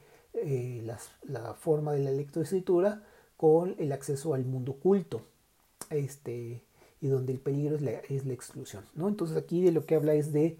la 1.23 1.53
forma 1.55 1.91
de 1.91 1.99
la 1.99 2.11
lectoescritura 2.11 3.03
con 3.35 3.75
el 3.77 3.91
acceso 3.91 4.33
al 4.33 4.45
mundo 4.45 4.73
culto, 4.73 5.21
este, 5.89 6.63
y 7.01 7.07
donde 7.07 7.33
el 7.33 7.39
peligro 7.39 7.75
es 7.75 7.81
la, 7.81 7.91
es 7.91 8.25
la 8.25 8.33
exclusión. 8.33 8.83
¿no? 8.95 9.07
Entonces 9.07 9.37
aquí 9.37 9.61
de 9.63 9.71
lo 9.71 9.85
que 9.85 9.95
habla 9.95 10.13
es 10.13 10.31
de 10.33 10.57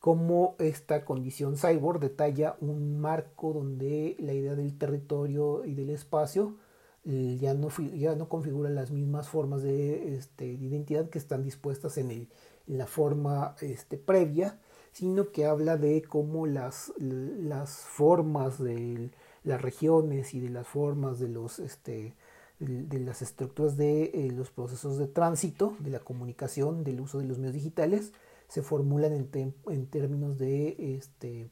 cómo 0.00 0.56
esta 0.58 1.04
condición 1.04 1.56
cyborg 1.56 2.00
detalla 2.00 2.56
un 2.60 3.00
marco 3.00 3.52
donde 3.52 4.16
la 4.18 4.32
idea 4.32 4.54
del 4.54 4.76
territorio 4.76 5.64
y 5.64 5.74
del 5.74 5.90
espacio 5.90 6.56
eh, 7.04 7.36
ya, 7.40 7.54
no, 7.54 7.68
ya 7.94 8.14
no 8.14 8.28
configura 8.28 8.70
las 8.70 8.92
mismas 8.92 9.28
formas 9.28 9.62
de, 9.62 10.16
este, 10.16 10.56
de 10.56 10.64
identidad 10.64 11.10
que 11.10 11.18
están 11.18 11.42
dispuestas 11.42 11.98
en 11.98 12.28
la 12.66 12.86
forma 12.86 13.56
este, 13.60 13.98
previa, 13.98 14.60
sino 14.92 15.32
que 15.32 15.46
habla 15.46 15.76
de 15.76 16.02
cómo 16.02 16.46
las, 16.46 16.92
las 16.98 17.70
formas 17.70 18.62
de 18.62 19.10
las 19.42 19.60
regiones 19.60 20.34
y 20.34 20.40
de 20.40 20.50
las 20.50 20.68
formas 20.68 21.18
de 21.18 21.28
los 21.28 21.58
este, 21.58 22.14
de 22.62 23.00
las 23.00 23.22
estructuras 23.22 23.76
de 23.76 24.04
eh, 24.04 24.30
los 24.30 24.50
procesos 24.50 24.98
de 24.98 25.08
tránsito, 25.08 25.76
de 25.80 25.90
la 25.90 25.98
comunicación, 25.98 26.84
del 26.84 27.00
uso 27.00 27.18
de 27.18 27.26
los 27.26 27.38
medios 27.38 27.54
digitales, 27.54 28.12
se 28.48 28.62
formulan 28.62 29.12
en, 29.12 29.86
términos 29.86 30.38
de 30.38 30.96
este, 30.96 31.50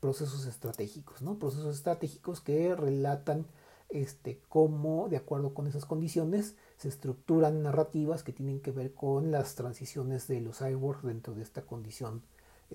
procesos 0.00 0.46
estratégicos, 0.46 1.22
¿no? 1.22 1.38
procesos 1.38 1.74
estratégicos 1.74 2.40
que 2.40 2.74
relatan 2.76 3.46
este, 3.88 4.40
cómo, 4.48 5.08
de 5.08 5.16
acuerdo 5.16 5.54
con 5.54 5.66
esas 5.66 5.86
condiciones, 5.86 6.54
se 6.76 6.88
estructuran 6.88 7.62
narrativas 7.62 8.22
que 8.22 8.32
tienen 8.32 8.60
que 8.60 8.70
ver 8.70 8.92
con 8.94 9.30
las 9.30 9.54
transiciones 9.54 10.28
de 10.28 10.40
los 10.40 10.58
cyborgs 10.58 11.02
dentro 11.02 11.34
de 11.34 11.42
esta 11.42 11.62
condición 11.62 12.22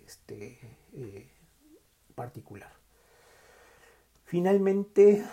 este, 0.06 0.60
eh, 0.94 1.30
particular. 2.16 2.72
Finalmente, 4.26 5.24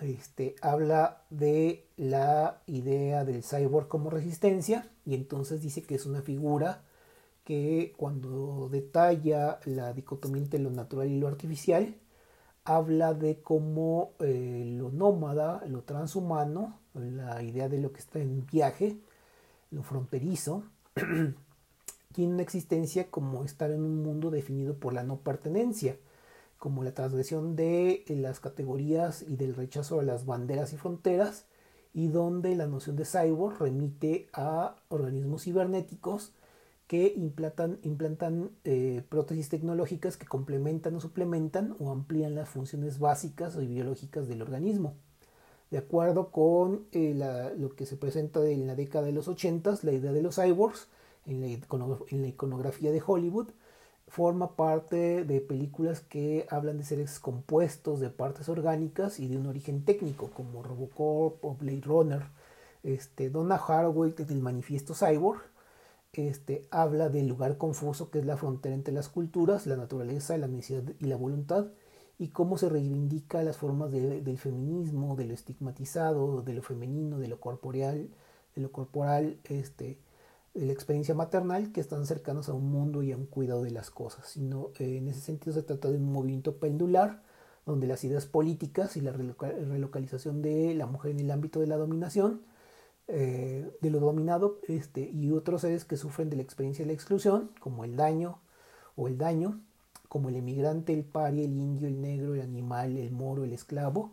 este, 0.00 0.56
habla 0.62 1.22
de 1.30 1.86
la 1.96 2.62
idea 2.66 3.24
del 3.24 3.42
cyborg 3.44 3.88
como 3.88 4.10
resistencia 4.10 4.88
y 5.04 5.14
entonces 5.14 5.62
dice 5.62 5.82
que 5.82 5.94
es 5.94 6.06
una 6.06 6.22
figura 6.22 6.82
que 7.44 7.92
cuando 7.96 8.68
detalla 8.70 9.58
la 9.64 9.92
dicotomía 9.92 10.42
entre 10.42 10.60
lo 10.60 10.70
natural 10.70 11.08
y 11.08 11.18
lo 11.18 11.28
artificial, 11.28 11.96
habla 12.64 13.14
de 13.14 13.42
cómo 13.42 14.12
eh, 14.20 14.64
lo 14.78 14.90
nómada, 14.90 15.64
lo 15.66 15.82
transhumano, 15.82 16.78
la 16.94 17.42
idea 17.42 17.68
de 17.68 17.78
lo 17.78 17.92
que 17.92 18.00
está 18.00 18.20
en 18.20 18.46
viaje, 18.46 18.98
lo 19.70 19.82
fronterizo, 19.82 20.64
tiene 22.12 22.34
una 22.34 22.42
existencia 22.42 23.10
como 23.10 23.44
estar 23.44 23.70
en 23.70 23.82
un 23.82 24.02
mundo 24.02 24.30
definido 24.30 24.74
por 24.74 24.92
la 24.92 25.02
no 25.02 25.18
pertenencia 25.18 25.96
como 26.62 26.84
la 26.84 26.94
transgresión 26.94 27.56
de 27.56 28.04
eh, 28.06 28.14
las 28.14 28.38
categorías 28.38 29.24
y 29.26 29.34
del 29.34 29.56
rechazo 29.56 29.98
a 29.98 30.04
las 30.04 30.26
banderas 30.26 30.72
y 30.72 30.76
fronteras, 30.76 31.46
y 31.92 32.06
donde 32.06 32.54
la 32.54 32.68
noción 32.68 32.94
de 32.94 33.04
cyborg 33.04 33.58
remite 33.58 34.28
a 34.32 34.76
organismos 34.88 35.42
cibernéticos 35.42 36.34
que 36.86 37.14
implantan, 37.16 37.80
implantan 37.82 38.52
eh, 38.62 39.02
prótesis 39.08 39.48
tecnológicas 39.48 40.16
que 40.16 40.26
complementan 40.26 40.94
o 40.94 41.00
suplementan 41.00 41.74
o 41.80 41.90
amplían 41.90 42.36
las 42.36 42.48
funciones 42.48 43.00
básicas 43.00 43.56
o 43.56 43.58
biológicas 43.58 44.28
del 44.28 44.40
organismo. 44.40 44.94
De 45.72 45.78
acuerdo 45.78 46.30
con 46.30 46.86
eh, 46.92 47.12
lo 47.58 47.74
que 47.74 47.86
se 47.86 47.96
presenta 47.96 48.46
en 48.46 48.68
la 48.68 48.76
década 48.76 49.06
de 49.06 49.12
los 49.12 49.26
80, 49.26 49.80
la 49.82 49.90
idea 49.90 50.12
de 50.12 50.22
los 50.22 50.36
cyborgs 50.36 50.86
en 51.26 51.40
la, 51.40 51.48
en 51.48 52.22
la 52.22 52.28
iconografía 52.28 52.92
de 52.92 53.02
Hollywood 53.04 53.48
forma 54.12 54.56
parte 54.56 55.24
de 55.24 55.40
películas 55.40 56.00
que 56.00 56.46
hablan 56.50 56.76
de 56.76 56.84
seres 56.84 57.18
compuestos 57.18 57.98
de 57.98 58.10
partes 58.10 58.50
orgánicas 58.50 59.18
y 59.18 59.26
de 59.26 59.38
un 59.38 59.46
origen 59.46 59.86
técnico, 59.86 60.28
como 60.28 60.62
Robocop 60.62 61.42
o 61.42 61.54
Blade 61.54 61.80
Runner. 61.80 62.22
Este, 62.82 63.30
Donna 63.30 63.56
Haraway 63.56 64.12
del 64.12 64.42
manifiesto 64.42 64.92
Cyborg 64.92 65.40
este, 66.12 66.68
habla 66.70 67.08
del 67.08 67.26
lugar 67.26 67.56
confuso 67.56 68.10
que 68.10 68.18
es 68.18 68.26
la 68.26 68.36
frontera 68.36 68.74
entre 68.74 68.92
las 68.92 69.08
culturas, 69.08 69.66
la 69.66 69.78
naturaleza, 69.78 70.36
la 70.36 70.46
necesidad 70.46 70.82
y 71.00 71.06
la 71.06 71.16
voluntad, 71.16 71.68
y 72.18 72.28
cómo 72.28 72.58
se 72.58 72.68
reivindica 72.68 73.42
las 73.42 73.56
formas 73.56 73.90
del 73.90 74.38
feminismo, 74.38 75.16
de 75.16 75.24
lo 75.24 75.32
estigmatizado, 75.32 76.42
de 76.42 76.52
lo 76.52 76.62
femenino, 76.62 77.18
de 77.18 77.28
lo 77.28 77.40
corporeal, 77.40 78.10
de 78.54 78.60
lo 78.60 78.70
corporal, 78.72 79.38
este, 79.44 79.96
la 80.54 80.72
experiencia 80.72 81.14
maternal, 81.14 81.72
que 81.72 81.80
están 81.80 82.06
cercanos 82.06 82.48
a 82.48 82.52
un 82.52 82.70
mundo 82.70 83.02
y 83.02 83.12
a 83.12 83.16
un 83.16 83.26
cuidado 83.26 83.62
de 83.62 83.70
las 83.70 83.90
cosas. 83.90 84.26
Sino, 84.28 84.70
eh, 84.78 84.98
en 84.98 85.08
ese 85.08 85.20
sentido 85.20 85.52
se 85.54 85.62
trata 85.62 85.90
de 85.90 85.96
un 85.96 86.12
movimiento 86.12 86.56
pendular, 86.56 87.22
donde 87.64 87.86
las 87.86 88.02
ideas 88.04 88.26
políticas 88.26 88.96
y 88.96 89.00
la 89.00 89.12
relocalización 89.12 90.42
de 90.42 90.74
la 90.74 90.86
mujer 90.86 91.12
en 91.12 91.20
el 91.20 91.30
ámbito 91.30 91.60
de 91.60 91.68
la 91.68 91.76
dominación, 91.76 92.42
eh, 93.08 93.70
de 93.80 93.90
lo 93.90 94.00
dominado, 94.00 94.58
este, 94.68 95.08
y 95.10 95.30
otros 95.30 95.62
seres 95.62 95.84
que 95.84 95.96
sufren 95.96 96.28
de 96.28 96.36
la 96.36 96.42
experiencia 96.42 96.84
de 96.84 96.88
la 96.88 96.94
exclusión, 96.94 97.50
como 97.60 97.84
el 97.84 97.96
daño 97.96 98.40
o 98.96 99.08
el 99.08 99.16
daño, 99.18 99.60
como 100.08 100.28
el 100.28 100.36
emigrante, 100.36 100.92
el 100.92 101.04
paria, 101.04 101.44
el 101.44 101.56
indio, 101.56 101.88
el 101.88 102.00
negro, 102.00 102.34
el 102.34 102.42
animal, 102.42 102.96
el 102.96 103.12
moro, 103.12 103.44
el 103.44 103.52
esclavo, 103.52 104.12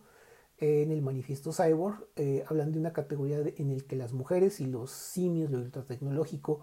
en 0.59 0.91
el 0.91 1.01
manifiesto 1.01 1.51
Cyborg, 1.51 2.05
eh, 2.15 2.43
hablan 2.47 2.71
de 2.71 2.79
una 2.79 2.93
categoría 2.93 3.39
en 3.39 3.77
la 3.77 3.83
que 3.83 3.95
las 3.95 4.13
mujeres 4.13 4.59
y 4.59 4.65
los 4.65 4.91
simios, 4.91 5.51
lo 5.51 5.59
ultratecnológico, 5.59 6.61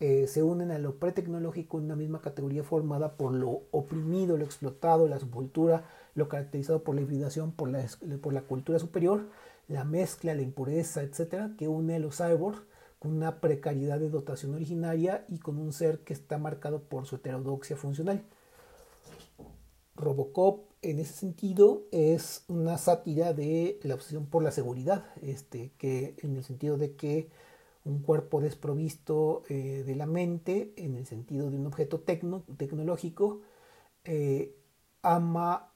eh, 0.00 0.26
se 0.26 0.42
unen 0.42 0.70
a 0.70 0.78
lo 0.78 0.98
pretecnológico 0.98 1.78
en 1.78 1.84
una 1.84 1.96
misma 1.96 2.20
categoría 2.20 2.64
formada 2.64 3.16
por 3.16 3.32
lo 3.32 3.62
oprimido, 3.70 4.36
lo 4.36 4.44
explotado, 4.44 5.06
la 5.08 5.20
subcultura, 5.20 5.84
lo 6.14 6.28
caracterizado 6.28 6.82
por 6.82 6.94
la 6.94 7.02
hibridación, 7.02 7.52
por 7.52 7.68
la, 7.68 7.86
por 8.20 8.32
la 8.32 8.42
cultura 8.42 8.78
superior, 8.78 9.28
la 9.68 9.84
mezcla, 9.84 10.34
la 10.34 10.42
impureza, 10.42 11.02
etcétera, 11.02 11.52
que 11.56 11.68
une 11.68 11.96
a 11.96 11.98
los 11.98 12.16
cyborgs 12.16 12.62
con 12.98 13.12
una 13.12 13.40
precariedad 13.40 14.00
de 14.00 14.08
dotación 14.08 14.54
originaria 14.54 15.24
y 15.28 15.38
con 15.38 15.58
un 15.58 15.72
ser 15.72 16.00
que 16.00 16.14
está 16.14 16.38
marcado 16.38 16.80
por 16.82 17.06
su 17.06 17.16
heterodoxia 17.16 17.76
funcional. 17.76 18.24
Robocop 19.96 20.70
en 20.82 20.98
ese 20.98 21.14
sentido 21.14 21.84
es 21.92 22.44
una 22.48 22.78
sátira 22.78 23.32
de 23.32 23.80
la 23.82 23.94
obsesión 23.94 24.26
por 24.26 24.42
la 24.42 24.52
seguridad, 24.52 25.06
este, 25.22 25.72
que 25.78 26.14
en 26.22 26.36
el 26.36 26.44
sentido 26.44 26.76
de 26.76 26.94
que 26.94 27.30
un 27.84 28.00
cuerpo 28.00 28.40
desprovisto 28.40 29.42
eh, 29.48 29.82
de 29.86 29.96
la 29.96 30.06
mente, 30.06 30.72
en 30.76 30.96
el 30.96 31.06
sentido 31.06 31.50
de 31.50 31.58
un 31.58 31.66
objeto 31.66 32.00
tecnológico, 32.00 33.42
eh, 34.04 34.54
ama, 35.02 35.72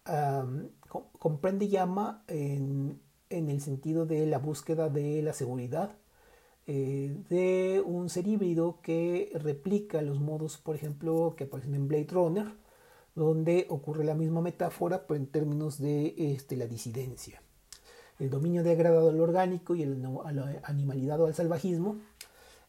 comprende 1.18 1.66
y 1.66 1.76
ama 1.76 2.24
en, 2.28 3.00
el 3.30 3.60
sentido 3.60 4.06
de 4.06 4.26
la 4.26 4.38
búsqueda 4.38 4.88
de 4.88 5.22
la 5.22 5.32
seguridad, 5.32 5.96
eh, 6.66 7.16
de 7.28 7.82
un 7.84 8.08
ser 8.10 8.26
híbrido 8.26 8.80
que 8.82 9.30
replica 9.34 10.02
los 10.02 10.20
modos, 10.20 10.58
por 10.58 10.76
ejemplo, 10.76 11.34
que 11.36 11.44
aparecen 11.44 11.74
en 11.74 11.88
Blade 11.88 12.08
Runner, 12.10 12.46
donde 13.18 13.66
ocurre 13.68 14.04
la 14.04 14.14
misma 14.14 14.40
metáfora, 14.40 15.06
pero 15.06 15.18
en 15.18 15.26
términos 15.26 15.78
de 15.78 16.14
este, 16.16 16.56
la 16.56 16.66
disidencia. 16.66 17.42
El 18.18 18.30
dominio 18.30 18.62
degradado 18.62 19.10
al 19.10 19.20
orgánico 19.20 19.74
y 19.74 19.82
el, 19.82 20.04
a 20.24 20.32
la 20.32 20.60
animalidad 20.64 21.20
o 21.20 21.26
al 21.26 21.34
salvajismo 21.34 21.96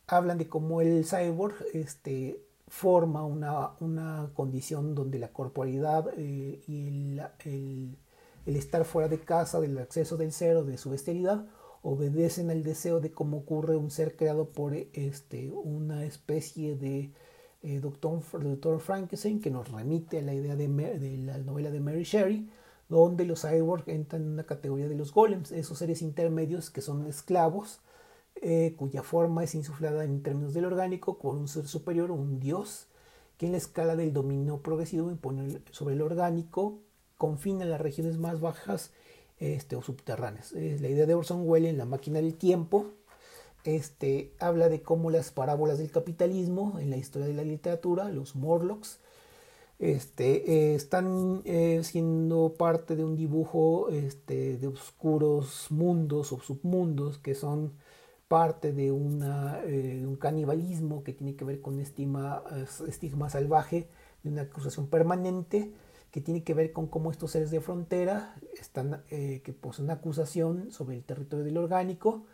hablan 0.08 0.38
de 0.38 0.48
cómo 0.48 0.82
el 0.82 1.06
cyborg 1.06 1.56
este, 1.74 2.44
forma 2.68 3.26
una, 3.26 4.32
condición 4.34 4.96
donde 4.96 5.20
la 5.20 5.32
corporalidad 5.32 6.08
eh, 6.18 6.62
y 6.68 7.20
el, 7.46 7.98
estar 8.46 8.86
fuera 8.86 9.08
de 9.08 9.20
casa, 9.20 9.60
del 9.60 9.78
acceso 9.78 10.18
del 10.18 10.32
ser 10.32 10.58
o 10.58 10.64
de 10.64 10.78
su 10.78 10.94
esterilidad, 10.94 11.46
obedecen 11.82 12.50
al 12.50 12.64
deseo 12.64 13.00
de 13.00 13.12
cómo 13.12 13.38
ocurre 13.38 13.76
un 13.76 13.92
ser 13.92 14.16
creado 14.16 14.50
por 14.50 14.74
este, 14.74 15.52
una 15.52 16.06
especie 16.06 16.76
de 16.76 17.14
eh, 17.62 17.80
doctor, 17.82 18.80
Frankenstein, 18.80 19.42
que 19.42 19.52
nos 19.52 19.72
remite 19.72 20.20
a 20.20 20.22
la 20.22 20.34
idea 20.34 20.56
de, 20.56 20.68
la 21.18 21.38
novela 21.40 21.72
de 21.72 21.80
Mary 21.80 22.04
Shelley, 22.04 22.50
donde 22.88 23.26
los 23.26 23.42
cyborgs 23.42 23.88
entran 23.88 24.24
en 24.24 24.30
una 24.30 24.46
categoría 24.46 24.88
de 24.88 24.96
los 24.96 25.14
golems, 25.14 25.52
esos 25.52 25.78
seres 25.78 26.02
intermedios 26.02 26.70
que 26.70 26.82
son 26.82 27.06
esclavos, 27.06 27.82
eh, 28.42 28.76
cuya 28.78 29.04
forma 29.04 29.44
es 29.44 29.54
insuflada 29.56 30.06
en 30.06 30.24
términos 30.24 30.54
del 30.54 30.66
orgánico 30.66 31.18
por 31.20 31.36
un 31.36 31.48
ser 31.48 31.68
superior, 31.68 32.12
un 32.12 32.40
dios, 32.40 32.88
que 33.38 33.46
en 33.46 33.52
la 33.54 33.58
escala 33.58 33.96
del 33.96 34.14
dominio 34.14 34.62
progresivo 34.62 35.12
impone 35.12 35.62
sobre 35.72 35.96
el 35.96 36.02
orgánico, 36.02 36.80
confina 37.18 37.66
las 37.66 37.82
regiones 37.82 38.18
más 38.18 38.40
bajas 38.40 38.92
este, 39.38 39.76
o 39.76 39.82
subterráneas. 39.82 40.54
Es 40.54 40.82
la 40.82 40.90
idea 40.90 41.06
de 41.06 41.14
Orson 41.14 41.48
Welles 41.48 41.70
en 41.70 41.78
La 41.78 41.86
máquina 41.86 42.20
del 42.20 42.36
tiempo, 42.36 42.94
este, 43.76 44.34
habla 44.40 44.70
de 44.70 44.82
cómo 44.82 45.12
las 45.12 45.32
parábolas 45.32 45.78
del 45.78 45.92
capitalismo 45.92 46.80
en 46.80 46.90
la 46.90 46.98
historia 46.98 47.28
de 47.28 47.34
la 47.34 47.44
literatura, 47.44 48.10
los 48.10 48.36
Morlocks, 48.36 49.00
este, 49.80 50.52
eh, 50.52 50.76
están 50.76 51.42
eh, 51.46 51.80
siendo 51.84 52.56
parte 52.58 52.98
de 52.98 53.06
un 53.06 53.16
dibujo 53.16 53.90
este, 53.90 54.58
de 54.58 54.68
oscuros 54.68 55.68
mundos 55.70 56.34
o 56.34 56.40
submundos 56.42 57.18
que 57.18 57.34
son 57.34 57.72
parte 58.28 58.74
de 58.74 58.88
eh, 58.88 58.92
un 58.92 60.18
canibalismo 60.18 61.04
que 61.04 61.14
tiene 61.14 61.36
que 61.36 61.46
ver 61.46 61.62
con 61.62 61.80
estima, 61.80 62.44
estigma 62.88 63.30
salvaje, 63.30 63.88
de 64.22 64.30
una 64.30 64.44
acusación 64.44 64.88
permanente, 64.88 65.72
que 66.12 66.20
tiene 66.22 66.44
que 66.44 66.54
ver 66.54 66.74
con 66.74 66.88
cómo 66.88 67.10
estos 67.10 67.32
seres 67.32 67.50
de 67.50 67.62
frontera 67.62 68.36
están, 68.60 69.04
que 69.08 69.56
poseen 69.60 69.90
acusación 69.90 70.72
sobre 70.72 70.98
el 70.98 71.04
territorio 71.04 71.46
del 71.46 71.58
orgánico, 71.58 72.26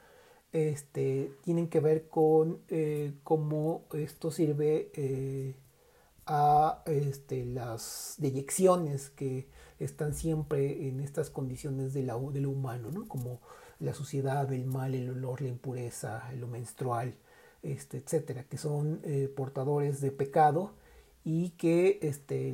este, 0.56 1.34
tienen 1.42 1.68
que 1.68 1.82
ver 1.82 2.08
con 2.08 2.62
eh, 2.70 3.12
cómo 3.26 3.84
esto 3.94 4.32
sirve 4.32 4.90
eh, 4.94 5.54
a 6.26 6.82
este, 6.86 7.44
las 7.46 8.16
deyecciones 8.20 9.10
que 9.10 9.50
están 9.80 10.14
siempre 10.14 10.88
en 10.88 11.02
estas 11.02 11.30
condiciones 11.30 11.94
de, 11.94 12.04
la, 12.04 12.14
lo 12.14 12.50
humano, 12.50 12.90
¿no? 12.90 13.06
como 13.06 13.42
la 13.80 13.94
suciedad, 13.94 14.52
el 14.54 14.66
mal, 14.66 14.96
el 14.96 15.10
olor, 15.10 15.42
la 15.42 15.50
impureza, 15.50 16.32
lo 16.40 16.48
menstrual, 16.48 17.16
este, 17.62 17.98
etcétera, 17.98 18.46
que 18.46 18.58
son 18.58 19.02
eh, 19.04 19.30
portadores 19.36 20.00
de 20.00 20.12
pecado 20.12 20.72
y 21.26 21.50
que 21.58 22.00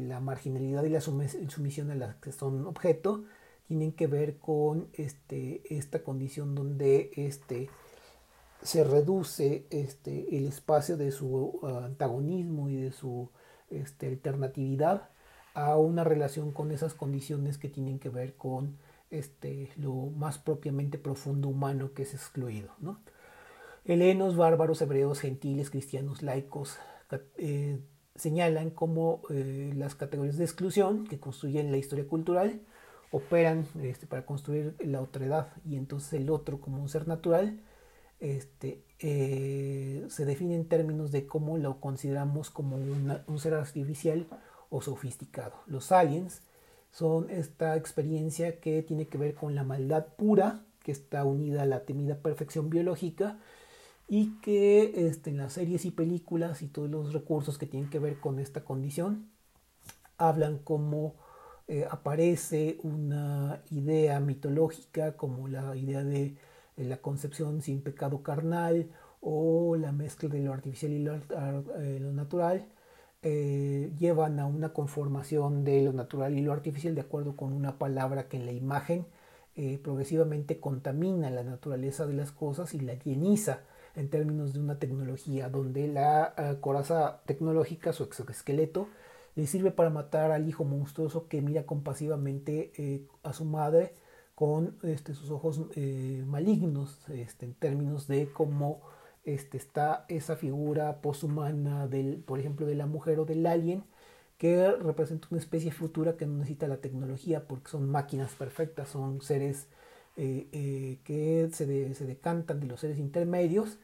la 0.07 0.19
marginalidad 0.21 0.85
y 0.85 0.89
la 0.89 1.01
sumisión 1.01 1.91
a 1.91 1.95
las 1.95 2.15
que 2.15 2.31
son 2.31 2.65
objeto 2.65 3.25
tienen 3.67 3.91
que 3.91 4.07
ver 4.07 4.39
con 4.39 4.89
esta 4.93 6.03
condición 6.03 6.55
donde 6.55 7.11
se 8.61 8.83
reduce 8.83 9.65
este, 9.69 10.37
el 10.37 10.47
espacio 10.47 10.97
de 10.97 11.11
su 11.11 11.27
uh, 11.27 11.67
antagonismo 11.83 12.69
y 12.69 12.75
de 12.75 12.91
su 12.91 13.29
este, 13.69 14.07
alternatividad 14.07 15.09
a 15.53 15.77
una 15.77 16.03
relación 16.03 16.51
con 16.51 16.71
esas 16.71 16.93
condiciones 16.93 17.57
que 17.57 17.69
tienen 17.69 17.99
que 17.99 18.09
ver 18.09 18.35
con 18.35 18.77
este, 19.09 19.69
lo 19.75 19.93
más 19.93 20.37
propiamente 20.37 20.97
profundo 20.97 21.49
humano 21.49 21.93
que 21.93 22.03
es 22.03 22.13
excluido. 22.13 22.69
¿no? 22.79 22.99
Helenos, 23.83 24.37
bárbaros, 24.37 24.81
hebreos, 24.81 25.19
gentiles, 25.19 25.69
cristianos, 25.69 26.21
laicos, 26.21 26.77
eh, 27.37 27.79
señalan 28.15 28.69
cómo 28.69 29.21
eh, 29.29 29.73
las 29.75 29.95
categorías 29.95 30.37
de 30.37 30.45
exclusión 30.45 31.07
que 31.07 31.19
construyen 31.19 31.71
la 31.71 31.77
historia 31.77 32.07
cultural 32.07 32.61
operan 33.09 33.65
este, 33.81 34.07
para 34.07 34.25
construir 34.25 34.75
la 34.79 35.01
otredad 35.01 35.49
y 35.65 35.75
entonces 35.75 36.13
el 36.13 36.29
otro 36.29 36.61
como 36.61 36.81
un 36.81 36.87
ser 36.87 37.07
natural 37.07 37.59
este, 38.21 38.83
eh, 38.99 40.05
se 40.09 40.25
define 40.25 40.55
en 40.55 40.69
términos 40.69 41.11
de 41.11 41.25
cómo 41.25 41.57
lo 41.57 41.81
consideramos 41.81 42.49
como 42.51 42.77
un 42.77 43.39
ser 43.39 43.55
artificial 43.55 44.27
o 44.69 44.81
sofisticado. 44.81 45.53
Los 45.65 45.91
aliens 45.91 46.43
son 46.91 47.29
esta 47.29 47.75
experiencia 47.75 48.59
que 48.59 48.83
tiene 48.83 49.07
que 49.07 49.17
ver 49.17 49.33
con 49.33 49.55
la 49.55 49.63
maldad 49.63 50.05
pura, 50.17 50.63
que 50.83 50.91
está 50.91 51.25
unida 51.25 51.63
a 51.63 51.65
la 51.65 51.83
temida 51.83 52.15
perfección 52.15 52.69
biológica 52.69 53.39
y 54.07 54.39
que 54.41 55.07
este, 55.07 55.31
en 55.31 55.37
las 55.37 55.53
series 55.53 55.85
y 55.85 55.91
películas 55.91 56.61
y 56.61 56.67
todos 56.67 56.89
los 56.89 57.13
recursos 57.13 57.57
que 57.57 57.65
tienen 57.65 57.89
que 57.89 57.99
ver 57.99 58.19
con 58.19 58.39
esta 58.39 58.63
condición 58.63 59.29
hablan 60.17 60.59
como 60.59 61.15
eh, 61.67 61.87
aparece 61.89 62.77
una 62.83 63.61
idea 63.71 64.19
mitológica 64.19 65.15
como 65.17 65.47
la 65.47 65.75
idea 65.75 66.03
de 66.03 66.35
la 66.77 66.97
concepción 66.97 67.61
sin 67.61 67.81
pecado 67.81 68.23
carnal 68.23 68.89
o 69.21 69.75
la 69.75 69.91
mezcla 69.91 70.29
de 70.29 70.41
lo 70.41 70.53
artificial 70.53 70.91
y 70.91 70.99
lo, 70.99 71.15
eh, 71.15 71.99
natural 72.13 72.67
eh, 73.21 73.93
llevan 73.99 74.39
a 74.39 74.47
una 74.47 74.73
conformación 74.73 75.63
de 75.63 75.83
lo 75.83 75.93
natural 75.93 76.37
y 76.37 76.41
lo 76.41 76.53
artificial 76.53 76.95
de 76.95 77.01
acuerdo 77.01 77.35
con 77.35 77.53
una 77.53 77.77
palabra 77.77 78.27
que 78.27 78.37
en 78.37 78.47
la 78.47 78.51
imagen 78.51 79.05
eh, 79.55 79.79
progresivamente 79.83 80.59
contamina 80.59 81.29
la 81.29 81.43
naturaleza 81.43 82.07
de 82.07 82.13
las 82.13 82.31
cosas 82.31 82.73
y 82.73 82.79
la 82.79 82.95
lleniza 82.95 83.61
en 83.95 84.09
términos 84.09 84.53
de 84.53 84.59
una 84.59 84.79
tecnología 84.79 85.49
donde 85.49 85.87
la 85.87 86.33
coraza 86.61 87.21
tecnológica, 87.25 87.91
su 87.91 88.03
exoesqueleto, 88.03 88.87
le 89.35 89.47
sirve 89.47 89.71
para 89.71 89.89
matar 89.89 90.31
al 90.31 90.47
hijo 90.47 90.63
monstruoso 90.63 91.27
que 91.27 91.41
mira 91.41 91.65
compasivamente 91.65 93.05
a 93.23 93.33
su 93.33 93.43
madre 93.43 93.93
con 94.41 94.75
este, 94.81 95.13
sus 95.13 95.29
ojos 95.29 95.61
eh, 95.75 96.23
malignos 96.25 96.97
este, 97.09 97.45
en 97.45 97.53
términos 97.53 98.07
de 98.07 98.27
cómo 98.33 98.81
este, 99.23 99.57
está 99.57 100.03
esa 100.07 100.35
figura 100.35 100.99
poshumana 100.99 101.85
del, 101.85 102.17
por 102.17 102.39
ejemplo, 102.39 102.65
de 102.65 102.73
la 102.73 102.87
mujer 102.87 103.19
o 103.19 103.25
del 103.25 103.45
alien, 103.45 103.83
que 104.39 104.71
representa 104.71 105.27
una 105.29 105.39
especie 105.39 105.71
futura 105.71 106.17
que 106.17 106.25
no 106.25 106.39
necesita 106.39 106.67
la 106.67 106.77
tecnología 106.77 107.47
porque 107.47 107.69
son 107.69 107.87
máquinas 107.87 108.33
perfectas, 108.33 108.89
son 108.89 109.21
seres 109.21 109.67
eh, 110.17 110.47
eh, 110.53 110.97
que 111.03 111.47
se, 111.53 111.67
decantan 111.67 112.61
de 112.61 112.65
los 112.65 112.79
seres 112.79 112.97
intermedios 112.97 113.77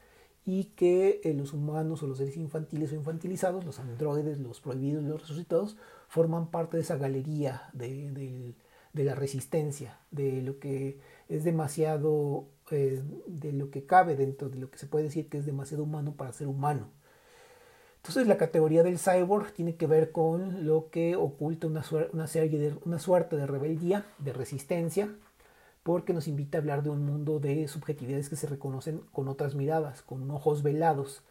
y 0.44 0.72
que 0.74 1.20
los 1.36 1.52
humanos 1.52 2.02
o 2.02 2.08
los 2.08 2.18
seres 2.18 2.36
infantiles 2.36 2.90
o 2.90 2.96
infantilizados, 2.96 3.64
los 3.64 3.78
androides, 3.78 4.40
los 4.40 4.60
prohibidos, 4.60 5.04
los 5.04 5.20
resucitados, 5.20 5.76
forman 6.08 6.50
parte 6.50 6.78
de 6.78 6.82
esa 6.82 6.96
galería 6.96 7.70
de, 7.74 8.10
de 8.10 8.54
la 8.92 9.14
resistencia, 9.14 9.98
de 10.10 10.42
lo 10.42 10.58
que 10.58 10.98
es 11.28 11.44
demasiado, 11.44 12.46
de 12.70 13.52
lo 13.52 13.70
que 13.70 13.86
cabe 13.86 14.16
dentro 14.16 14.48
de 14.48 14.58
lo 14.58 14.70
que 14.70 14.78
se 14.78 14.86
puede 14.86 15.04
decir 15.04 15.28
que 15.28 15.38
es 15.38 15.46
demasiado 15.46 15.84
humano 15.84 16.14
para 16.14 16.32
ser 16.32 16.48
humano. 16.48 16.88
Entonces 17.96 18.26
la 18.26 18.38
categoría 18.38 18.82
del 18.82 18.98
cyborg 18.98 19.52
tiene 19.52 19.76
que 19.76 19.86
ver 19.86 20.12
con 20.12 20.66
lo 20.66 20.88
que 20.90 21.16
oculta 21.16 21.66
una, 21.66 21.84
una, 22.12 22.26
serie 22.26 22.58
de, 22.58 22.74
una 22.84 22.98
suerte 22.98 23.36
de 23.36 23.46
rebeldía, 23.46 24.06
de 24.18 24.32
resistencia, 24.32 25.12
porque 25.82 26.12
nos 26.12 26.28
invita 26.28 26.58
a 26.58 26.60
hablar 26.60 26.82
de 26.82 26.90
un 26.90 27.04
mundo 27.04 27.40
de 27.40 27.66
subjetividades 27.68 28.28
que 28.28 28.36
se 28.36 28.46
reconocen 28.46 29.00
con 29.12 29.28
otras 29.28 29.54
miradas, 29.54 30.02
con 30.02 30.30
ojos 30.30 30.62
velados, 30.62 31.22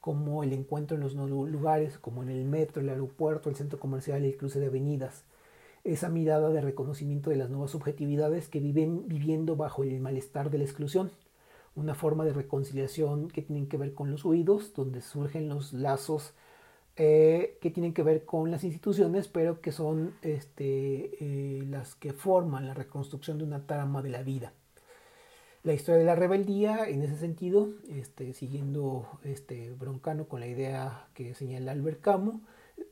como 0.00 0.42
el 0.42 0.52
encuentro 0.52 0.96
en 0.96 1.02
los 1.02 1.14
lugares, 1.14 1.98
como 1.98 2.22
en 2.22 2.30
el 2.30 2.44
metro, 2.44 2.80
el 2.80 2.88
aeropuerto, 2.88 3.50
el 3.50 3.56
centro 3.56 3.78
comercial, 3.78 4.24
el 4.24 4.36
cruce 4.36 4.58
de 4.58 4.66
avenidas. 4.66 5.24
Esa 5.84 6.08
mirada 6.08 6.50
de 6.50 6.60
reconocimiento 6.60 7.30
de 7.30 7.36
las 7.36 7.50
nuevas 7.50 7.70
subjetividades 7.70 8.48
que 8.48 8.60
viven 8.60 9.08
viviendo 9.08 9.56
bajo 9.56 9.82
el 9.82 10.00
malestar 10.00 10.50
de 10.50 10.58
la 10.58 10.64
exclusión 10.64 11.10
una 11.74 11.94
forma 11.94 12.24
de 12.24 12.32
reconciliación 12.32 13.28
que 13.28 13.42
tienen 13.42 13.68
que 13.68 13.76
ver 13.76 13.94
con 13.94 14.10
los 14.10 14.24
oídos, 14.24 14.74
donde 14.74 15.00
surgen 15.00 15.48
los 15.48 15.72
lazos 15.72 16.34
eh, 16.96 17.58
que 17.60 17.70
tienen 17.70 17.94
que 17.94 18.02
ver 18.02 18.24
con 18.24 18.50
las 18.50 18.64
instituciones, 18.64 19.28
pero 19.28 19.60
que 19.60 19.72
son 19.72 20.14
este, 20.22 21.16
eh, 21.20 21.64
las 21.66 21.94
que 21.94 22.12
forman 22.12 22.66
la 22.66 22.74
reconstrucción 22.74 23.38
de 23.38 23.44
una 23.44 23.66
trama 23.66 24.02
de 24.02 24.10
la 24.10 24.22
vida. 24.22 24.52
La 25.62 25.74
historia 25.74 25.98
de 25.98 26.06
la 26.06 26.14
rebeldía, 26.14 26.88
en 26.88 27.02
ese 27.02 27.16
sentido, 27.16 27.68
este, 27.88 28.32
siguiendo 28.32 29.20
este, 29.24 29.70
Broncano 29.72 30.26
con 30.26 30.40
la 30.40 30.46
idea 30.46 31.08
que 31.14 31.34
señala 31.34 31.72
Albert 31.72 32.00
Camus, 32.00 32.40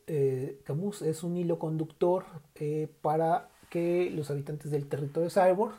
eh, 0.09 0.61
Camus 0.65 1.03
es 1.03 1.23
un 1.23 1.37
hilo 1.37 1.59
conductor 1.59 2.25
para 3.03 3.51
que 3.71 4.11
los 4.11 4.31
habitantes 4.31 4.71
del 4.71 4.89
territorio 4.89 5.31
cyborg 5.31 5.75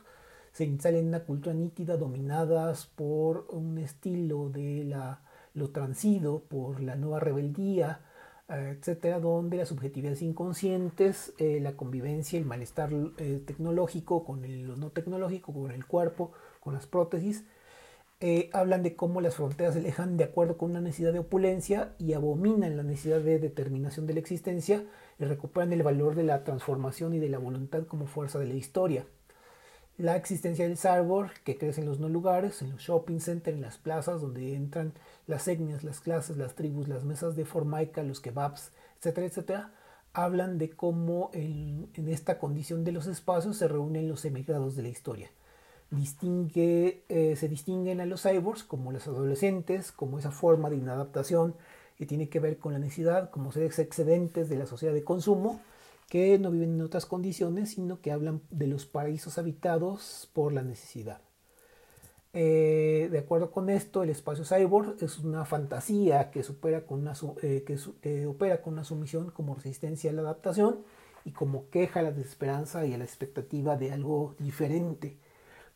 se 0.52 0.66
instalen 0.66 1.02
en 1.02 1.08
una 1.08 1.24
cultura 1.24 1.54
nítida 1.54 1.98
dominadas 1.98 2.86
por 2.86 3.48
un 3.50 3.78
estilo 3.78 4.50
de 4.50 4.84
la, 4.84 5.22
lo 5.54 5.70
transido, 5.70 6.40
por 6.40 6.82
la 6.82 6.96
nueva 6.96 7.20
rebeldía, 7.20 8.02
eh, 8.50 8.76
etcétera, 8.78 9.20
donde 9.20 9.58
las 9.58 9.70
subjetividades 9.70 10.22
inconscientes, 10.22 11.34
eh, 11.38 11.60
la 11.62 11.74
convivencia, 11.74 12.40
el 12.40 12.46
malestar 12.46 12.92
eh, 13.18 13.44
tecnológico 13.46 14.24
con 14.26 14.44
el, 14.44 14.68
lo 14.68 14.76
no 14.76 14.90
tecnológico, 14.90 15.54
con 15.54 15.72
el 15.72 15.86
cuerpo, 15.86 16.32
con 16.60 16.74
las 16.74 16.88
prótesis, 16.88 17.46
hablan 18.53 18.84
de 18.84 18.95
cómo 18.95 19.22
las 19.22 19.36
fronteras 19.36 19.74
se 19.74 19.80
alejan 19.80 20.17
de 20.17 20.26
acuerdo 20.26 20.57
con 20.57 20.72
una 20.72 20.82
necesidad 20.82 21.13
de 21.13 21.20
opulencia 21.20 21.93
y 21.99 22.13
abominan 22.13 22.76
la 22.76 22.84
necesidad 22.84 23.22
de 23.22 23.39
determinación 23.39 24.07
de 24.07 24.13
la 24.13 24.20
existencia 24.20 24.84
y 25.20 25.24
recuperan 25.24 25.72
el 25.74 25.84
valor 25.84 26.15
de 26.15 26.24
la 26.24 26.43
transformación 26.43 27.13
y 27.13 27.20
de 27.20 27.30
la 27.30 27.38
voluntad 27.38 27.86
como 27.88 28.07
fuerza 28.07 28.39
de 28.39 28.47
la 28.47 28.55
historia 28.55 29.05
la 29.99 30.15
existencia 30.15 30.65
del 30.65 30.78
cyborg 30.78 31.43
que 31.43 31.57
crece 31.57 31.82
en 31.82 31.88
los 31.88 31.99
no 31.99 32.07
lugares, 32.07 32.61
en 32.61 32.72
los 32.72 32.82
shopping 32.82 33.20
centers, 33.20 33.57
en 33.57 33.61
las 33.61 33.78
plazas 33.78 34.22
donde 34.22 34.55
entran 34.55 34.93
las 35.28 35.45
etnias, 35.49 35.84
las 35.84 35.99
clases, 35.99 36.38
las 36.38 36.55
tribus, 36.55 36.88
las 36.88 37.03
mesas 37.03 37.36
de 37.36 37.43
formaica, 37.43 38.01
los 38.01 38.22
kebabs, 38.22 38.72
etcétera, 38.99 39.28
etcétera, 39.28 39.74
hablan 40.13 40.57
de 40.57 40.70
cómo 40.70 41.32
en, 41.34 41.89
esta 42.07 42.39
condición 42.39 42.86
de 42.86 42.93
los 42.93 43.07
espacios 43.07 43.57
se 43.57 43.67
reúnen 43.67 44.07
los 44.07 44.24
emigrados 44.24 44.78
de 44.78 44.84
la 44.84 44.89
historia. 44.89 45.30
Distingue, 45.92 47.04
eh, 47.10 47.36
se 47.36 47.48
distinguen 47.48 48.00
a 48.02 48.06
los 48.06 48.24
cyborgs 48.24 48.64
como 48.64 48.92
los 48.92 49.08
adolescentes, 49.08 49.92
como 49.92 50.20
esa 50.20 50.32
forma 50.32 50.70
de 50.70 50.78
inadaptación 50.78 51.56
que 51.98 52.06
tiene 52.06 52.30
que 52.30 52.40
ver 52.40 52.58
con 52.60 52.74
la 52.74 52.80
necesidad, 52.80 53.30
como 53.30 53.52
seres 53.52 53.78
excedentes 53.80 54.50
de 54.50 54.58
la 54.58 54.66
sociedad 54.66 54.94
de 54.94 55.04
consumo, 55.04 55.60
que 56.10 56.40
no 56.40 56.52
viven 56.52 56.76
en 56.76 56.82
otras 56.82 57.06
condiciones, 57.06 57.72
sino 57.72 58.02
que 58.02 58.12
hablan 58.12 58.42
de 58.50 58.68
los 58.68 58.86
paraísos 58.86 59.38
habitados 59.38 60.30
por 60.34 60.54
la 60.54 60.64
necesidad. 60.64 61.22
Eh, 62.32 63.10
de 63.12 63.20
acuerdo 63.20 63.52
con 63.52 63.70
esto, 63.70 64.04
el 64.04 64.12
espacio 64.12 64.46
cyborg 64.46 64.98
es 65.02 65.20
una 65.20 65.46
fantasía 65.46 66.30
que, 66.30 66.44
supera 66.44 66.86
con 66.86 67.00
una, 67.00 67.14
eh, 67.42 67.64
que, 67.66 68.28
opera 68.28 68.62
con 68.62 68.74
una 68.74 68.84
sumisión 68.84 69.32
como 69.32 69.56
resistencia 69.56 70.12
a 70.12 70.14
la 70.14 70.22
adaptación 70.22 70.84
y 71.26 71.32
como 71.32 71.70
queja 71.70 72.02
a 72.02 72.04
la 72.04 72.12
desesperanza 72.12 72.86
y 72.86 72.94
a 72.94 72.98
la 72.98 73.04
expectativa 73.04 73.78
de 73.78 73.92
algo 73.92 74.36
diferente. 74.40 75.18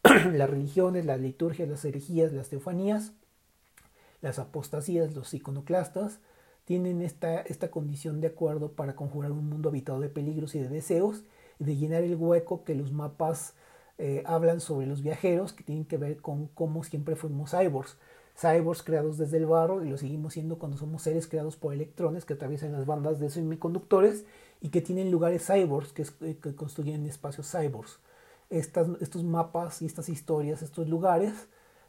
las 0.34 0.50
religiones, 0.50 1.06
las 1.06 1.20
liturgias, 1.20 1.70
las 1.70 1.86
herejías, 1.86 2.34
las 2.34 2.50
teofanías, 2.50 3.14
las 4.22 4.38
apostasías, 4.38 5.16
los 5.16 5.34
iconoclastas, 5.34 6.20
tienen 6.66 7.02
esta, 7.02 7.42
esta 7.42 7.72
condición 7.72 8.22
de 8.22 8.28
acuerdo 8.28 8.74
para 8.74 8.96
conjurar 8.96 9.32
un 9.32 9.50
mundo 9.50 9.70
habitado 9.70 10.00
de 10.00 10.10
peligros 10.10 10.56
y 10.56 10.60
de 10.60 10.70
deseos 10.70 11.24
y 11.60 11.66
de 11.66 11.76
llenar 11.76 12.04
el 12.04 12.16
hueco 12.16 12.64
que 12.64 12.76
los 12.76 12.92
mapas 12.92 13.54
eh, 13.98 14.24
hablan 14.26 14.60
sobre 14.60 14.88
los 14.88 15.02
viajeros 15.04 15.54
que 15.54 15.64
tienen 15.64 15.86
que 15.86 15.98
ver 15.98 16.18
con 16.18 16.48
cómo 16.48 16.84
siempre 16.84 17.16
fuimos 17.16 17.52
cyborgs. 17.52 17.98
Cyborgs 18.36 18.82
creados 18.84 19.18
desde 19.18 19.38
el 19.38 19.46
barro 19.46 19.84
y 19.86 19.90
lo 19.90 19.98
seguimos 19.98 20.34
siendo 20.34 20.58
cuando 20.58 20.78
somos 20.78 21.04
seres 21.04 21.28
creados 21.28 21.56
por 21.56 21.74
electrones 21.74 22.26
que 22.26 22.34
atraviesan 22.34 22.72
las 22.72 22.86
bandas 22.86 23.20
de 23.20 23.30
semiconductores 23.30 24.26
y 24.60 24.70
que 24.70 24.82
tienen 24.82 25.12
lugares 25.12 25.46
cyborgs 25.46 25.94
que, 25.94 26.04
eh, 26.22 26.38
que 26.42 26.56
construyen 26.56 27.06
espacios 27.06 27.52
cyborgs. 27.52 28.00
Estos 28.54 29.24
mapas 29.24 29.82
y 29.82 29.86
estas 29.86 30.10
historias, 30.10 30.62
estos 30.62 30.88
lugares, 30.88 31.48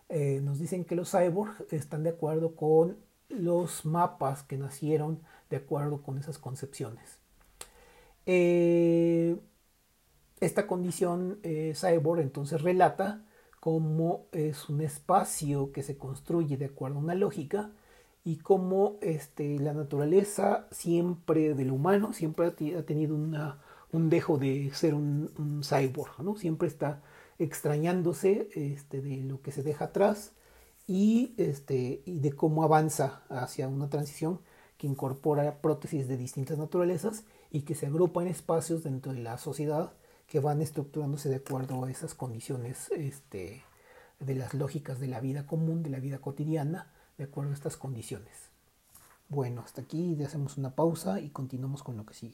eh, 0.08 0.40
nos 0.42 0.58
dicen 0.58 0.84
que 0.84 0.96
los 0.96 1.10
cyborgs 1.10 1.72
están 1.72 2.02
de 2.02 2.10
acuerdo 2.10 2.56
con 2.56 2.96
los 3.28 3.84
mapas 3.84 4.42
que 4.42 4.56
nacieron 4.56 5.20
de 5.50 5.56
acuerdo 5.56 6.02
con 6.02 6.18
esas 6.18 6.38
concepciones. 6.38 7.18
Eh, 8.26 9.36
esta 10.40 10.66
condición 10.66 11.38
eh, 11.42 11.74
cyborg 11.74 12.20
entonces 12.20 12.62
relata 12.62 13.24
cómo 13.60 14.26
es 14.32 14.68
un 14.68 14.80
espacio 14.80 15.72
que 15.72 15.82
se 15.82 15.96
construye 15.96 16.56
de 16.56 16.66
acuerdo 16.66 16.98
a 16.98 17.02
una 17.02 17.14
lógica 17.14 17.70
y 18.24 18.36
cómo 18.36 18.98
este, 19.02 19.58
la 19.58 19.74
naturaleza 19.74 20.66
siempre 20.70 21.54
del 21.54 21.70
humano 21.70 22.12
siempre 22.12 22.46
ha, 22.46 22.82
tenido 22.84 23.14
un 23.94 24.10
dejo 24.10 24.38
de 24.38 24.70
ser 24.74 24.94
un, 24.94 25.62
cyborg, 25.62 26.20
¿no? 26.20 26.36
siempre 26.36 26.66
está 26.66 27.00
extrañándose 27.38 28.48
este, 28.54 29.00
de 29.00 29.18
lo 29.18 29.40
que 29.40 29.52
se 29.52 29.62
deja 29.62 29.86
atrás 29.86 30.32
y, 30.86 31.32
este, 31.36 32.02
y 32.04 32.18
de 32.18 32.32
cómo 32.32 32.64
avanza 32.64 33.22
hacia 33.28 33.68
una 33.68 33.88
transición 33.88 34.40
que 34.78 34.88
incorpora 34.88 35.60
prótesis 35.60 36.08
de 36.08 36.16
distintas 36.16 36.58
naturalezas 36.58 37.24
y 37.52 37.62
que 37.62 37.76
se 37.76 37.86
agrupa 37.86 38.20
en 38.20 38.28
espacios 38.28 38.82
dentro 38.82 39.12
de 39.12 39.20
la 39.20 39.38
sociedad 39.38 39.92
que 40.26 40.40
van 40.40 40.60
estructurándose 40.60 41.28
de 41.28 41.36
acuerdo 41.36 41.84
a 41.84 41.90
esas 41.90 42.14
condiciones 42.14 42.90
este, 42.90 43.62
de 44.18 44.34
las 44.34 44.54
lógicas 44.54 44.98
de 44.98 45.06
la 45.06 45.20
vida 45.20 45.46
común, 45.46 45.84
de 45.84 45.90
la 45.90 46.00
vida 46.00 46.18
cotidiana, 46.18 46.92
de 47.16 47.24
acuerdo 47.24 47.52
a 47.52 47.54
estas 47.54 47.76
condiciones. 47.76 48.50
Bueno, 49.28 49.62
hasta 49.64 49.82
aquí 49.82 50.16
ya 50.16 50.26
hacemos 50.26 50.58
una 50.58 50.74
pausa 50.74 51.20
y 51.20 51.30
continuamos 51.30 51.84
con 51.84 51.96
lo 51.96 52.04
que 52.04 52.14
sigue. 52.14 52.32